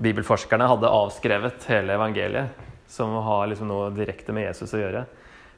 bibelforskerne 0.00 0.68
hadde 0.68 0.92
avskrevet 0.92 1.66
hele 1.68 1.96
evangeliet, 1.96 2.56
som 2.88 3.12
har 3.26 3.50
liksom 3.50 3.68
noe 3.68 3.90
direkte 3.92 4.32
med 4.32 4.48
Jesus 4.48 4.72
å 4.76 4.80
gjøre. 4.80 5.04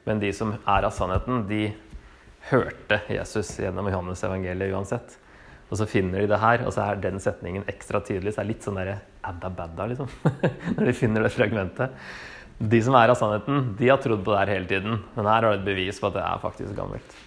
Men 0.03 0.19
de 0.19 0.33
som 0.35 0.51
er 0.59 0.83
av 0.83 0.91
sannheten, 0.95 1.45
de 1.47 1.69
hørte 2.49 2.99
Jesus 3.11 3.51
gjennom 3.59 3.87
Johannes 3.91 4.23
evangeliet 4.25 4.73
uansett. 4.75 5.17
Og 5.71 5.79
så 5.79 5.87
finner 5.89 6.21
de 6.21 6.29
det 6.29 6.37
her, 6.37 6.65
og 6.67 6.73
så 6.75 6.83
er 6.85 6.99
den 7.01 7.21
setningen 7.23 7.63
ekstra 7.71 8.01
tydelig. 8.03 8.33
Så 8.33 8.41
det 8.41 8.43
er 8.43 8.51
litt 8.51 8.65
sånn 8.65 8.77
derre 8.77 8.99
adda 9.25 9.49
badda, 9.57 9.87
liksom. 9.89 10.11
Når 10.77 10.89
de 10.89 10.95
finner 10.97 11.25
det 11.25 11.33
fragmentet. 11.33 11.95
De 12.59 12.81
som 12.85 12.95
er 12.99 13.09
av 13.09 13.17
sannheten, 13.17 13.71
de 13.79 13.89
har 13.89 14.01
trodd 14.03 14.21
på 14.25 14.35
det 14.35 14.41
her 14.43 14.53
hele 14.53 14.69
tiden. 14.69 14.99
Men 15.15 15.29
her 15.31 15.39
har 15.39 15.49
det 15.55 15.63
et 15.63 15.69
bevis 15.71 16.01
på 16.01 16.11
at 16.11 16.19
det 16.19 16.25
er 16.27 16.43
faktisk 16.43 16.75
gammelt. 16.77 17.17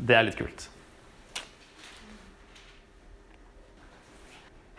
Det 0.00 0.16
er 0.16 0.26
litt 0.26 0.38
kult. 0.38 0.68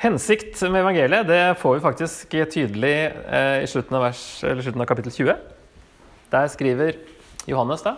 Hensikt 0.02 0.60
med 0.68 0.82
evangeliet 0.82 1.28
det 1.30 1.44
får 1.62 1.78
vi 1.78 1.84
faktisk 1.86 2.34
tydelig 2.52 2.96
eh, 3.08 3.64
i 3.64 3.70
slutten 3.70 3.96
av, 3.98 4.10
vers, 4.10 4.24
slutten 4.42 4.84
av 4.84 4.90
kapittel 4.90 5.14
20. 5.14 5.38
Der 6.34 6.50
skriver 6.52 6.98
Johannes 7.50 7.86
da 7.86 7.96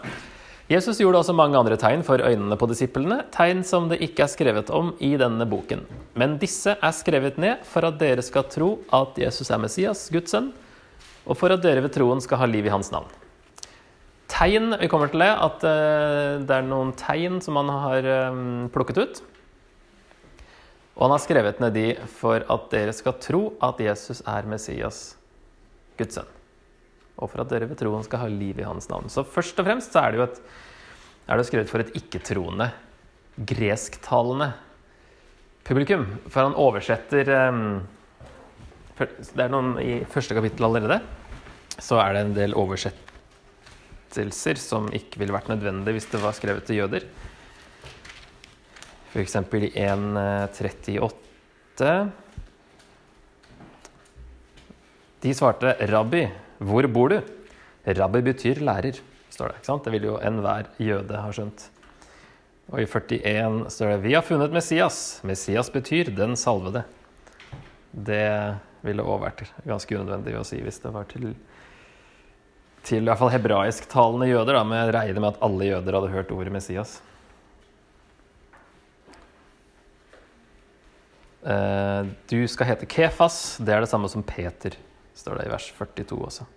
Jesus 0.67 0.97
gjorde 0.99 1.21
også 1.21 1.31
mange 1.31 1.55
andre 1.55 1.77
tegn 1.79 2.01
for 2.03 2.19
øynene 2.19 2.57
på 2.59 2.67
disiplene, 2.67 3.21
tegn 3.31 3.61
som 3.63 3.85
det 3.87 4.01
ikke 4.03 4.25
er 4.25 4.31
skrevet 4.33 4.71
om 4.75 4.89
i 4.99 5.13
denne 5.15 5.45
boken. 5.47 5.85
Men 6.19 6.35
disse 6.41 6.73
er 6.75 6.95
skrevet 6.95 7.39
ned 7.39 7.63
for 7.63 7.87
at 7.87 7.95
dere 8.01 8.25
skal 8.25 8.49
tro 8.51 8.73
at 8.91 9.15
Jesus 9.21 9.47
er 9.47 9.61
Messias, 9.63 10.09
Guds 10.11 10.35
sønn, 10.35 10.51
og 11.23 11.39
for 11.39 11.55
at 11.55 11.63
dere 11.63 11.85
ved 11.85 11.95
troen 11.95 12.19
skal 12.23 12.41
ha 12.43 12.51
liv 12.51 12.67
i 12.67 12.73
hans 12.73 12.91
navn. 12.91 13.07
Tegn 14.27 14.75
Vi 14.81 14.91
kommer 14.91 15.07
til 15.07 15.23
det, 15.23 15.31
at 15.31 15.63
eh, 15.63 16.43
det 16.43 16.57
er 16.57 16.67
noen 16.67 16.91
tegn 16.99 17.39
som 17.39 17.55
han 17.61 17.71
har 17.71 18.11
eh, 18.11 18.43
plukket 18.75 18.99
ut. 18.99 19.21
Og 20.97 21.05
han 21.07 21.15
har 21.15 21.23
skrevet 21.23 21.61
ned 21.63 21.77
de 21.79 21.89
for 22.19 22.43
at 22.43 22.71
dere 22.75 22.91
skal 22.91 23.15
tro 23.23 23.45
at 23.63 23.79
Jesus 23.79 24.19
er 24.27 24.49
Messias, 24.51 25.13
Guds 25.95 26.19
sønn. 26.19 26.36
Og 27.17 27.31
for 27.31 27.41
at 27.41 27.49
dere 27.49 27.69
ved 27.69 27.79
troen 27.79 28.05
skal 28.05 28.21
ha 28.23 28.27
liv 28.29 28.59
i 28.61 28.67
hans 28.67 28.89
navn. 28.91 29.09
Så 29.09 29.25
først 29.25 29.59
og 29.59 29.65
fremst 29.67 29.93
så 29.93 29.99
er 30.03 30.09
det 30.13 30.19
jo 30.19 30.27
et, 30.27 30.37
er 31.27 31.37
det 31.37 31.47
skrevet 31.47 31.71
for 31.71 31.79
et 31.83 31.95
ikke-troende, 31.97 32.67
gresktalende 33.49 34.49
publikum. 35.67 36.03
For 36.29 36.39
han 36.45 36.55
oversetter 36.57 37.49
um, 37.49 37.81
Det 38.97 39.43
er 39.43 39.49
noen 39.53 39.69
i 39.81 40.05
første 40.09 40.35
kapittel 40.37 40.65
allerede. 40.65 40.99
Så 41.77 41.95
er 42.01 42.13
det 42.13 42.21
en 42.23 42.37
del 42.37 42.53
oversettelser 42.57 44.55
som 44.61 44.93
ikke 44.95 45.19
ville 45.21 45.35
vært 45.35 45.51
nødvendig 45.51 45.93
hvis 45.97 46.11
det 46.13 46.23
var 46.23 46.33
skrevet 46.37 46.63
til 46.65 46.77
jøder. 46.81 47.03
F.eks. 49.11 49.35
i 49.35 49.37
1.38. 49.85 51.91
De 55.21 55.33
svarte 55.33 55.75
'Rabbi, 55.81 56.29
hvor 56.59 56.87
bor 56.91 57.09
du?' 57.09 57.21
Rabbi 57.87 58.21
betyr 58.21 58.59
lærer, 58.59 58.99
står 59.31 59.47
det. 59.47 59.55
ikke 59.59 59.69
sant? 59.69 59.83
Det 59.83 59.93
vil 59.93 60.07
jo 60.09 60.17
enhver 60.19 60.67
jøde 60.77 61.21
ha 61.23 61.31
skjønt. 61.31 61.69
Og 62.67 62.81
i 62.81 62.85
41 62.85 63.69
står 63.71 63.93
det 63.93 64.01
'Vi 64.03 64.13
har 64.13 64.21
funnet 64.21 64.51
Messias'. 64.51 65.23
Messias 65.23 65.69
betyr 65.69 66.11
'den 66.11 66.35
salvede'. 66.35 66.83
Det 67.93 68.57
ville 68.83 69.03
òg 69.03 69.21
vært 69.21 69.51
ganske 69.65 69.95
unødvendig 69.95 70.35
å 70.37 70.45
si 70.45 70.59
hvis 70.61 70.79
det 70.79 70.93
var 70.93 71.05
til 71.05 71.35
til 72.87 73.03
i 73.03 73.09
hvert 73.09 73.19
fall 73.19 73.33
hebraisktalende 73.33 74.29
jøder, 74.29 74.53
da, 74.53 74.63
men 74.63 74.93
jeg 74.93 75.19
med 75.19 75.33
at 75.33 75.41
alle 75.43 75.65
jøder 75.65 75.97
hadde 75.97 76.11
hørt 76.13 76.31
ordet 76.31 76.53
Messias. 76.55 77.01
Eh, 81.43 82.07
du 82.31 82.39
skal 82.47 82.71
hete 82.71 82.87
Kefas. 82.89 83.57
Det 83.59 83.73
er 83.73 83.83
det 83.83 83.91
samme 83.91 84.09
som 84.11 84.23
Peter, 84.23 84.75
står 85.17 85.39
det 85.39 85.47
i 85.47 85.51
vers 85.51 85.67
42 85.77 86.19
også. 86.29 86.47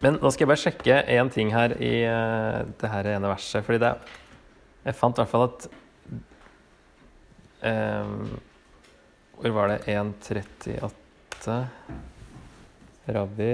Men 0.00 0.16
nå 0.16 0.30
skal 0.32 0.46
jeg 0.46 0.50
bare 0.50 0.62
sjekke 0.62 0.96
én 1.12 1.28
ting 1.32 1.50
her 1.52 1.74
i 1.76 1.94
uh, 2.08 2.64
det 2.80 2.88
her 2.88 3.08
ene 3.12 3.28
verset. 3.28 3.64
Fordi 3.66 3.82
det 3.82 3.94
Jeg 4.84 4.96
fant 4.96 5.18
i 5.18 5.20
hvert 5.20 5.28
fall 5.28 5.44
at 5.44 5.66
um, 7.68 8.40
Hvor 9.36 9.50
var 9.58 9.68
det? 9.68 9.80
1.38 9.92 11.58
Rabbi 13.10 13.52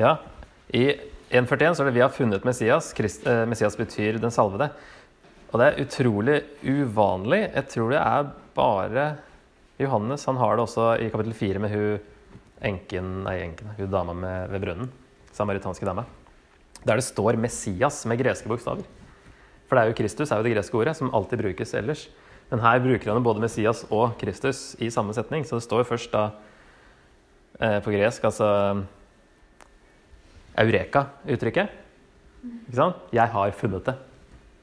Ja. 0.00 0.16
I 0.68 0.84
1.41 1.30 1.74
så 1.74 1.82
er 1.82 1.86
det 1.86 1.94
'Vi 1.94 2.00
har 2.00 2.08
funnet 2.08 2.42
Messias'. 2.44 2.94
Christ, 2.94 3.26
eh, 3.26 3.46
Messias 3.46 3.76
betyr 3.76 4.18
'den 4.18 4.30
salvede'. 4.30 4.70
Og 5.50 5.58
det 5.58 5.66
er 5.66 5.82
utrolig 5.82 6.36
uvanlig. 6.62 7.40
Jeg 7.48 7.66
tror 7.72 7.90
det 7.90 7.98
er 7.98 8.30
bare 8.54 9.06
Johannes. 9.80 10.24
Han 10.28 10.38
har 10.38 10.56
det 10.56 10.62
også 10.62 10.92
i 11.02 11.10
kapittel 11.10 11.34
4 11.34 11.62
med 11.62 11.74
hun 11.74 11.98
enken, 12.70 13.10
nei, 13.24 13.38
enken, 13.46 13.72
hun 13.78 13.90
dama 13.90 14.14
med, 14.14 14.50
ved 14.52 14.62
brønnen. 14.62 14.90
Samaritanske 15.34 15.86
dame. 15.88 16.04
Der 16.84 16.96
det 16.96 17.04
står 17.04 17.32
'Messias' 17.36 18.06
med 18.06 18.18
greske 18.18 18.48
bokstaver. 18.48 18.84
For 19.66 19.76
det 19.76 19.82
er 19.82 19.88
jo 19.88 19.98
Kristus 20.02 20.30
er 20.30 20.36
jo 20.36 20.42
det 20.42 20.54
greske 20.54 20.74
ordet, 20.74 20.96
som 20.96 21.14
alltid 21.14 21.38
brukes 21.38 21.74
ellers. 21.74 22.08
Men 22.50 22.60
her 22.60 22.78
bruker 22.78 23.12
han 23.12 23.22
både 23.22 23.40
Messias 23.40 23.86
og 23.90 24.18
Kristus 24.18 24.76
i 24.78 24.90
samme 24.90 25.14
setning. 25.14 25.46
Så 25.46 25.56
det 25.56 25.62
står 25.62 25.82
først 25.82 26.12
da 26.12 26.30
eh, 27.60 27.80
på 27.80 27.90
gresk 27.90 28.24
altså 28.24 28.84
Eureka-uttrykket. 30.58 31.68
Ikke 32.66 32.76
sant? 32.76 32.96
'Jeg 33.12 33.28
har 33.28 33.50
funnet 33.50 33.84
det'. 33.84 34.09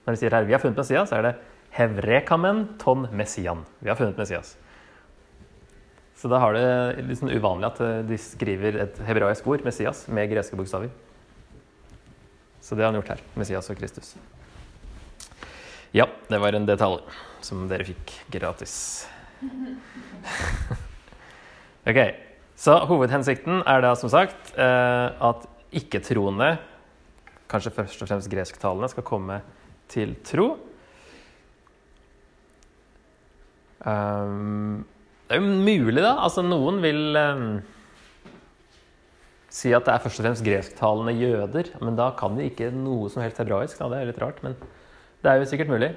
Når 0.08 0.16
de 0.16 0.22
sier 0.22 0.32
her 0.32 0.46
'vi 0.48 0.56
har 0.56 0.62
funnet 0.64 0.80
Messias', 0.80 1.10
så 1.10 1.18
er 1.18 1.22
det 1.22 1.36
'hevrekamen 1.76 2.80
ton 2.80 3.08
messian'. 3.12 3.66
Vi 3.82 3.90
har 3.90 3.96
funnet 3.96 4.18
Messias. 4.18 4.56
Så 6.16 6.30
da 6.32 6.40
har 6.40 6.54
det 6.54 7.06
litt 7.06 7.20
sånn 7.20 7.36
uvanlig 7.36 7.68
at 7.68 7.82
eh, 7.82 8.02
de 8.08 8.18
skriver 8.18 8.80
et 8.82 8.98
hebraisk 9.06 9.46
ord, 9.46 9.66
Messias, 9.68 10.08
med 10.08 10.32
greske 10.32 10.56
bokstaver. 10.56 10.90
Så 12.62 12.76
det 12.76 12.86
har 12.86 12.92
han 12.92 13.02
gjort 13.02 13.10
her. 13.10 13.20
Messias 13.36 13.70
og 13.70 13.78
Kristus. 13.78 14.16
Ja, 15.94 16.08
det 16.30 16.40
var 16.40 16.56
en 16.56 16.66
detalj 16.66 17.04
som 17.46 17.68
dere 17.68 17.86
fikk 17.86 18.16
gratis. 18.34 19.06
ok, 21.90 22.00
Så 22.58 22.74
hovedhensikten 22.90 23.60
er 23.70 23.84
da 23.86 23.92
som 23.94 24.10
sagt 24.10 24.56
eh, 24.58 25.10
at 25.22 25.44
ikke-troende, 25.78 26.56
kanskje 27.52 27.76
først 27.76 28.02
og 28.02 28.10
fremst 28.10 28.32
gresktalende, 28.32 28.90
skal 28.90 29.06
komme 29.06 29.38
til 29.92 30.16
tro. 30.28 30.52
Um, 33.88 34.84
det 35.28 35.38
er 35.38 35.42
jo 35.42 35.50
mulig, 35.64 36.02
da. 36.04 36.18
Altså, 36.24 36.44
noen 36.46 36.80
vil 36.84 37.20
um, 37.20 37.48
si 39.52 39.74
at 39.76 39.88
det 39.88 39.94
er 39.94 40.04
først 40.04 40.22
og 40.22 40.28
fremst 40.28 40.46
gresktalende 40.46 41.16
jøder. 41.18 41.72
Men 41.84 42.00
da 42.00 42.12
kan 42.20 42.38
de 42.38 42.48
ikke 42.50 42.72
noe 42.76 43.12
som 43.12 43.24
helst 43.24 43.42
hebraisk. 43.42 43.80
Da. 43.80 43.90
Det 43.92 44.02
er 44.02 44.12
litt 44.12 44.22
rart, 44.24 44.40
men 44.46 44.58
det 45.24 45.32
er 45.32 45.42
jo 45.42 45.50
sikkert 45.50 45.74
mulig. 45.74 45.92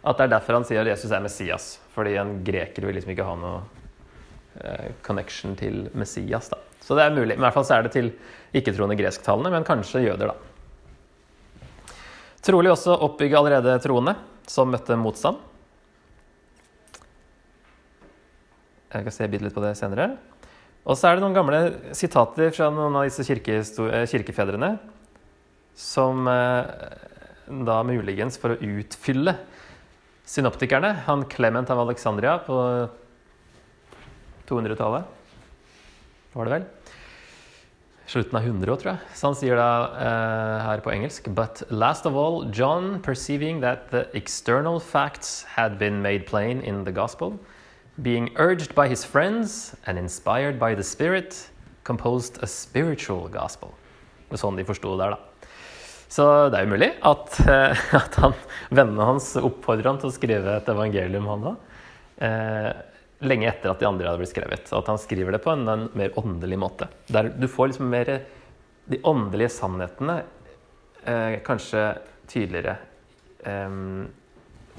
At 0.00 0.16
det 0.16 0.26
er 0.26 0.34
derfor 0.36 0.56
han 0.56 0.64
sier 0.64 0.80
at 0.82 0.94
Jesus 0.94 1.12
er 1.12 1.24
Messias. 1.24 1.70
Fordi 1.94 2.16
en 2.20 2.38
greker 2.46 2.88
vil 2.88 2.96
liksom 2.96 3.12
ikke 3.12 3.28
ha 3.28 3.36
noe 3.40 3.62
uh, 4.64 4.90
connection 5.06 5.56
til 5.60 5.86
Messias. 5.92 6.48
da. 6.52 6.60
Så 6.80 6.96
det 6.96 7.04
er 7.04 7.16
mulig. 7.16 7.34
Men 7.34 7.44
i 7.44 7.46
hvert 7.48 7.58
fall 7.58 7.68
så 7.68 7.76
er 7.76 7.86
det 7.86 7.92
til 7.96 8.14
ikke-troende 8.56 8.96
gresktalende, 8.98 9.52
men 9.52 9.66
kanskje 9.68 10.06
jøder, 10.06 10.32
da. 10.32 10.49
Trolig 12.44 12.72
også 12.72 12.96
oppbygge 13.04 13.36
allerede 13.36 13.76
troende 13.84 14.14
som 14.48 14.70
møtte 14.72 14.96
motstand. 14.96 15.38
Jeg 18.90 19.06
kan 19.06 19.14
se 19.14 19.28
litt 19.30 19.54
på 19.54 19.62
det 19.62 19.76
senere. 19.78 20.14
Og 20.88 20.96
så 20.96 21.10
er 21.10 21.16
det 21.16 21.22
noen 21.22 21.36
gamle 21.36 21.60
sitater 21.94 22.50
fra 22.56 22.70
noen 22.72 22.96
av 22.96 23.06
disse 23.06 23.26
kirkefedrene 23.28 24.72
som 25.76 26.26
eh, 26.28 26.70
da 27.68 27.80
muligens 27.86 28.40
for 28.40 28.54
å 28.54 28.58
utfylle 28.80 29.36
synoptikerne 30.30 30.94
Han 31.06 31.26
Clement 31.30 31.70
av 31.70 31.82
Alexandria 31.84 32.38
på 32.46 32.56
200-tallet, 34.50 35.06
var 36.34 36.48
det 36.48 36.54
vel? 36.56 36.68
Slutten 38.10 38.38
av 38.38 38.46
100 38.46 38.76
tror 38.80 38.90
jeg. 38.90 39.14
Så 39.14 39.28
han 39.28 39.36
sier 39.38 39.58
da 39.58 39.70
uh, 39.94 40.56
her 40.66 40.82
på 40.82 40.90
engelsk 40.92 41.28
But 41.36 41.62
last 41.70 42.08
of 42.08 42.16
all, 42.18 42.42
John, 42.50 42.98
perceiving 43.02 43.60
that 43.62 43.90
the 43.90 44.08
external 44.18 44.80
facts 44.80 45.44
had 45.54 45.78
been 45.78 46.02
made 46.02 46.26
plain 46.26 46.60
in 46.60 46.84
the 46.84 46.92
gospel, 46.92 47.38
being 48.02 48.30
urged 48.36 48.74
by 48.74 48.88
his 48.88 49.04
friends 49.04 49.74
and 49.86 49.98
inspired 49.98 50.58
by 50.58 50.74
the 50.74 50.82
Spirit, 50.82 51.50
composed 51.84 52.42
a 52.42 52.46
spiritual 52.46 53.28
gospel. 53.28 53.74
Det 54.28 54.38
er 54.38 54.42
sånn 54.42 54.58
de 54.58 54.66
forsto 54.66 54.94
det 54.94 55.06
der, 55.06 55.16
da. 55.16 55.46
Så 56.10 56.24
det 56.50 56.58
er 56.58 56.66
jo 56.66 56.74
mulig 56.74 56.90
at, 57.06 57.40
uh, 57.46 57.88
at 58.02 58.20
han, 58.22 58.38
vennene 58.74 59.06
hans 59.06 59.36
oppfordrer 59.38 59.92
han 59.92 60.02
til 60.02 60.10
å 60.10 60.16
skrive 60.18 60.58
et 60.58 60.70
evangelium, 60.74 61.30
han 61.30 61.46
da. 61.46 61.58
Uh, 62.20 62.70
lenge 63.20 63.48
etter 63.48 63.72
at 63.72 63.80
de 63.80 63.88
andre 63.88 64.08
hadde 64.08 64.22
blitt 64.22 64.32
skrevet. 64.32 64.70
At 64.72 64.90
han 64.90 65.00
skriver 65.00 65.36
det 65.36 65.42
på 65.44 65.52
en, 65.52 65.66
en 65.68 65.88
mer 65.96 66.14
åndelig 66.18 66.58
måte. 66.60 66.88
Der 67.12 67.30
du 67.36 67.48
får 67.48 67.72
liksom 67.72 67.90
mer 67.92 68.12
de 68.90 69.00
åndelige 69.06 69.52
sannhetene 69.54 70.22
eh, 71.04 71.36
kanskje 71.46 71.84
tydeligere 72.30 72.76
eh, 73.44 73.68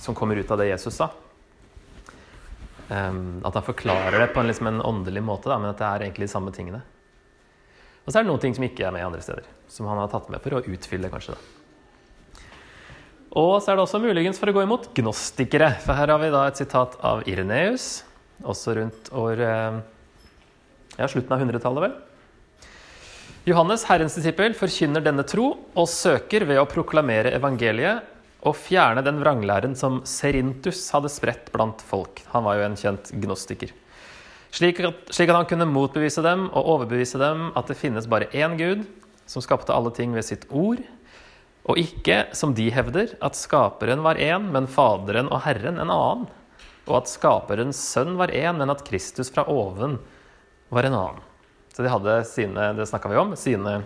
som 0.02 0.18
kommer 0.18 0.36
ut 0.36 0.52
av 0.52 0.62
det 0.62 0.72
Jesus 0.72 0.98
sa. 0.98 1.12
Eh, 2.90 3.14
at 3.44 3.54
han 3.54 3.68
forklarer 3.68 4.20
det 4.20 4.32
på 4.34 4.42
en, 4.42 4.50
liksom 4.50 4.68
en 4.68 4.82
åndelig 4.82 5.24
måte, 5.24 5.50
da, 5.52 5.60
men 5.62 5.72
at 5.72 5.80
det 5.80 5.88
er 5.88 6.08
egentlig 6.10 6.28
de 6.30 6.36
samme 6.36 6.54
tingene. 6.56 6.82
Og 8.02 8.10
så 8.10 8.18
er 8.18 8.26
det 8.26 8.32
noen 8.32 8.42
ting 8.42 8.56
som 8.58 8.66
ikke 8.66 8.88
er 8.88 8.94
med 8.96 9.06
andre 9.06 9.22
steder, 9.22 9.46
som 9.70 9.86
han 9.88 10.02
har 10.02 10.10
tatt 10.10 10.32
med 10.34 10.42
for 10.42 10.58
å 10.58 10.64
utfylle, 10.66 11.12
kanskje. 11.14 11.38
da. 11.38 11.58
Og 13.32 13.62
så 13.64 13.72
er 13.72 13.78
det 13.78 13.84
også 13.86 14.02
muligens 14.04 14.40
for 14.42 14.52
å 14.52 14.56
gå 14.56 14.66
imot 14.66 14.90
gnostikere. 14.98 15.70
For 15.86 15.96
her 15.96 16.12
har 16.12 16.20
vi 16.20 16.32
da 16.34 16.42
et 16.50 16.60
sitat 16.60 16.98
av 17.06 17.22
Ireneus, 17.32 18.02
også 18.48 18.76
rundt 18.78 19.12
år 19.18 19.42
eh, 19.46 19.82
ja, 20.98 21.08
slutten 21.08 21.36
av 21.36 21.44
100-tallet, 21.44 21.86
vel. 21.88 22.00
Johannes, 23.50 23.88
Herrens 23.90 24.16
disippel, 24.18 24.54
forkynner 24.54 25.02
denne 25.02 25.26
tro 25.26 25.56
og 25.74 25.90
søker 25.90 26.46
ved 26.46 26.62
å 26.62 26.68
proklamere 26.70 27.34
evangeliet 27.34 28.06
og 28.46 28.58
fjerne 28.58 29.04
den 29.06 29.20
vranglæren 29.22 29.74
som 29.78 30.00
Serintus 30.06 30.84
hadde 30.94 31.10
spredt 31.14 31.50
blant 31.54 31.82
folk. 31.86 32.22
Han 32.34 32.46
var 32.46 32.60
jo 32.60 32.68
en 32.68 32.78
kjent 32.78 33.14
gnostiker. 33.22 33.74
Slik 34.52 34.82
at, 34.84 35.14
slik 35.14 35.32
at 35.32 35.38
han 35.40 35.48
kunne 35.50 35.70
motbevise 35.70 36.24
dem 36.26 36.50
og 36.50 36.70
overbevise 36.76 37.22
dem 37.22 37.50
at 37.58 37.70
det 37.72 37.80
finnes 37.80 38.10
bare 38.10 38.30
én 38.36 38.58
Gud, 38.60 38.84
som 39.30 39.44
skapte 39.44 39.74
alle 39.74 39.94
ting 39.96 40.14
ved 40.14 40.28
sitt 40.28 40.46
ord, 40.50 40.82
og 41.70 41.78
ikke, 41.78 42.26
som 42.36 42.56
de 42.58 42.68
hevder, 42.74 43.14
at 43.22 43.38
skaperen 43.38 44.02
var 44.04 44.20
én, 44.20 44.50
men 44.52 44.68
Faderen 44.70 45.30
og 45.30 45.44
Herren 45.46 45.78
en 45.80 45.94
annen, 45.94 46.30
og 46.92 47.02
at 47.02 47.12
skaperens 47.12 47.80
sønn 47.80 48.18
var 48.20 48.34
én, 48.36 48.60
men 48.60 48.74
at 48.74 48.84
Kristus 48.88 49.32
fra 49.32 49.48
oven 49.50 49.98
var 50.72 50.88
en 50.88 50.98
annen. 50.98 51.28
Så 51.72 51.86
de 51.86 51.92
hadde 51.92 52.20
sine, 52.28 52.72
det 52.76 52.88
snakka 52.90 53.10
vi 53.12 53.20
om, 53.20 53.34
sine 53.40 53.80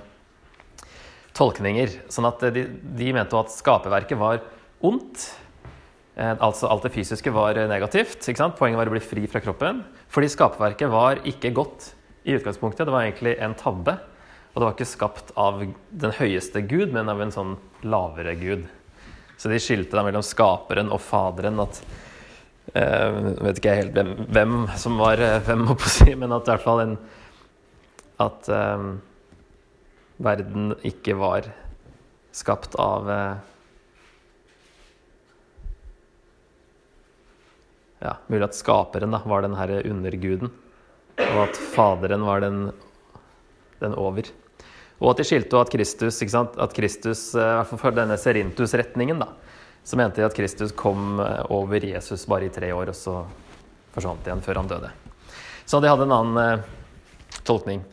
tolkninger. 1.37 1.99
Sånn 2.09 2.27
at 2.29 2.41
de, 2.55 2.65
de 2.97 3.11
mente 3.13 3.37
at 3.37 3.53
skaperverket 3.53 4.17
var 4.17 4.41
ondt. 4.85 5.27
Eh, 6.15 6.33
altså 6.33 6.69
alt 6.71 6.87
det 6.87 6.93
fysiske 6.95 7.33
var 7.35 7.59
negativt. 7.69 8.23
ikke 8.23 8.41
sant? 8.41 8.57
Poenget 8.57 8.81
var 8.81 8.89
å 8.89 8.95
bli 8.95 9.03
fri 9.03 9.27
fra 9.29 9.43
kroppen. 9.43 9.83
Fordi 10.09 10.31
skaperverket 10.33 10.91
var 10.91 11.21
ikke 11.27 11.53
godt 11.55 11.91
i 12.25 12.37
utgangspunktet. 12.39 12.87
Det 12.87 12.95
var 12.95 13.05
egentlig 13.05 13.35
en 13.37 13.57
tabbe. 13.59 13.99
Og 14.53 14.61
det 14.61 14.65
var 14.65 14.75
ikke 14.77 14.87
skapt 14.87 15.33
av 15.37 15.61
den 15.91 16.15
høyeste 16.15 16.63
Gud, 16.63 16.93
men 16.95 17.11
av 17.11 17.21
en 17.21 17.33
sånn 17.35 17.57
lavere 17.83 18.37
Gud. 18.39 18.65
Så 19.35 19.51
de 19.51 19.59
skilte 19.59 19.97
da 19.97 20.05
mellom 20.07 20.23
skaperen 20.23 20.89
og 20.95 21.03
faderen. 21.03 21.59
at 21.59 21.81
eh, 22.75 23.17
vet 23.41 23.59
ikke 23.61 23.75
helt 23.79 23.97
hvem, 23.97 24.13
hvem 24.29 24.55
som 24.79 24.99
var 25.01 25.21
eh, 25.23 25.41
hvem, 25.47 25.65
å 25.71 25.77
si, 25.89 26.13
men 26.15 26.35
at 26.35 26.47
i 26.47 26.53
hvert 26.53 26.65
fall 26.65 26.83
en 26.83 26.95
At 28.23 28.47
eh, 28.47 28.87
verden 30.23 30.71
ikke 30.87 31.17
var 31.19 31.49
skapt 32.35 32.75
av 32.79 33.09
uh, 33.09 33.35
Ja, 38.03 38.17
mulig 38.27 38.45
at 38.45 38.57
skaperen 38.57 39.15
da, 39.15 39.21
var 39.25 39.41
den 39.41 39.55
herre 39.57 39.79
underguden, 39.87 40.51
og 41.17 41.37
at 41.45 41.57
Faderen 41.73 42.25
var 42.27 42.43
den, 42.43 42.59
den 43.79 43.95
over. 43.97 44.27
Og 44.99 45.13
at 45.13 45.21
de 45.21 45.25
skilte 45.25 45.57
at 45.57 45.71
Kristus, 45.73 46.19
ikke 46.21 46.33
sant? 46.35 46.59
at 46.61 46.75
Kristus, 46.75 47.31
i 47.33 47.39
hvert 47.39 47.71
fall 47.71 47.81
for 47.81 47.97
denne 47.97 48.19
Serintus-retningen, 48.19 49.23
da, 49.23 49.31
så 49.85 49.97
mente 49.99 50.21
de 50.21 50.25
at 50.25 50.35
Kristus 50.35 50.73
kom 50.75 51.19
eh, 51.21 51.43
over 51.53 51.85
Jesus 51.85 52.25
bare 52.29 52.49
i 52.49 52.53
tre 52.53 52.71
år, 52.73 52.89
og 52.89 52.97
så 52.97 53.19
forsvant 53.93 54.25
igjen 54.25 54.41
før 54.43 54.63
han 54.63 54.71
døde. 54.71 54.89
Så 55.65 55.79
de 55.81 55.89
hadde 55.89 56.07
en 56.07 56.15
annen 56.15 56.41
eh, 56.41 56.65
tolkning. 57.45 57.85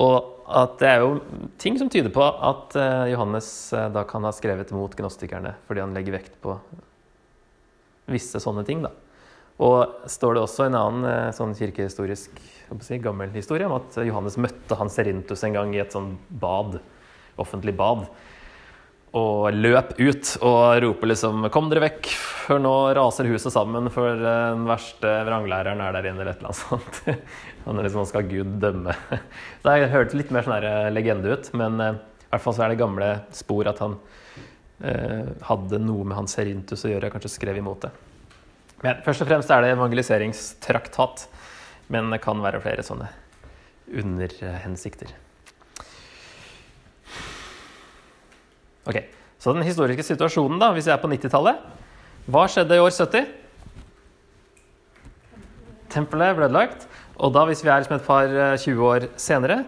Og 0.00 0.36
at 0.50 0.78
det 0.80 0.88
er 0.88 1.04
jo 1.04 1.18
ting 1.62 1.76
som 1.78 1.90
tyder 1.92 2.12
på 2.12 2.24
at 2.24 2.74
eh, 2.78 3.12
Johannes 3.12 3.48
eh, 3.76 3.88
da 3.94 4.04
kan 4.08 4.24
ha 4.26 4.32
skrevet 4.34 4.72
mot 4.74 4.94
gnostikerne, 4.96 5.54
fordi 5.68 5.84
han 5.84 5.94
legger 5.96 6.16
vekt 6.18 6.40
på 6.42 6.56
visse 8.10 8.40
sånne 8.42 8.64
ting, 8.66 8.82
da. 8.84 8.90
Og 9.60 10.08
står 10.08 10.36
det 10.36 10.42
også 10.42 10.66
en 10.66 10.78
annen 10.78 11.06
eh, 11.06 11.34
sånn 11.36 11.54
kirkehistorisk 11.56 12.40
si, 12.80 12.98
gammel 13.02 13.32
historie 13.36 13.68
om 13.68 13.76
at 13.76 14.00
Johannes 14.08 14.38
møtte 14.40 14.78
Hans 14.80 14.96
Serintus 14.98 15.44
en 15.46 15.56
gang 15.56 15.74
i 15.76 15.82
et 15.82 15.94
sånn 15.94 16.14
bad, 16.42 16.80
offentlig 17.40 17.76
bad, 17.78 18.06
og 19.16 19.56
løp 19.56 19.96
ut 19.98 20.28
og 20.38 20.82
roper 20.84 21.10
liksom 21.10 21.48
'Kom 21.50 21.68
dere 21.70 21.82
vekk, 21.82 22.06
for 22.46 22.62
nå 22.62 22.94
raser 22.94 23.26
huset 23.26 23.52
sammen, 23.52 23.90
for 23.90 24.14
den 24.14 24.66
verste 24.68 25.14
vranglæreren 25.26 25.80
er 25.82 25.92
der 25.92 26.10
inne', 26.10 26.20
eller 26.20 26.30
et 26.30 26.38
eller 26.38 26.50
annet 26.50 26.62
sånt. 26.62 27.00
Han 27.64 27.82
liksom, 27.82 28.06
skal 28.06 28.22
Gud 28.22 28.60
dømme. 28.60 28.94
Så 29.62 29.66
Det 29.66 29.90
hørtes 29.90 30.14
litt 30.14 30.30
mer 30.30 30.42
sånn 30.46 30.62
eh, 30.62 30.90
legende 30.94 31.34
ut, 31.34 31.50
men 31.52 31.80
eh, 31.80 31.98
i 32.30 32.30
hvert 32.30 32.42
fall 32.42 32.54
så 32.54 32.62
er 32.64 32.68
det 32.70 32.78
gamle 32.78 33.08
spor 33.34 33.66
at 33.66 33.80
han 33.82 33.96
eh, 34.86 35.26
hadde 35.42 35.80
noe 35.82 36.04
med 36.06 36.14
Hans 36.14 36.36
Serintus 36.36 36.84
å 36.86 36.92
gjøre, 36.92 37.10
kanskje 37.10 37.32
skrev 37.34 37.58
imot 37.58 37.82
det. 37.82 37.90
Men 38.84 39.02
først 39.02 39.24
og 39.24 39.28
fremst 39.28 39.50
er 39.50 39.64
det 39.64 39.72
evangeliseringstraktat, 39.74 41.26
men 41.90 42.14
det 42.14 42.22
kan 42.22 42.38
være 42.40 42.62
flere 42.62 42.86
sånne 42.86 43.10
underhensikter. 43.90 45.10
Ok, 48.90 48.98
Så 49.40 49.54
den 49.54 49.64
historiske 49.64 50.04
situasjonen, 50.04 50.58
da, 50.60 50.72
hvis 50.74 50.88
jeg 50.88 50.96
er 50.96 51.02
på 51.02 51.10
90-tallet 51.10 51.62
Hva 52.30 52.42
skjedde 52.50 52.76
i 52.76 52.82
år 52.82 52.90
70? 52.92 53.30
Tempelet 55.90 56.36
ble 56.36 56.46
ødelagt. 56.50 56.84
Og 57.20 57.32
da, 57.34 57.44
hvis 57.48 57.62
vi 57.64 57.70
er 57.70 57.82
liksom 57.82 57.96
et 57.96 58.06
par 58.06 58.30
20 58.60 58.84
år 58.86 59.06
senere, 59.20 59.62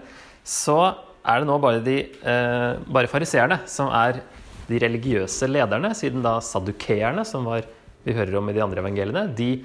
så 0.46 0.76
er 1.22 1.42
det 1.42 1.48
nå 1.48 1.56
bare, 1.62 1.82
de, 1.84 1.96
eh, 2.22 2.82
bare 2.86 3.10
fariseerne 3.10 3.60
som 3.70 3.90
er 3.94 4.20
de 4.68 4.78
religiøse 4.82 5.48
lederne, 5.50 5.92
siden 5.94 6.22
da 6.24 6.36
sadukeerne, 6.42 7.24
som 7.26 7.46
var, 7.46 7.66
vi 8.06 8.14
hører 8.16 8.38
om 8.38 8.50
i 8.50 8.54
de 8.56 8.62
andre 8.64 8.82
evangeliene, 8.82 9.26
de 9.34 9.64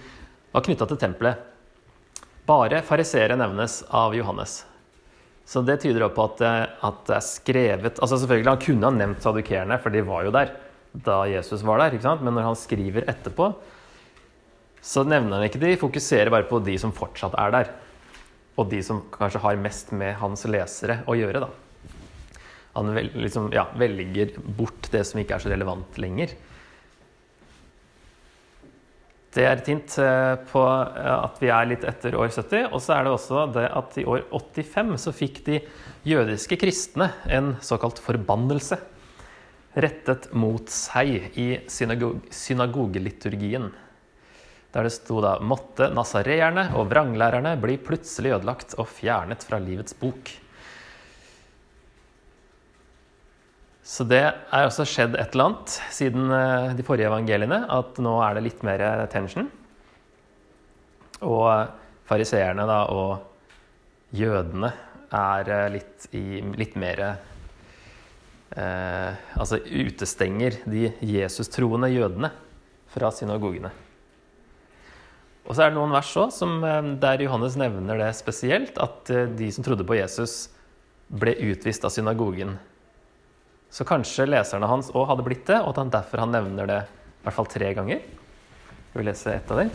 var 0.53 0.65
knytta 0.65 0.87
til 0.89 0.99
tempelet. 1.01 1.45
Bare 2.47 2.81
fariseere 2.85 3.37
nevnes 3.39 3.81
av 3.91 4.15
Johannes. 4.17 4.61
Så 5.47 5.63
det 5.63 5.79
tyder 5.83 6.03
jo 6.03 6.11
på 6.11 6.25
at, 6.27 6.41
at, 6.43 7.03
det 7.07 7.15
er 7.15 7.23
skrevet 7.23 8.01
altså 8.03 8.19
selvfølgelig 8.19 8.51
Han 8.51 8.63
kunne 8.65 8.89
ha 8.89 8.95
nevnt 8.97 9.23
sadukerene, 9.23 9.77
for 9.79 9.95
de 9.95 10.03
var 10.07 10.27
jo 10.27 10.33
der 10.35 10.55
da 10.97 11.21
Jesus 11.29 11.61
var 11.67 11.77
der. 11.81 11.93
ikke 11.93 12.07
sant? 12.07 12.23
Men 12.25 12.33
når 12.33 12.47
han 12.47 12.57
skriver 12.57 13.05
etterpå, 13.11 13.51
så 14.81 15.03
nevner 15.05 15.37
han 15.37 15.45
ikke 15.45 15.61
de, 15.61 15.75
fokuserer 15.77 16.31
bare 16.33 16.47
på 16.49 16.59
de 16.65 16.77
som 16.81 16.93
fortsatt 16.95 17.35
er 17.37 17.53
der. 17.53 17.71
Og 18.57 18.69
de 18.71 18.79
som 18.81 19.03
kanskje 19.13 19.43
har 19.43 19.59
mest 19.61 19.91
med 19.93 20.15
hans 20.17 20.47
lesere 20.49 21.01
å 21.05 21.15
gjøre. 21.17 21.43
da. 21.43 22.39
Han 22.77 22.93
vel, 22.95 23.11
liksom, 23.19 23.51
ja, 23.53 23.67
velger 23.77 24.33
bort 24.57 24.89
det 24.93 25.03
som 25.05 25.21
ikke 25.21 25.37
er 25.37 25.43
så 25.43 25.51
relevant 25.53 25.99
lenger. 26.01 26.33
Det 29.35 29.43
er 29.43 29.57
et 29.57 29.69
hint 29.69 29.97
eh, 30.01 30.35
på 30.49 30.61
eh, 30.63 31.15
at 31.17 31.41
vi 31.41 31.49
er 31.51 31.69
litt 31.69 31.83
etter 31.87 32.15
år 32.17 32.29
70. 32.31 32.69
Og 32.71 32.79
så 32.83 32.95
er 32.95 33.05
det 33.05 33.13
også 33.13 33.47
det 33.55 33.65
at 33.69 33.97
i 33.99 34.05
år 34.07 34.23
85 34.31 34.93
så 35.03 35.13
fikk 35.15 35.41
de 35.47 35.59
jødiske 36.07 36.57
kristne 36.61 37.11
en 37.27 37.55
såkalt 37.63 37.99
forbannelse 38.03 38.79
rettet 39.77 40.31
mot 40.33 40.71
seg 40.73 41.37
i 41.37 41.49
synagog 41.69 42.23
synagogeliturgien. 42.33 43.69
Der 44.73 44.83
det 44.83 44.93
sto 44.93 45.21
da 45.21 45.37
'Måtte 45.39 45.91
nasareerne 45.93 46.71
og 46.75 46.89
vranglærerne 46.91 47.55
bli 47.61 47.77
plutselig 47.77 48.33
ødelagt 48.35 48.75
og 48.77 48.87
fjernet 48.87 49.43
fra 49.43 49.59
livets 49.59 49.93
bok'. 49.93 50.46
Så 53.87 54.03
det 54.03 54.19
er 54.19 54.65
også 54.65 54.83
skjedd 54.83 55.13
et 55.15 55.31
eller 55.31 55.45
annet 55.47 55.77
siden 55.95 56.27
eh, 56.35 56.73
de 56.75 56.83
forrige 56.83 57.07
evangeliene, 57.07 57.61
at 57.71 57.95
nå 58.03 58.17
er 58.25 58.35
det 58.35 58.43
litt 58.43 58.65
mer 58.67 58.83
tension. 59.13 59.47
Og 61.23 61.47
fariseerne 62.09 62.65
da, 62.67 62.81
og 62.91 64.11
jødene 64.17 64.73
er 65.15 65.53
eh, 65.55 65.69
litt, 65.77 66.09
i, 66.11 66.41
litt 66.59 66.75
mer 66.79 67.03
eh, 67.07 67.15
Altså 69.39 69.61
utestenger 69.63 70.59
de 70.67 70.91
Jesus-troende 71.07 71.87
jødene 71.95 72.33
fra 72.91 73.07
synagogene. 73.15 73.71
Og 75.47 75.55
så 75.55 75.63
er 75.63 75.71
det 75.71 75.79
noen 75.79 75.95
vers 75.95 76.11
også, 76.11 76.43
som, 76.43 76.59
der 76.99 77.23
Johannes 77.23 77.55
nevner 77.55 78.03
det 78.03 78.11
spesielt, 78.19 78.75
at 78.83 79.07
de 79.39 79.47
som 79.55 79.63
trodde 79.63 79.87
på 79.87 79.95
Jesus, 79.95 80.49
ble 81.07 81.37
utvist 81.53 81.87
av 81.87 81.93
synagogen. 81.95 82.57
Så 83.73 83.83
kanskje 83.87 84.29
leserne 84.29 84.69
hans 84.69 84.91
òg 84.95 85.05
hadde 85.11 85.25
blitt 85.27 85.47
det, 85.49 85.59
og 85.61 85.69
at 85.73 85.79
han 85.81 85.93
derfor 85.93 86.17
han 86.23 86.33
nevner 86.33 86.65
det 86.69 86.81
i 86.87 86.89
hvert 87.25 87.35
fall 87.35 87.51
tre 87.51 87.67
ganger. 87.77 87.99
Skal 88.89 89.01
vi 89.01 89.09
lese 89.09 89.29
ett 89.35 89.49
av 89.51 89.57
dem? 89.61 89.71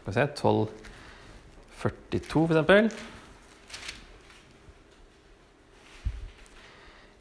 Skal 0.00 0.08
vi 0.08 0.16
se 0.16 0.24
1242, 0.26 2.44
f.eks. 2.64 2.94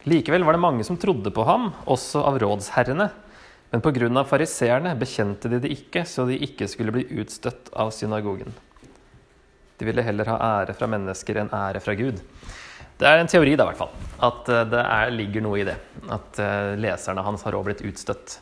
Likevel 0.09 0.45
var 0.47 0.53
det 0.55 0.63
mange 0.63 0.83
som 0.87 0.97
trodde 0.97 1.31
på 1.35 1.43
ham, 1.43 1.75
også 1.85 2.23
av 2.23 2.39
rådsherrene. 2.39 3.09
Men 3.69 3.83
pga. 3.85 4.23
fariseerne 4.25 4.95
bekjente 4.97 5.49
de 5.51 5.59
det 5.61 5.69
ikke, 5.75 6.05
så 6.05 6.25
de 6.25 6.39
ikke 6.41 6.67
skulle 6.71 6.93
bli 6.95 7.03
utstøtt 7.21 7.69
av 7.73 7.91
synagogen. 7.93 8.53
De 9.77 9.85
ville 9.85 10.03
heller 10.03 10.25
ha 10.31 10.37
ære 10.61 10.73
fra 10.75 10.87
mennesker 10.89 11.37
enn 11.39 11.53
ære 11.53 11.79
fra 11.83 11.93
Gud. 11.95 12.19
Det 12.99 13.07
er 13.07 13.21
en 13.21 13.29
teori, 13.31 13.55
da, 13.55 13.63
i 13.63 13.71
hvert 13.71 13.79
fall. 13.79 13.91
At 14.27 14.49
eh, 14.51 14.65
det 14.67 14.83
er, 14.83 15.13
ligger 15.15 15.43
noe 15.45 15.61
i 15.61 15.65
det. 15.67 15.77
At 16.11 16.39
eh, 16.43 16.73
leserne 16.83 17.23
hans 17.23 17.45
har 17.47 17.55
òg 17.55 17.69
blitt 17.69 17.83
utstøtt. 17.87 18.35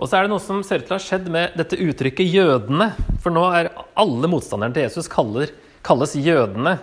Og 0.00 0.08
så 0.08 0.16
er 0.18 0.24
det 0.24 0.32
noe 0.32 0.40
som 0.40 0.60
ser 0.64 0.82
ut 0.82 0.86
til 0.88 0.96
å 0.96 0.98
ha 0.98 1.04
skjedd 1.04 1.26
med 1.32 1.56
dette 1.60 1.78
uttrykket 1.80 2.28
'jødene'. 2.28 2.90
For 3.24 3.32
nå 3.32 3.46
er 3.56 3.72
alle 4.00 4.30
motstanderne 4.32 4.76
til 4.76 4.84
Jesus 4.84 5.08
kaller, 5.12 5.52
kalles 5.84 6.16
jødene. 6.16 6.78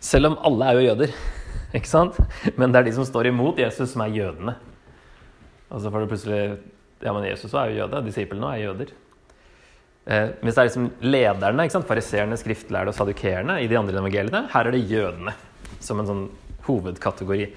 Selv 0.00 0.32
om 0.32 0.40
alle 0.48 0.68
er 0.68 0.80
jo 0.80 0.88
jøder. 0.88 1.14
Ikke 1.76 1.92
sant? 1.92 2.16
Men 2.56 2.72
det 2.72 2.80
er 2.80 2.88
de 2.88 2.96
som 2.96 3.08
står 3.08 3.28
imot 3.28 3.60
Jesus, 3.60 3.92
som 3.92 4.04
er 4.04 4.16
jødene. 4.16 4.56
Og 5.72 5.80
så 5.80 5.92
får 5.92 6.04
du 6.04 6.12
plutselig 6.12 6.42
Ja, 7.02 7.10
men 7.10 7.24
Jesus 7.26 7.52
er 7.52 7.68
jo 7.68 7.80
jøde. 7.82 8.04
Disiplene 8.06 8.52
er 8.54 8.68
jøder. 8.68 8.92
Eh, 10.04 10.30
mens 10.42 10.56
det 10.56 10.60
er 10.62 10.68
liksom 10.68 10.88
lederne, 11.04 11.66
ikke 11.66 11.76
sant? 11.76 11.86
fariseerne, 11.86 12.38
skriftlærde 12.38 12.90
og 12.90 12.96
sadukerende 12.96 13.60
i 13.62 13.68
de 13.70 13.78
andre 13.78 14.00
evangeliene. 14.00 14.46
Her 14.50 14.68
er 14.68 14.74
det 14.74 14.86
jødene 14.90 15.34
som 15.82 16.00
en 16.02 16.08
sånn 16.08 16.24
hovedkategori. 16.66 17.52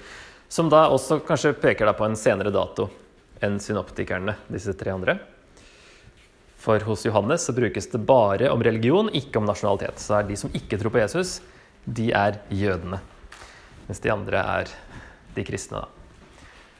Som 0.48 0.70
da 0.70 0.86
også 0.92 1.20
kanskje 1.26 1.56
peker 1.58 1.90
på 1.96 2.06
en 2.06 2.18
senere 2.18 2.54
dato 2.54 2.88
enn 3.42 3.58
synoptikerne, 3.60 4.36
disse 4.52 4.76
tre 4.78 4.94
andre. 4.94 5.18
For 6.62 6.82
hos 6.86 7.04
Johannes 7.06 7.44
så 7.46 7.54
brukes 7.54 7.90
det 7.92 8.02
bare 8.06 8.50
om 8.50 8.62
religion, 8.62 9.10
ikke 9.14 9.38
om 9.38 9.46
nasjonalitet. 9.46 10.00
Så 10.02 10.18
er 10.18 10.26
de 10.26 10.38
som 10.38 10.54
ikke 10.54 10.78
tror 10.80 10.94
på 10.94 11.02
Jesus, 11.02 11.40
de 11.84 12.10
er 12.14 12.40
jødene. 12.50 13.02
Mens 13.86 14.02
de 14.02 14.10
andre 14.10 14.42
er 14.42 14.72
de 15.36 15.44
kristne, 15.46 15.82
da. 15.82 15.92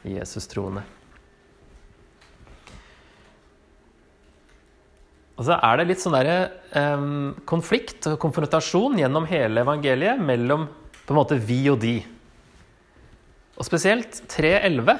Jesus-troende. 0.07 0.83
Og 5.37 5.45
så 5.45 5.57
er 5.61 5.77
det 5.77 5.87
litt 5.91 6.01
sånn 6.01 6.17
der, 6.17 6.51
eh, 6.73 7.03
konflikt 7.45 8.09
og 8.09 8.17
konfrontasjon 8.21 8.97
gjennom 8.97 9.27
hele 9.29 9.61
evangeliet 9.61 10.19
mellom 10.19 10.65
på 11.05 11.13
en 11.13 11.19
måte 11.19 11.37
vi 11.37 11.61
og 11.69 11.79
de. 11.79 11.99
Og 13.57 13.65
spesielt 13.65 14.19
3.11, 14.29 14.97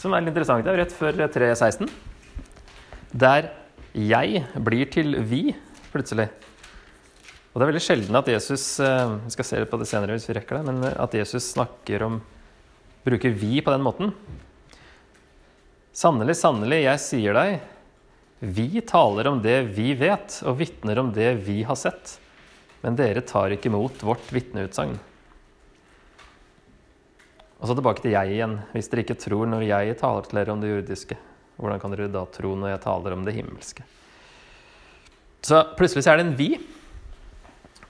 som 0.00 0.12
er 0.12 0.22
litt 0.22 0.32
interessant. 0.32 0.64
Det 0.64 0.72
er 0.72 0.82
rett 0.84 0.94
før 0.96 1.16
3.16. 1.28 1.88
Der 3.12 3.50
jeg 3.96 4.44
blir 4.54 4.86
til 4.92 5.16
vi, 5.26 5.50
plutselig. 5.90 6.28
Og 7.50 7.58
det 7.58 7.64
er 7.64 7.72
veldig 7.72 7.82
sjelden 7.82 8.14
at 8.20 8.28
Jesus 8.30 8.78
eh, 8.78 9.16
Vi 9.24 9.32
skal 9.34 9.46
se 9.48 9.64
på 9.66 9.78
det 9.80 9.88
senere 9.90 10.14
hvis 10.14 10.28
vi 10.28 10.36
rekker 10.36 10.60
det, 10.60 10.68
men 10.68 10.84
at 10.92 11.16
Jesus 11.16 11.48
snakker 11.56 12.04
om 12.06 12.20
Bruker 13.00 13.32
vi 13.32 13.62
på 13.64 13.72
den 13.72 13.80
måten. 13.80 14.10
Sannelig, 15.96 16.36
sannelig, 16.36 16.82
jeg 16.84 17.00
sier 17.00 17.34
deg, 17.34 17.62
vi 18.40 18.80
taler 18.80 19.28
om 19.28 19.42
det 19.44 19.58
vi 19.76 19.92
vet, 19.92 20.38
og 20.48 20.56
vitner 20.56 20.98
om 21.02 21.12
det 21.12 21.34
vi 21.44 21.60
har 21.68 21.76
sett. 21.76 22.16
Men 22.80 22.96
dere 22.96 23.20
tar 23.20 23.52
ikke 23.52 23.68
imot 23.68 24.00
vårt 24.00 24.30
vitneutsagn. 24.32 24.94
Og 27.60 27.68
så 27.68 27.76
tilbake 27.76 28.00
til 28.00 28.14
jeg 28.14 28.32
igjen. 28.32 28.56
Hvis 28.72 28.88
dere 28.88 29.04
ikke 29.04 29.18
tror 29.20 29.44
når 29.50 29.66
jeg 29.68 29.98
taler 30.00 30.24
til 30.24 30.40
dere 30.40 30.54
om 30.54 30.62
det 30.62 30.70
jordiske, 30.72 31.18
hvordan 31.60 31.82
kan 31.82 31.92
dere 31.92 32.08
da 32.08 32.24
tro 32.32 32.54
når 32.56 32.72
jeg 32.72 32.82
taler 32.86 33.16
om 33.16 33.26
det 33.28 33.36
himmelske? 33.36 33.84
Så 35.44 35.60
plutselig 35.76 36.08
er 36.08 36.16
det 36.16 36.26
en 36.30 36.38
vi. 36.40 36.54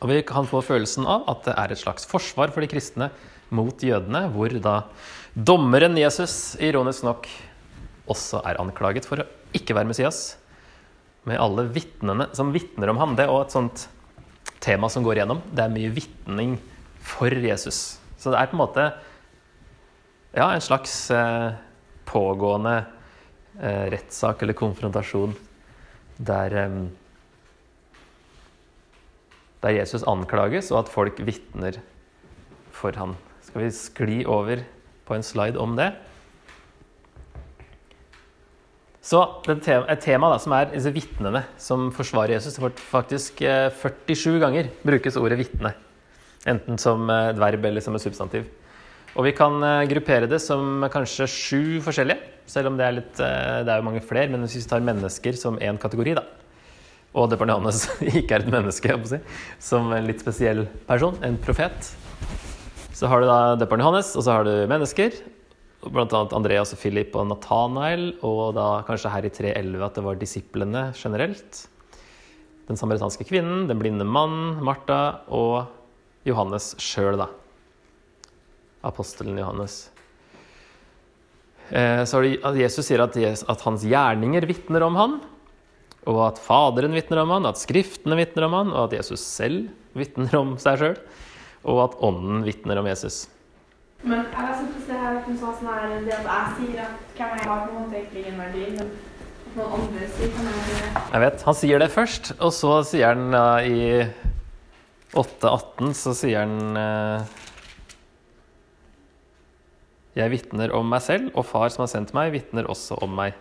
Og 0.00 0.10
vi 0.10 0.18
kan 0.26 0.50
få 0.50 0.64
følelsen 0.66 1.06
av 1.06 1.30
at 1.30 1.46
det 1.46 1.54
er 1.54 1.70
et 1.70 1.82
slags 1.84 2.10
forsvar 2.10 2.50
for 2.50 2.64
de 2.64 2.72
kristne 2.72 3.12
mot 3.54 3.78
jødene, 3.78 4.26
hvor 4.34 4.50
da 4.58 4.76
dommeren 5.34 5.94
Jesus, 5.98 6.56
ironisk 6.58 7.06
nok, 7.06 7.30
også 8.10 8.42
er 8.42 8.58
anklaget 8.58 9.06
for 9.06 9.22
å 9.22 9.30
ikke 9.54 9.76
være 9.78 9.86
Messias 9.86 10.39
med 11.28 11.40
alle 11.40 11.66
vitnene 11.72 12.28
som 12.36 12.52
vitner 12.54 12.92
om 12.92 13.00
ham. 13.00 13.16
Det 13.16 13.26
er 13.26 13.32
også 13.32 13.46
et 13.46 13.56
sånt 13.56 13.86
tema 14.64 14.88
som 14.92 15.04
går 15.04 15.20
igjennom. 15.20 15.42
Det 15.52 15.64
er 15.64 15.74
mye 15.74 15.92
vitning 15.94 16.56
for 17.04 17.32
Jesus. 17.32 17.98
Så 18.20 18.32
det 18.32 18.40
er 18.40 18.50
på 18.50 18.56
en 18.56 18.62
måte 18.62 18.86
ja, 20.36 20.46
en 20.52 20.62
slags 20.62 20.94
eh, 21.10 21.52
pågående 22.06 22.76
eh, 23.58 23.86
rettssak 23.94 24.44
eller 24.44 24.56
konfrontasjon 24.58 25.34
der, 26.20 26.54
eh, 26.54 26.76
der 29.64 29.76
Jesus 29.80 30.06
anklages, 30.08 30.70
og 30.70 30.84
at 30.84 30.92
folk 30.92 31.18
vitner 31.26 31.80
for 32.76 32.96
han. 32.96 33.16
Skal 33.44 33.64
vi 33.64 33.72
skli 33.74 34.20
over 34.28 34.62
på 35.08 35.16
en 35.16 35.26
slide 35.26 35.58
om 35.60 35.74
det? 35.80 35.90
Så 39.10 39.18
et 39.50 40.04
tema 40.04 40.28
da, 40.30 40.38
som 40.38 40.52
er 40.54 40.68
disse 40.70 40.92
vitnene 40.94 41.42
som 41.58 41.88
forsvarer 41.94 42.36
Jesus. 42.36 42.60
Faktisk 42.92 43.40
47 43.42 44.36
eh, 44.36 44.36
ganger 44.38 44.68
brukes 44.86 45.18
ordet 45.18 45.40
vitne. 45.40 45.72
Enten 46.48 46.78
som 46.78 47.10
et 47.10 47.40
verb 47.40 47.66
eller 47.66 47.82
som 47.82 47.96
et 47.98 48.04
substantiv. 48.04 48.46
Og 49.18 49.26
vi 49.26 49.32
kan 49.34 49.56
eh, 49.66 49.88
gruppere 49.90 50.28
det 50.30 50.38
som 50.44 50.86
kanskje 50.92 51.26
sju 51.26 51.62
forskjellige. 51.82 52.36
Selv 52.50 52.70
om 52.70 52.78
det 52.78 52.86
er, 52.86 52.96
litt, 53.00 53.18
eh, 53.18 53.56
det 53.66 53.74
er 53.74 53.82
jo 53.82 53.88
mange 53.88 54.04
flere. 54.04 54.30
Men 54.30 54.46
hvis 54.46 54.60
vi 54.60 54.62
tar 54.70 54.86
mennesker 54.86 55.34
som 55.40 55.58
én 55.58 55.80
kategori, 55.82 56.14
da, 56.20 56.24
og 57.10 57.32
Departementet 57.32 58.06
ikke 58.22 58.38
er 58.38 58.46
et 58.46 58.54
menneske, 58.54 58.94
si, 59.10 59.18
som 59.72 59.90
en 59.96 60.06
litt 60.06 60.22
spesiell 60.22 60.68
person, 60.86 61.18
en 61.26 61.40
profet, 61.42 61.90
så 62.94 63.10
har 63.10 63.24
du 63.24 63.26
da 63.26 63.66
Johannes, 63.66 64.14
og 64.14 64.22
så 64.22 64.38
har 64.38 64.46
du 64.46 64.54
mennesker. 64.70 65.18
Annet 65.80 66.34
Andreas 66.36 66.74
og 66.74 66.80
Philip 66.82 67.14
og 67.16 67.30
Nathanael, 67.30 68.10
og 68.26 68.52
da 68.56 68.82
kanskje 68.84 69.12
her 69.14 69.24
i 69.24 69.32
3.11 69.32 69.84
at 69.86 69.96
det 69.96 70.04
var 70.04 70.18
disiplene 70.20 70.82
generelt. 70.92 71.62
Den 72.68 72.76
samaritanske 72.76 73.24
kvinnen, 73.24 73.64
den 73.70 73.80
blinde 73.80 74.04
mannen, 74.04 74.60
Martha 74.62 75.24
og 75.32 75.70
Johannes 76.28 76.74
sjøl, 76.82 77.16
da. 77.22 77.30
Apostelen 78.84 79.40
Johannes. 79.40 79.88
Eh, 81.70 82.04
så 82.04 82.20
Jesus 82.26 82.84
sier 82.86 83.02
at, 83.04 83.16
at 83.16 83.66
hans 83.66 83.84
gjerninger 83.88 84.46
vitner 84.48 84.84
om 84.84 85.00
han, 85.00 85.18
og 86.08 86.22
at 86.28 86.40
Faderen 86.44 86.94
vitner 86.96 87.24
om 87.24 87.34
han, 87.38 87.48
at 87.48 87.60
Skriftene 87.60 88.20
vitner 88.20 88.48
om 88.48 88.56
han, 88.58 88.72
og 88.76 88.88
at 88.88 89.00
Jesus 89.00 89.24
selv 89.24 89.70
vitner 89.96 90.36
om 90.38 90.56
seg 90.60 90.80
sjøl, 90.80 90.96
og 91.64 91.84
at 91.88 92.00
Ånden 92.04 92.44
vitner 92.44 92.80
om 92.80 92.88
Jesus. 92.88 93.24
Men 94.02 94.24
jeg 94.24 94.40
har 94.40 94.54
sett 94.56 94.88
det 94.88 94.98
her 94.98 95.16
at 95.20 95.30
sånn 95.40 95.68
her, 95.68 95.94
det 96.06 96.16
at 96.16 96.28
jeg 96.32 96.52
sier 96.58 96.82
at 96.86 97.16
hvem 97.16 97.32
jeg 97.36 97.48
har, 97.50 97.64
på 97.66 97.72
en 97.72 97.80
måte 97.82 97.98
egentlig 97.98 98.22
ingen 98.24 98.40
verdi, 98.40 98.66
men 98.78 98.92
jeg 101.10 101.22
vet. 101.24 101.42
Han 101.42 101.56
sier 101.58 101.82
det 101.82 101.90
først, 101.90 102.32
og 102.38 102.52
så 102.54 102.72
sier 102.86 103.16
han 103.16 103.34
uh, 103.34 103.58
i 103.66 104.04
8.18 105.18 105.94
så 105.98 106.12
sier 106.14 106.44
han 106.44 106.76
uh, 106.78 107.26
Jeg 110.14 110.30
vitner 110.30 110.70
om 110.76 110.86
meg 110.86 111.02
selv, 111.02 111.32
og 111.34 111.48
far 111.48 111.72
som 111.74 111.82
har 111.82 111.90
sendt 111.90 112.14
meg, 112.14 112.30
vitner 112.34 112.70
også 112.70 113.00
om 113.02 113.16
meg. 113.18 113.34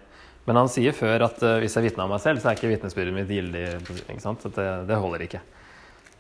Men 0.50 0.58
han 0.64 0.72
sier 0.72 0.98
før 0.98 1.28
at 1.28 1.44
uh, 1.46 1.60
hvis 1.62 1.78
jeg 1.78 1.92
vitner 1.92 2.08
om 2.08 2.16
meg 2.16 2.24
selv, 2.26 2.42
så 2.42 2.50
er 2.50 2.58
ikke 2.58 2.74
vitnesbyrdet 2.74 3.14
mitt 3.14 3.30
gildig. 3.30 3.68
Ikke 4.08 4.24
sant? 4.24 4.50
Det, 4.50 4.70
det, 4.90 4.98
holder 4.98 5.28
ikke. 5.28 5.44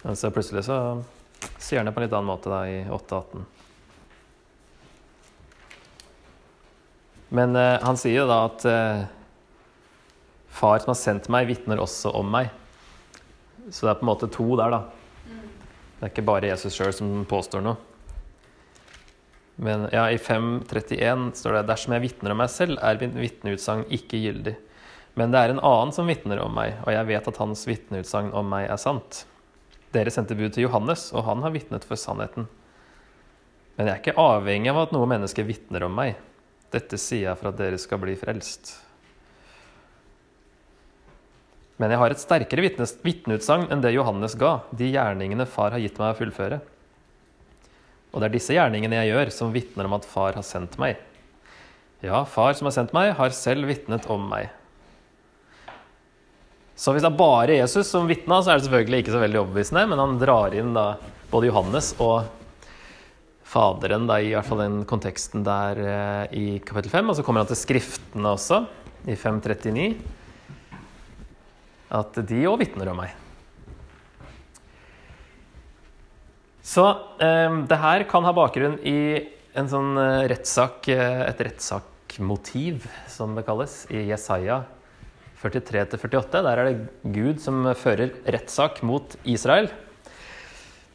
Men 0.04 0.20
så 0.20 0.30
plutselig 0.34 0.68
så 0.70 0.78
sier 1.58 1.82
han 1.82 1.90
det 1.90 1.96
på 1.96 2.04
en 2.04 2.06
litt 2.06 2.14
annen 2.14 2.30
måte 2.30 2.54
da, 2.54 2.62
i 2.70 2.84
8.18. 2.86 3.59
Men 7.30 7.56
uh, 7.58 7.78
han 7.84 8.00
sier 8.00 8.22
jo 8.22 8.30
da 8.30 8.40
at 8.48 8.66
uh, 8.66 9.04
far 10.50 10.82
som 10.82 10.94
har 10.94 11.00
sendt 11.00 11.30
meg, 11.32 11.50
vitner 11.50 11.82
også 11.82 12.14
om 12.18 12.32
meg. 12.34 12.50
Så 13.70 13.86
det 13.86 13.94
er 13.94 14.00
på 14.00 14.08
en 14.08 14.12
måte 14.12 14.32
to 14.34 14.48
der, 14.58 14.74
da. 14.74 14.82
Det 16.00 16.08
er 16.08 16.14
ikke 16.14 16.30
bare 16.30 16.50
Jesus 16.50 16.78
sjøl 16.78 16.94
som 16.96 17.12
påstår 17.30 17.64
noe. 17.66 17.78
Men 19.60 19.90
ja, 19.92 20.06
i 20.08 20.16
5.31 20.16 21.34
står 21.36 21.58
det 21.58 21.66
dersom 21.68 21.94
jeg 21.98 22.06
vitner 22.06 22.32
om 22.32 22.40
meg 22.40 22.52
selv, 22.54 22.80
er 22.80 23.02
min 23.02 23.18
vitneutsagn 23.20 23.84
ikke 23.92 24.22
gyldig. 24.24 24.56
Men 25.20 25.34
det 25.34 25.42
er 25.42 25.52
en 25.52 25.60
annen 25.60 25.92
som 25.92 26.08
vitner 26.08 26.40
om 26.40 26.54
meg, 26.56 26.78
og 26.86 26.94
jeg 26.96 27.10
vet 27.10 27.28
at 27.28 27.40
hans 27.42 27.66
vitneutsagn 27.68 28.32
om 28.40 28.48
meg 28.48 28.70
er 28.72 28.80
sant. 28.80 29.26
Dere 29.92 30.14
sendte 30.14 30.38
bud 30.40 30.54
til 30.56 30.70
Johannes, 30.70 31.10
og 31.12 31.26
han 31.28 31.44
har 31.44 31.52
vitnet 31.52 31.84
for 31.90 32.00
sannheten. 32.00 32.48
Men 33.76 33.90
jeg 33.90 33.98
er 33.98 34.00
ikke 34.00 34.22
avhengig 34.24 34.72
av 34.72 34.86
at 34.86 34.96
noe 34.96 35.10
menneske 35.12 35.44
vitner 35.44 35.84
om 35.90 36.00
meg. 36.00 36.16
Dette 36.74 37.00
sier 37.02 37.30
jeg 37.30 37.40
for 37.40 37.50
at 37.50 37.58
dere 37.58 37.80
skal 37.82 38.02
bli 38.02 38.14
frelst. 38.20 38.76
Men 41.80 41.94
jeg 41.94 42.02
har 42.02 42.14
et 42.14 42.22
sterkere 42.22 42.66
vitneutsagn 43.06 43.70
enn 43.72 43.82
det 43.84 43.94
Johannes 43.96 44.36
ga, 44.38 44.60
de 44.76 44.92
gjerningene 44.92 45.48
far 45.48 45.72
har 45.72 45.82
gitt 45.82 46.00
meg 46.02 46.12
å 46.12 46.18
fullføre. 46.18 46.60
Og 48.12 48.20
det 48.20 48.28
er 48.28 48.34
disse 48.34 48.56
gjerningene 48.56 49.00
jeg 49.00 49.14
gjør, 49.14 49.32
som 49.32 49.54
vitner 49.54 49.88
om 49.88 49.96
at 49.96 50.08
far 50.10 50.36
har 50.36 50.46
sendt 50.46 50.76
meg. 50.82 51.00
Ja, 52.04 52.24
far 52.28 52.56
som 52.58 52.68
har 52.68 52.76
sendt 52.76 52.96
meg, 52.96 53.14
har 53.16 53.36
selv 53.36 53.70
vitnet 53.70 54.08
om 54.12 54.28
meg. 54.32 54.50
Så 56.80 56.94
hvis 56.96 57.04
det 57.04 57.10
er 57.12 57.20
bare 57.20 57.58
Jesus 57.58 57.90
som 57.92 58.08
vitna, 58.08 58.38
så 58.40 58.54
er 58.54 58.60
det 58.60 58.68
selvfølgelig 58.68 59.02
ikke 59.04 59.16
så 59.16 59.24
veldig 59.24 59.40
overbevisende, 59.42 59.88
men 59.92 60.00
han 60.00 60.20
drar 60.20 60.56
inn 60.56 60.76
da 60.76 60.94
både 61.32 61.50
Johannes 61.50 61.92
og 62.00 62.28
Faderen, 63.50 64.06
da, 64.06 64.20
i 64.22 64.30
hvert 64.36 64.46
fall 64.46 64.62
den 64.62 64.82
konteksten 64.90 65.42
der 65.46 65.80
eh, 65.82 66.36
i 66.38 66.46
kapittel 66.62 66.92
5. 66.94 67.10
Og 67.10 67.18
så 67.18 67.26
kommer 67.26 67.42
han 67.42 67.50
til 67.50 67.58
Skriftene 67.58 68.36
også, 68.36 68.62
i 69.10 69.16
539. 69.18 69.88
At 71.98 72.20
de 72.30 72.44
òg 72.46 72.60
vitner 72.62 72.92
om 72.92 73.02
meg. 73.02 73.16
Så 76.62 76.86
eh, 77.26 77.58
det 77.72 77.82
her 77.82 78.06
kan 78.12 78.28
ha 78.30 78.36
bakgrunn 78.38 78.78
i 78.86 79.00
en 79.58 79.72
sånn 79.72 79.98
rettsak, 80.30 80.86
eh, 80.94 81.26
et 81.26 81.42
rettssakmotiv, 81.50 82.86
som 83.10 83.34
det 83.34 83.48
kalles, 83.50 83.82
i 83.90 84.06
Jesaja 84.12 84.62
43-48. 85.42 86.46
Der 86.46 86.54
er 86.54 86.70
det 86.70 87.14
Gud 87.18 87.42
som 87.42 87.66
fører 87.74 88.14
rettssak 88.30 88.84
mot 88.86 89.18
Israel. 89.26 89.74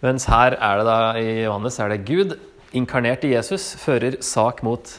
Mens 0.05 0.27
her 0.29 0.53
er 0.61 0.81
det 0.81 0.85
da 0.85 0.97
i 1.17 1.29
Johannes 1.47 1.79
er 1.81 1.89
det 1.95 2.05
Gud, 2.05 2.35
inkarnert 2.77 3.23
i 3.25 3.31
Jesus, 3.33 3.71
fører 3.81 4.19
sak 4.21 4.61
mot 4.67 4.91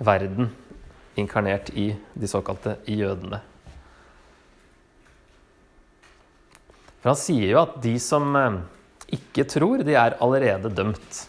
verden, 0.00 0.48
inkarnert 1.20 1.68
i 1.76 1.90
de 2.16 2.30
såkalte 2.30 2.78
jødene. 2.88 3.42
For 7.02 7.10
han 7.12 7.20
sier 7.20 7.50
jo 7.50 7.60
at 7.66 7.76
de 7.84 7.92
som 8.00 8.32
eh, 8.40 8.56
ikke 9.18 9.44
tror, 9.44 9.84
de 9.84 9.92
er 10.00 10.16
allerede 10.24 10.72
dømt. 10.72 11.20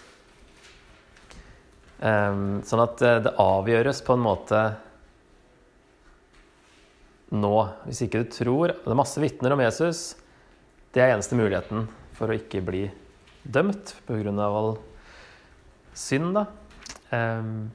Um, 1.99 2.61
sånn 2.63 2.83
at 2.85 3.03
eh, 3.03 3.19
det 3.27 3.35
avgjøres 3.43 3.99
på 4.07 4.15
en 4.15 4.23
måte 4.23 4.63
nå. 7.35 7.53
Hvis 7.89 8.05
ikke 8.05 8.23
du 8.23 8.31
tror 8.31 8.71
Det 8.71 8.91
er 8.91 8.99
masse 9.03 9.19
vitner 9.19 9.55
om 9.55 9.63
Jesus. 9.65 10.07
Det 10.95 11.03
er 11.03 11.11
eneste 11.11 11.35
muligheten 11.35 11.89
for 12.15 12.31
å 12.31 12.37
ikke 12.37 12.63
bli 12.65 12.85
dømt 13.43 13.95
pga. 14.07 14.31
all 14.45 14.77
synd, 15.95 16.35
da. 16.35 16.45
Um, 17.11 17.71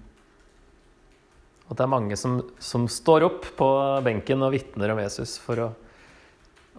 og 1.70 1.76
det 1.78 1.84
er 1.84 1.93
mange 1.93 2.16
som, 2.18 2.41
som, 2.59 2.88
står 2.91 3.24
opp 3.28 3.47
på 3.57 3.68
benken 4.05 4.43
og 4.43 4.53
vitner 4.57 4.91
om 4.91 4.99
Jesus 4.99 5.36
for 5.38 5.62
å 5.62 5.68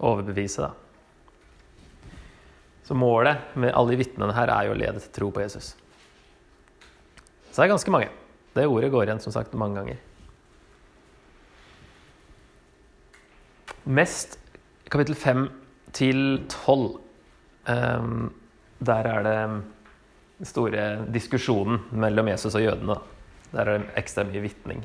overbevise. 0.04 0.68
Da. 0.68 2.12
Så 2.84 2.98
målet 2.98 3.56
med 3.56 3.72
alle 3.72 3.94
de 3.94 4.02
vitnene 4.04 4.36
her 4.36 4.52
er 4.52 4.68
jo 4.68 4.76
å 4.76 4.80
lede 4.82 5.00
til 5.00 5.14
tro 5.16 5.30
på 5.32 5.46
Jesus. 5.46 5.74
Så 7.52 7.62
det 7.62 7.66
er 7.66 7.72
ganske 7.72 7.94
mange. 7.94 8.10
Det 8.52 8.68
ordet 8.68 8.92
går 8.92 9.08
igjen 9.08 9.24
som 9.24 9.32
sagt 9.32 9.56
mange 9.56 9.80
ganger. 9.80 10.02
Mest 13.88 14.36
kapittel 14.92 15.16
5 15.16 15.48
til 15.96 16.20
12. 16.52 17.00
Um, 17.70 18.32
der 18.82 19.06
er 19.06 19.28
det 19.28 20.48
store 20.50 20.86
diskusjonen 21.14 21.84
mellom 21.94 22.32
Jesus 22.32 22.56
og 22.58 22.64
jødene. 22.64 22.98
Der 23.52 23.62
er 23.62 23.78
det 23.78 23.94
ekstra 24.02 24.26
mye 24.26 24.42
vitning. 24.42 24.82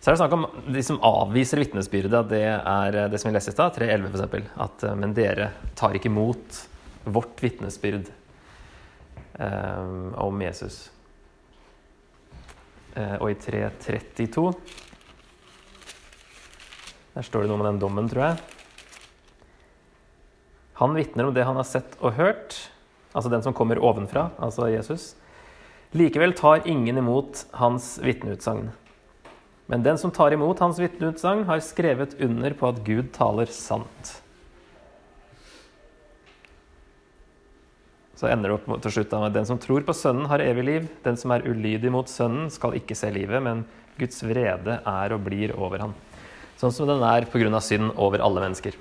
Så 0.00 0.10
er 0.10 0.14
det 0.14 0.20
snakk 0.20 0.36
om 0.36 0.46
de 0.70 0.82
som 0.86 1.00
avviser 1.02 1.58
vitnesbyrdet. 1.58 2.28
Det 2.30 2.44
er 2.46 2.98
det 3.10 3.18
som 3.18 3.30
vi 3.30 3.34
leste 3.34 3.50
i 3.50 3.56
stad, 3.56 3.74
3.11 3.74 4.12
f.eks. 4.12 4.52
At 4.62 4.84
men 4.94 5.16
dere 5.16 5.50
tar 5.74 5.96
ikke 5.98 6.12
imot 6.12 6.60
vårt 7.06 7.42
vitnesbyrd 7.42 8.12
um, 9.34 10.14
om 10.28 10.42
Jesus. 10.46 10.84
Uh, 12.94 13.16
og 13.18 13.32
i 13.32 13.38
3.32 13.48 14.52
der 17.16 17.24
står 17.24 17.46
det 17.46 17.48
noe 17.48 17.56
med 17.62 17.70
den 17.70 17.78
dommen, 17.80 18.08
tror 18.12 18.26
jeg. 18.26 18.55
Han 20.76 20.94
vitner 20.94 21.24
om 21.24 21.34
det 21.34 21.44
han 21.48 21.56
har 21.56 21.64
sett 21.64 21.96
og 22.04 22.18
hørt, 22.18 22.56
altså 23.16 23.30
den 23.32 23.44
som 23.44 23.54
kommer 23.56 23.80
ovenfra, 23.80 24.28
altså 24.36 24.68
Jesus. 24.68 25.14
Likevel 25.96 26.34
tar 26.36 26.66
ingen 26.68 26.98
imot 27.00 27.46
hans 27.56 27.94
vitneutsagn. 28.04 28.68
Men 29.66 29.82
den 29.82 29.98
som 29.98 30.12
tar 30.12 30.34
imot 30.36 30.60
hans 30.60 30.78
vitneutsagn, 30.78 31.46
har 31.48 31.64
skrevet 31.64 32.18
under 32.22 32.54
på 32.54 32.68
at 32.68 32.82
Gud 32.84 33.08
taler 33.16 33.48
sant. 33.50 34.12
Så 38.16 38.28
ender 38.28 38.48
det 38.48 38.56
opp 38.56 38.68
til 38.84 38.94
slutt 38.94 39.16
med 39.16 39.34
den 39.36 39.48
som 39.48 39.58
tror 39.60 39.84
på 39.84 39.96
Sønnen, 39.96 40.28
har 40.30 40.44
evig 40.44 40.64
liv. 40.64 40.90
Den 41.04 41.18
som 41.20 41.32
er 41.34 41.44
ulydig 41.44 41.90
mot 41.92 42.08
Sønnen, 42.08 42.50
skal 42.52 42.76
ikke 42.78 42.96
se 42.96 43.10
livet, 43.12 43.42
men 43.44 43.64
Guds 43.96 44.22
vrede 44.24 44.78
er 44.80 45.16
og 45.16 45.24
blir 45.24 45.56
over 45.56 45.84
ham. 45.84 45.96
Sånn 46.60 46.72
som 46.72 46.88
den 46.88 47.04
er 47.04 47.28
pga. 47.28 47.60
synd 47.60 47.92
over 47.96 48.20
alle 48.24 48.44
mennesker. 48.44 48.76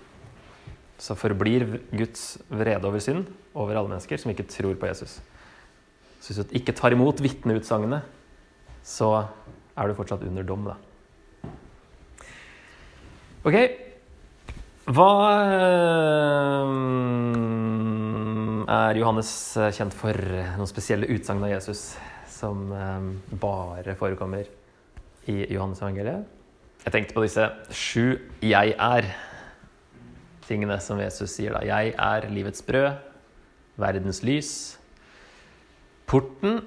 Så 1.01 1.15
forblir 1.19 1.65
Guds 1.91 2.37
vrede 2.47 2.87
over 2.87 3.03
synd 3.03 3.25
over 3.53 3.75
alle 3.75 3.91
mennesker 3.91 4.19
som 4.19 4.31
ikke 4.31 4.47
tror 4.47 4.75
på 4.79 4.87
Jesus. 4.87 5.19
Så 6.21 6.31
hvis 6.31 6.45
du 6.47 6.55
ikke 6.57 6.75
tar 6.75 6.95
imot 6.95 7.19
vitneutsagnene, 7.21 8.01
så 8.85 9.09
er 9.75 9.87
du 9.87 9.97
fortsatt 9.97 10.23
under 10.25 10.45
dom, 10.47 10.69
da. 10.69 10.75
Ok. 13.45 13.57
Hva 14.85 15.09
eh, 15.41 16.71
er 18.75 18.99
Johannes 18.99 19.31
kjent 19.77 19.93
for? 19.97 20.17
Noen 20.57 20.69
spesielle 20.69 21.09
utsagn 21.13 21.43
av 21.45 21.51
Jesus 21.53 21.91
som 22.29 22.69
eh, 22.73 23.07
bare 23.41 23.95
forekommer 23.99 24.45
i 25.29 25.37
Johannes 25.53 25.81
evangeliet? 25.81 26.25
Jeg 26.85 26.93
tenkte 26.93 27.17
på 27.17 27.25
disse 27.25 27.47
sju 27.73 28.17
'jeg 28.41 28.75
er'-tingene 30.45 30.77
som 30.79 30.99
Jesus 31.01 31.33
sier 31.33 31.53
da. 31.55 31.63
Jeg 31.65 31.93
er 31.97 32.29
livets 32.29 32.61
brød, 32.65 32.93
verdens 33.77 34.21
lys, 34.23 34.77
porten 36.05 36.61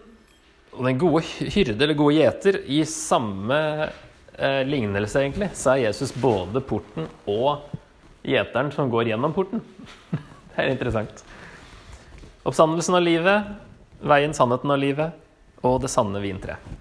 og 0.73 0.85
den 0.85 0.99
gode 0.99 1.23
hyrde 1.23 1.83
eller 1.83 1.95
gode 1.95 2.17
gjeter. 2.19 2.61
I 2.67 2.85
samme 2.85 3.89
eh, 4.37 4.65
lignelse, 4.67 5.21
egentlig, 5.21 5.51
så 5.55 5.77
er 5.77 5.89
Jesus 5.89 6.13
både 6.13 6.61
porten 6.61 7.07
og 7.27 7.69
gjeteren 8.27 8.73
som 8.75 8.91
går 8.91 9.13
gjennom 9.13 9.33
porten. 9.33 9.63
Det 10.59 10.65
er 10.65 10.73
interessant. 10.75 11.23
Oppstandelsen 12.43 12.97
av 12.99 13.05
livet, 13.05 13.55
veien, 14.03 14.35
sannheten 14.35 14.75
av 14.75 14.81
livet 14.83 15.63
og 15.63 15.79
det 15.85 15.91
sanne 15.93 16.19
vintreet 16.23 16.79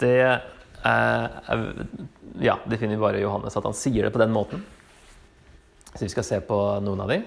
det 0.00 0.20
er, 0.24 0.40
Ja, 2.38 2.60
det 2.68 2.78
finner 2.78 2.94
vi 2.94 3.02
bare 3.02 3.18
i 3.18 3.24
Johannes, 3.24 3.56
at 3.58 3.66
han 3.66 3.74
sier 3.74 4.06
det 4.06 4.12
på 4.14 4.22
den 4.22 4.32
måten. 4.34 4.62
Så 5.90 6.04
vi 6.04 6.12
skal 6.12 6.26
se 6.26 6.38
på 6.46 6.58
noen 6.84 7.02
av 7.02 7.10
de. 7.10 7.18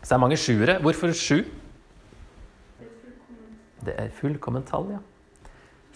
Så 0.00 0.08
det 0.08 0.16
er 0.16 0.22
mange 0.22 0.38
sjuere. 0.40 0.78
Hvorfor 0.84 1.12
sju? 1.16 1.42
Det 3.86 3.94
er 4.00 4.14
fullkomment 4.16 4.68
tall, 4.70 4.88
ja. 4.96 5.02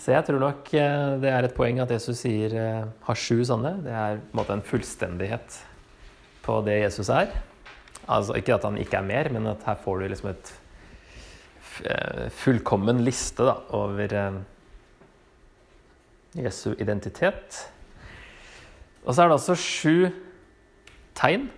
Så 0.00 0.14
jeg 0.14 0.24
tror 0.24 0.40
nok 0.40 0.70
eh, 0.76 1.06
det 1.20 1.28
er 1.28 1.44
et 1.44 1.56
poeng 1.56 1.80
at 1.82 1.90
Jesus 1.92 2.22
sier 2.22 2.54
eh, 2.56 2.84
har 3.04 3.18
sju 3.20 3.42
sånne. 3.44 3.74
Det 3.84 3.92
er 3.92 4.20
på 4.20 4.32
en 4.32 4.40
måte 4.40 4.56
en 4.56 4.64
fullstendighet 4.64 5.58
på 6.44 6.60
det 6.64 6.78
Jesus 6.80 7.10
er. 7.12 7.34
Altså 8.10 8.38
Ikke 8.38 8.56
at 8.56 8.64
han 8.64 8.78
ikke 8.80 9.00
er 9.00 9.06
mer, 9.06 9.28
men 9.34 9.50
at 9.52 9.66
her 9.68 9.76
får 9.82 10.00
du 10.00 10.06
liksom 10.08 10.30
et 10.32 10.52
eh, 11.84 12.24
fullkommen 12.40 13.04
liste 13.04 13.44
da, 13.44 13.58
over 13.76 14.16
Jesu 16.36 16.74
identitet. 16.78 17.56
Og 19.04 19.14
så 19.14 19.22
er 19.22 19.30
det 19.30 19.38
altså 19.38 19.56
sju 19.58 20.10
tegn, 21.18 21.48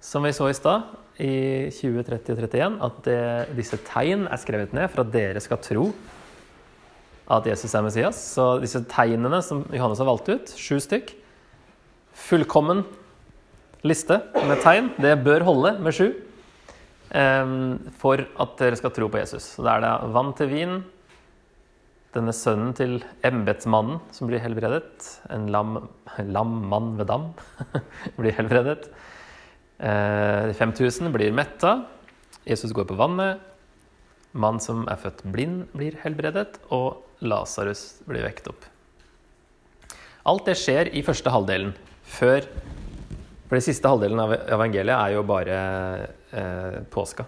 som 0.00 0.24
vi 0.24 0.32
så 0.32 0.48
i 0.48 0.56
stad, 0.56 0.86
i 1.18 1.32
20, 1.74 2.04
30 2.06 2.32
og 2.32 2.38
31, 2.46 2.78
at 2.86 3.00
det, 3.04 3.22
disse 3.58 3.80
tegn 3.88 4.28
er 4.30 4.40
skrevet 4.40 4.74
ned 4.76 4.86
for 4.92 5.02
at 5.02 5.10
dere 5.12 5.42
skal 5.42 5.60
tro 5.62 5.88
at 7.28 7.48
Jesus 7.50 7.74
er 7.74 7.84
Messias. 7.84 8.20
Så 8.36 8.46
disse 8.62 8.80
tegnene 8.88 9.40
som 9.44 9.64
Johannes 9.74 10.00
har 10.00 10.08
valgt 10.08 10.30
ut, 10.30 10.54
sju 10.56 10.78
stykk, 10.80 11.12
fullkommen 12.28 12.84
liste 13.86 14.20
med 14.46 14.62
tegn, 14.64 14.92
det 14.98 15.18
bør 15.26 15.44
holde 15.46 15.74
med 15.84 15.94
sju 15.94 16.06
um, 17.12 17.76
for 18.00 18.24
at 18.24 18.56
dere 18.58 18.78
skal 18.80 18.94
tro 18.94 19.10
på 19.10 19.20
Jesus. 19.20 19.52
Så 19.54 19.66
da 19.66 19.76
er 19.76 19.84
det 19.84 20.14
vann 20.14 20.32
til 20.38 20.50
vin, 20.50 20.78
denne 22.18 22.34
sønnen 22.34 22.74
til 22.76 22.98
embetsmannen 23.26 24.00
som 24.14 24.28
blir 24.30 24.42
helbredet, 24.42 25.06
en 25.32 25.46
lam, 25.54 25.76
lam 26.26 26.56
mann 26.70 26.96
ved 26.98 27.08
dam, 27.10 27.30
blir 28.18 28.34
helbredet. 28.36 28.90
De 29.78 30.54
5000 30.58 31.12
blir 31.14 31.34
metta. 31.34 31.84
Jesus 32.48 32.74
går 32.74 32.88
på 32.90 32.96
vannet. 32.98 33.44
Mann 34.32 34.58
som 34.60 34.82
er 34.90 34.98
født 35.00 35.22
blind, 35.30 35.68
blir 35.76 35.96
helbredet. 36.02 36.58
Og 36.74 37.04
Lasarus 37.22 38.00
blir 38.08 38.26
vekt 38.26 38.50
opp. 38.50 38.66
Alt 40.28 40.48
det 40.50 40.58
skjer 40.60 40.90
i 40.92 41.04
første 41.06 41.32
halvdelen. 41.32 41.76
Før 42.08 42.42
For 43.48 43.56
den 43.56 43.64
siste 43.64 43.88
halvdelen 43.88 44.20
av 44.20 44.34
evangeliet 44.36 44.92
er 44.92 45.14
jo 45.14 45.22
bare 45.24 45.58
eh, 46.36 46.74
påska. 46.92 47.24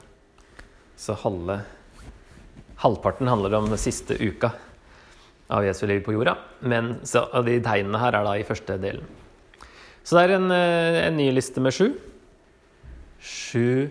Så 1.00 1.14
halve, 1.22 1.62
halvparten 2.82 3.30
handler 3.30 3.56
om 3.56 3.70
den 3.70 3.80
siste 3.80 4.18
uka 4.20 4.50
av 5.50 5.64
Jesu 5.66 5.86
liv 5.90 6.02
på 6.06 6.14
jorda. 6.14 6.36
Men 6.60 6.94
så, 7.06 7.24
de 7.46 7.58
tegnene 7.64 8.00
her 8.00 8.16
er 8.16 8.26
da 8.26 8.36
i 8.38 8.46
første 8.46 8.76
delen. 8.80 9.06
Så 10.04 10.16
det 10.16 10.24
er 10.24 10.36
en, 10.38 10.50
eh, 10.50 11.06
en 11.06 11.16
ny 11.16 11.30
liste 11.34 11.60
med 11.60 11.74
sju. 11.74 11.92
Sju 13.20 13.90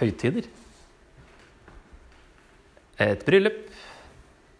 høytider. 0.00 0.48
Et 2.98 3.24
bryllup. 3.24 3.60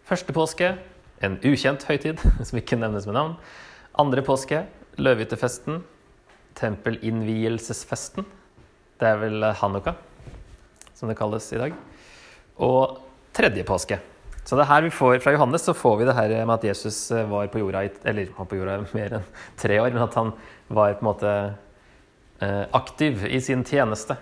Første 0.07 0.33
påske. 0.33 0.77
En 1.21 1.35
ukjent 1.43 1.83
høytid 1.83 2.21
som 2.47 2.59
ikke 2.59 2.79
nevnes 2.79 3.07
med 3.09 3.17
navn. 3.17 3.35
Andre 3.99 4.23
påske. 4.23 4.63
Løvehyttefesten. 4.97 5.83
Tempelinnvielsesfesten. 6.59 8.25
Det 8.99 9.07
er 9.07 9.19
vel 9.21 9.43
Hanukka, 9.55 9.93
som 10.93 11.07
det 11.07 11.15
kalles 11.15 11.45
i 11.55 11.59
dag. 11.61 11.75
Og 12.59 12.97
tredje 13.35 13.63
påske. 13.63 13.99
Så 14.49 14.57
det 14.57 14.65
her 14.65 14.81
vi 14.81 14.89
får 14.89 15.19
fra 15.21 15.35
Johannes, 15.35 15.61
så 15.61 15.75
får 15.77 15.99
vi 15.99 16.05
det 16.07 16.15
her 16.17 16.31
med 16.39 16.55
at 16.55 16.63
Jesus 16.71 17.11
eh, 17.13 17.27
var 17.29 17.51
på 17.53 17.59
jorda 17.61 17.83
i, 17.85 17.91
eller 18.09 18.31
var 18.33 18.47
på 18.49 18.57
jorda 18.57 18.79
mer 18.97 19.19
enn 19.19 19.27
tre 19.61 19.77
år, 19.77 19.91
men 19.93 20.01
at 20.07 20.17
han 20.17 20.31
var 20.73 20.95
på 20.97 21.03
en 21.03 21.09
måte 21.11 21.33
eh, 22.41 22.63
aktiv 22.79 23.27
i 23.29 23.37
sin 23.45 23.61
tjeneste 23.67 24.17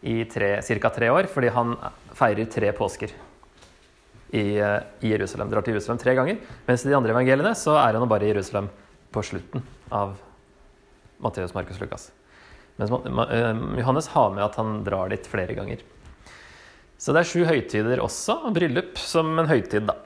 i 0.00 0.22
ca. 0.24 0.90
tre 0.94 1.12
år, 1.12 1.28
fordi 1.28 1.52
han 1.52 1.76
feirer 2.16 2.48
tre 2.48 2.72
påsker 2.72 3.12
i, 4.32 4.56
eh, 4.56 4.80
i, 5.04 5.12
Jerusalem. 5.12 5.52
Drar 5.52 5.66
til 5.66 5.76
Jerusalem 5.76 6.00
tre 6.00 6.16
ganger, 6.16 6.40
mens 6.64 6.86
i 6.86 6.88
de 6.88 6.96
andre 6.96 7.12
evangeliene 7.12 7.52
så 7.52 7.76
er 7.82 8.00
han 8.00 8.08
bare 8.08 8.24
i 8.24 8.32
Jerusalem 8.32 8.72
på 9.12 9.28
slutten 9.28 9.66
av 9.92 10.16
Matteus, 11.20 11.52
Markus, 11.52 11.84
Lukas. 11.84 12.08
Mens 12.80 12.96
Johannes 12.96 14.08
har 14.16 14.32
med 14.32 14.48
at 14.48 14.56
han 14.56 14.78
drar 14.88 15.12
dit 15.12 15.28
flere 15.28 15.52
ganger. 15.52 15.84
Så 17.04 17.12
det 17.12 17.20
er 17.20 17.28
sju 17.28 17.42
høytider 17.44 18.00
også, 18.00 18.38
og 18.48 18.54
bryllup 18.56 18.96
som 18.96 19.34
en 19.36 19.48
høytid, 19.50 19.84
da. 19.90 19.98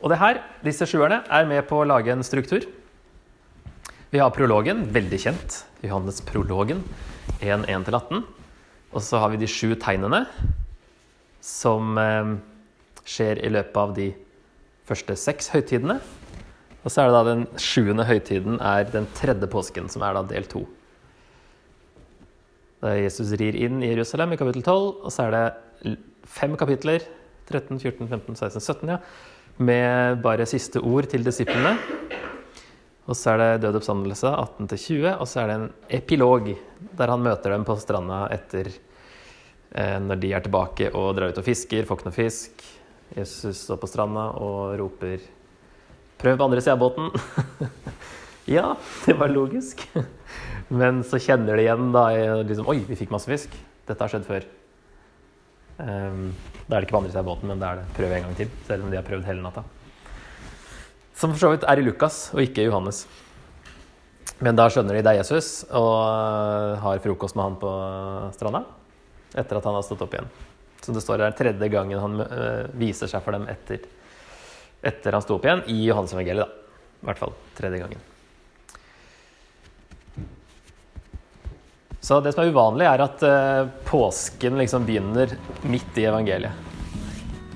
Og 0.00 0.08
det 0.08 0.16
her, 0.16 0.40
disse 0.64 0.86
sjuerne, 0.88 1.18
er 1.28 1.48
med 1.48 1.66
på 1.68 1.82
å 1.82 1.84
lage 1.84 2.14
en 2.14 2.24
struktur. 2.24 2.64
Vi 4.08 4.22
har 4.22 4.32
prologen, 4.32 4.86
veldig 4.94 5.18
kjent. 5.20 5.58
Johannes 5.84 6.22
prologen, 6.24 6.80
1.1-18. 7.44 8.24
Og 8.96 9.04
så 9.04 9.20
har 9.20 9.34
vi 9.34 9.42
de 9.42 9.50
sju 9.50 9.74
tegnene, 9.76 10.24
som 11.44 12.00
eh, 12.00 12.32
skjer 13.04 13.44
i 13.44 13.52
løpet 13.52 13.76
av 13.84 13.92
de 14.00 14.08
første 14.88 15.20
seks 15.20 15.52
høytidene. 15.52 16.00
Og 16.80 16.88
så 16.88 17.04
er 17.04 17.10
det 17.10 17.18
da 17.18 17.24
den 17.28 17.48
sjuende 17.60 18.08
høytiden 18.08 18.56
er 18.64 18.88
den 18.88 19.04
tredje 19.20 19.52
påsken, 19.52 19.92
som 19.92 20.08
er 20.08 20.16
da 20.16 20.24
del 20.32 20.48
to. 20.48 20.64
Da 22.80 22.94
Jesus 22.96 23.34
rir 23.36 23.56
inn 23.60 23.82
i 23.84 23.90
Jerusalem 23.90 24.32
i 24.32 24.38
kapittel 24.40 24.64
12, 24.64 25.04
og 25.04 25.12
så 25.12 25.26
er 25.26 25.34
det 25.36 25.96
fem 26.24 26.56
kapitler, 26.56 27.04
13, 27.50 27.76
14, 27.78 28.08
15, 28.08 28.36
16, 28.38 28.60
17, 28.62 28.92
ja, 28.94 28.98
med 29.60 30.22
bare 30.24 30.46
siste 30.48 30.80
ord 30.80 31.08
til 31.10 31.26
disiplene. 31.26 31.74
Og 33.10 33.16
så 33.18 33.32
er 33.32 33.40
det 33.40 33.64
død 33.64 33.80
oppstandelse, 33.80 34.30
18-20, 34.30 35.08
og 35.16 35.26
så 35.28 35.42
er 35.42 35.50
det 35.50 35.56
en 35.58 35.66
epilog, 35.98 36.52
der 36.96 37.10
han 37.10 37.24
møter 37.24 37.56
dem 37.56 37.66
på 37.66 37.76
stranda 37.80 38.22
etter 38.32 38.70
eh, 38.70 39.98
når 40.00 40.20
de 40.22 40.30
er 40.36 40.44
tilbake 40.44 40.92
og 40.94 41.16
drar 41.18 41.34
ut 41.34 41.40
og 41.42 41.46
fisker, 41.46 41.88
får 41.88 41.98
ikke 41.98 42.08
noe 42.08 42.16
fisk. 42.16 42.64
Jesus 43.16 43.64
står 43.66 43.80
på 43.82 43.90
stranda 43.90 44.28
og 44.38 44.78
roper 44.78 45.18
'prøv 46.20 46.36
på 46.36 46.44
andre 46.44 46.60
sida 46.60 46.76
av 46.76 46.82
båten'. 46.84 47.10
ja, 48.56 48.76
det 49.06 49.18
var 49.18 49.28
logisk. 49.28 49.88
Men 50.70 51.02
så 51.06 51.18
kjenner 51.18 51.58
de 51.58 51.64
igjen 51.64 51.90
da 51.94 52.06
liksom, 52.46 52.68
'oi, 52.70 52.78
vi 52.86 52.98
fikk 52.98 53.10
masse 53.10 53.30
fisk'. 53.30 53.54
Dette 53.88 54.04
har 54.04 54.12
skjedd 54.12 54.28
før. 54.28 54.46
Um, 55.80 56.30
da 56.68 56.76
er 56.76 56.80
det 56.80 56.86
ikke 56.86 56.94
på 56.94 57.00
andre 57.00 57.10
siden 57.10 57.24
av 57.24 57.30
båten, 57.30 57.48
men 57.50 57.58
da 57.58 57.72
er 57.72 57.80
det 57.80 57.96
'prøv 57.96 58.12
en 58.12 58.22
gang 58.28 58.36
til', 58.36 58.52
selv 58.66 58.84
om 58.84 58.90
de 58.90 58.96
har 58.96 59.06
prøvd 59.06 59.24
hele 59.26 59.42
natta. 59.42 59.64
Som 61.14 61.32
for 61.32 61.38
så 61.38 61.50
vidt 61.50 61.64
er 61.64 61.78
i 61.78 61.82
Lukas, 61.82 62.30
og 62.34 62.40
ikke 62.40 62.62
i 62.62 62.68
Johannes. 62.68 63.06
Men 64.40 64.56
da 64.56 64.68
skjønner 64.68 64.94
de 64.94 65.02
det 65.02 65.10
er 65.10 65.20
Jesus, 65.20 65.64
og 65.70 66.78
har 66.80 67.02
frokost 67.04 67.36
med 67.36 67.44
han 67.44 67.56
på 67.60 67.72
stranda. 68.32 68.64
Etter 69.34 69.56
at 69.56 69.64
han 69.64 69.74
har 69.74 69.82
stått 69.82 70.02
opp 70.02 70.14
igjen. 70.14 70.30
Så 70.80 70.92
det 70.92 71.02
står 71.02 71.18
der 71.18 71.36
tredje 71.36 71.68
gangen 71.68 72.00
han 72.00 72.20
øh, 72.20 72.70
viser 72.80 73.10
seg 73.10 73.22
for 73.22 73.36
dem 73.36 73.46
etter, 73.52 73.84
etter 74.82 75.12
han 75.12 75.22
sto 75.22 75.36
opp 75.36 75.44
igjen, 75.44 75.66
i 75.68 75.84
Johannes 75.84 76.14
evangeliet, 76.16 76.46
da. 76.46 76.78
I 77.00 77.10
hvert 77.10 77.20
fall 77.20 77.36
tredje 77.58 77.82
gangen. 77.82 78.09
Så 82.00 82.20
det 82.24 82.32
som 82.32 82.44
er 82.44 82.52
uvanlig, 82.54 82.86
er 82.88 83.04
at 83.04 83.24
øh, 83.26 83.68
påsken 83.84 84.56
liksom 84.60 84.86
begynner 84.88 85.34
midt 85.68 85.98
i 86.00 86.06
evangeliet. 86.08 86.52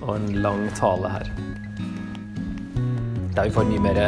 Og 0.03 0.17
en 0.19 0.43
lang 0.45 0.67
tale 0.77 1.13
her. 1.15 1.31
Der 3.35 3.49
vi 3.49 3.55
får 3.57 3.71
mye 3.71 3.87
mer 3.89 4.03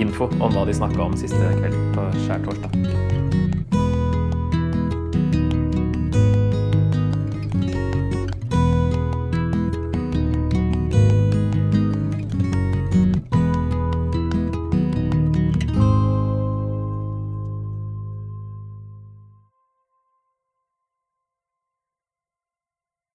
info 0.00 0.28
om 0.40 0.52
hva 0.52 0.66
de 0.68 0.76
snakka 0.76 1.02
om 1.08 1.16
siste 1.18 1.40
kveld 1.56 1.80
på 1.96 2.10
skjærtorsdag. 2.26 3.19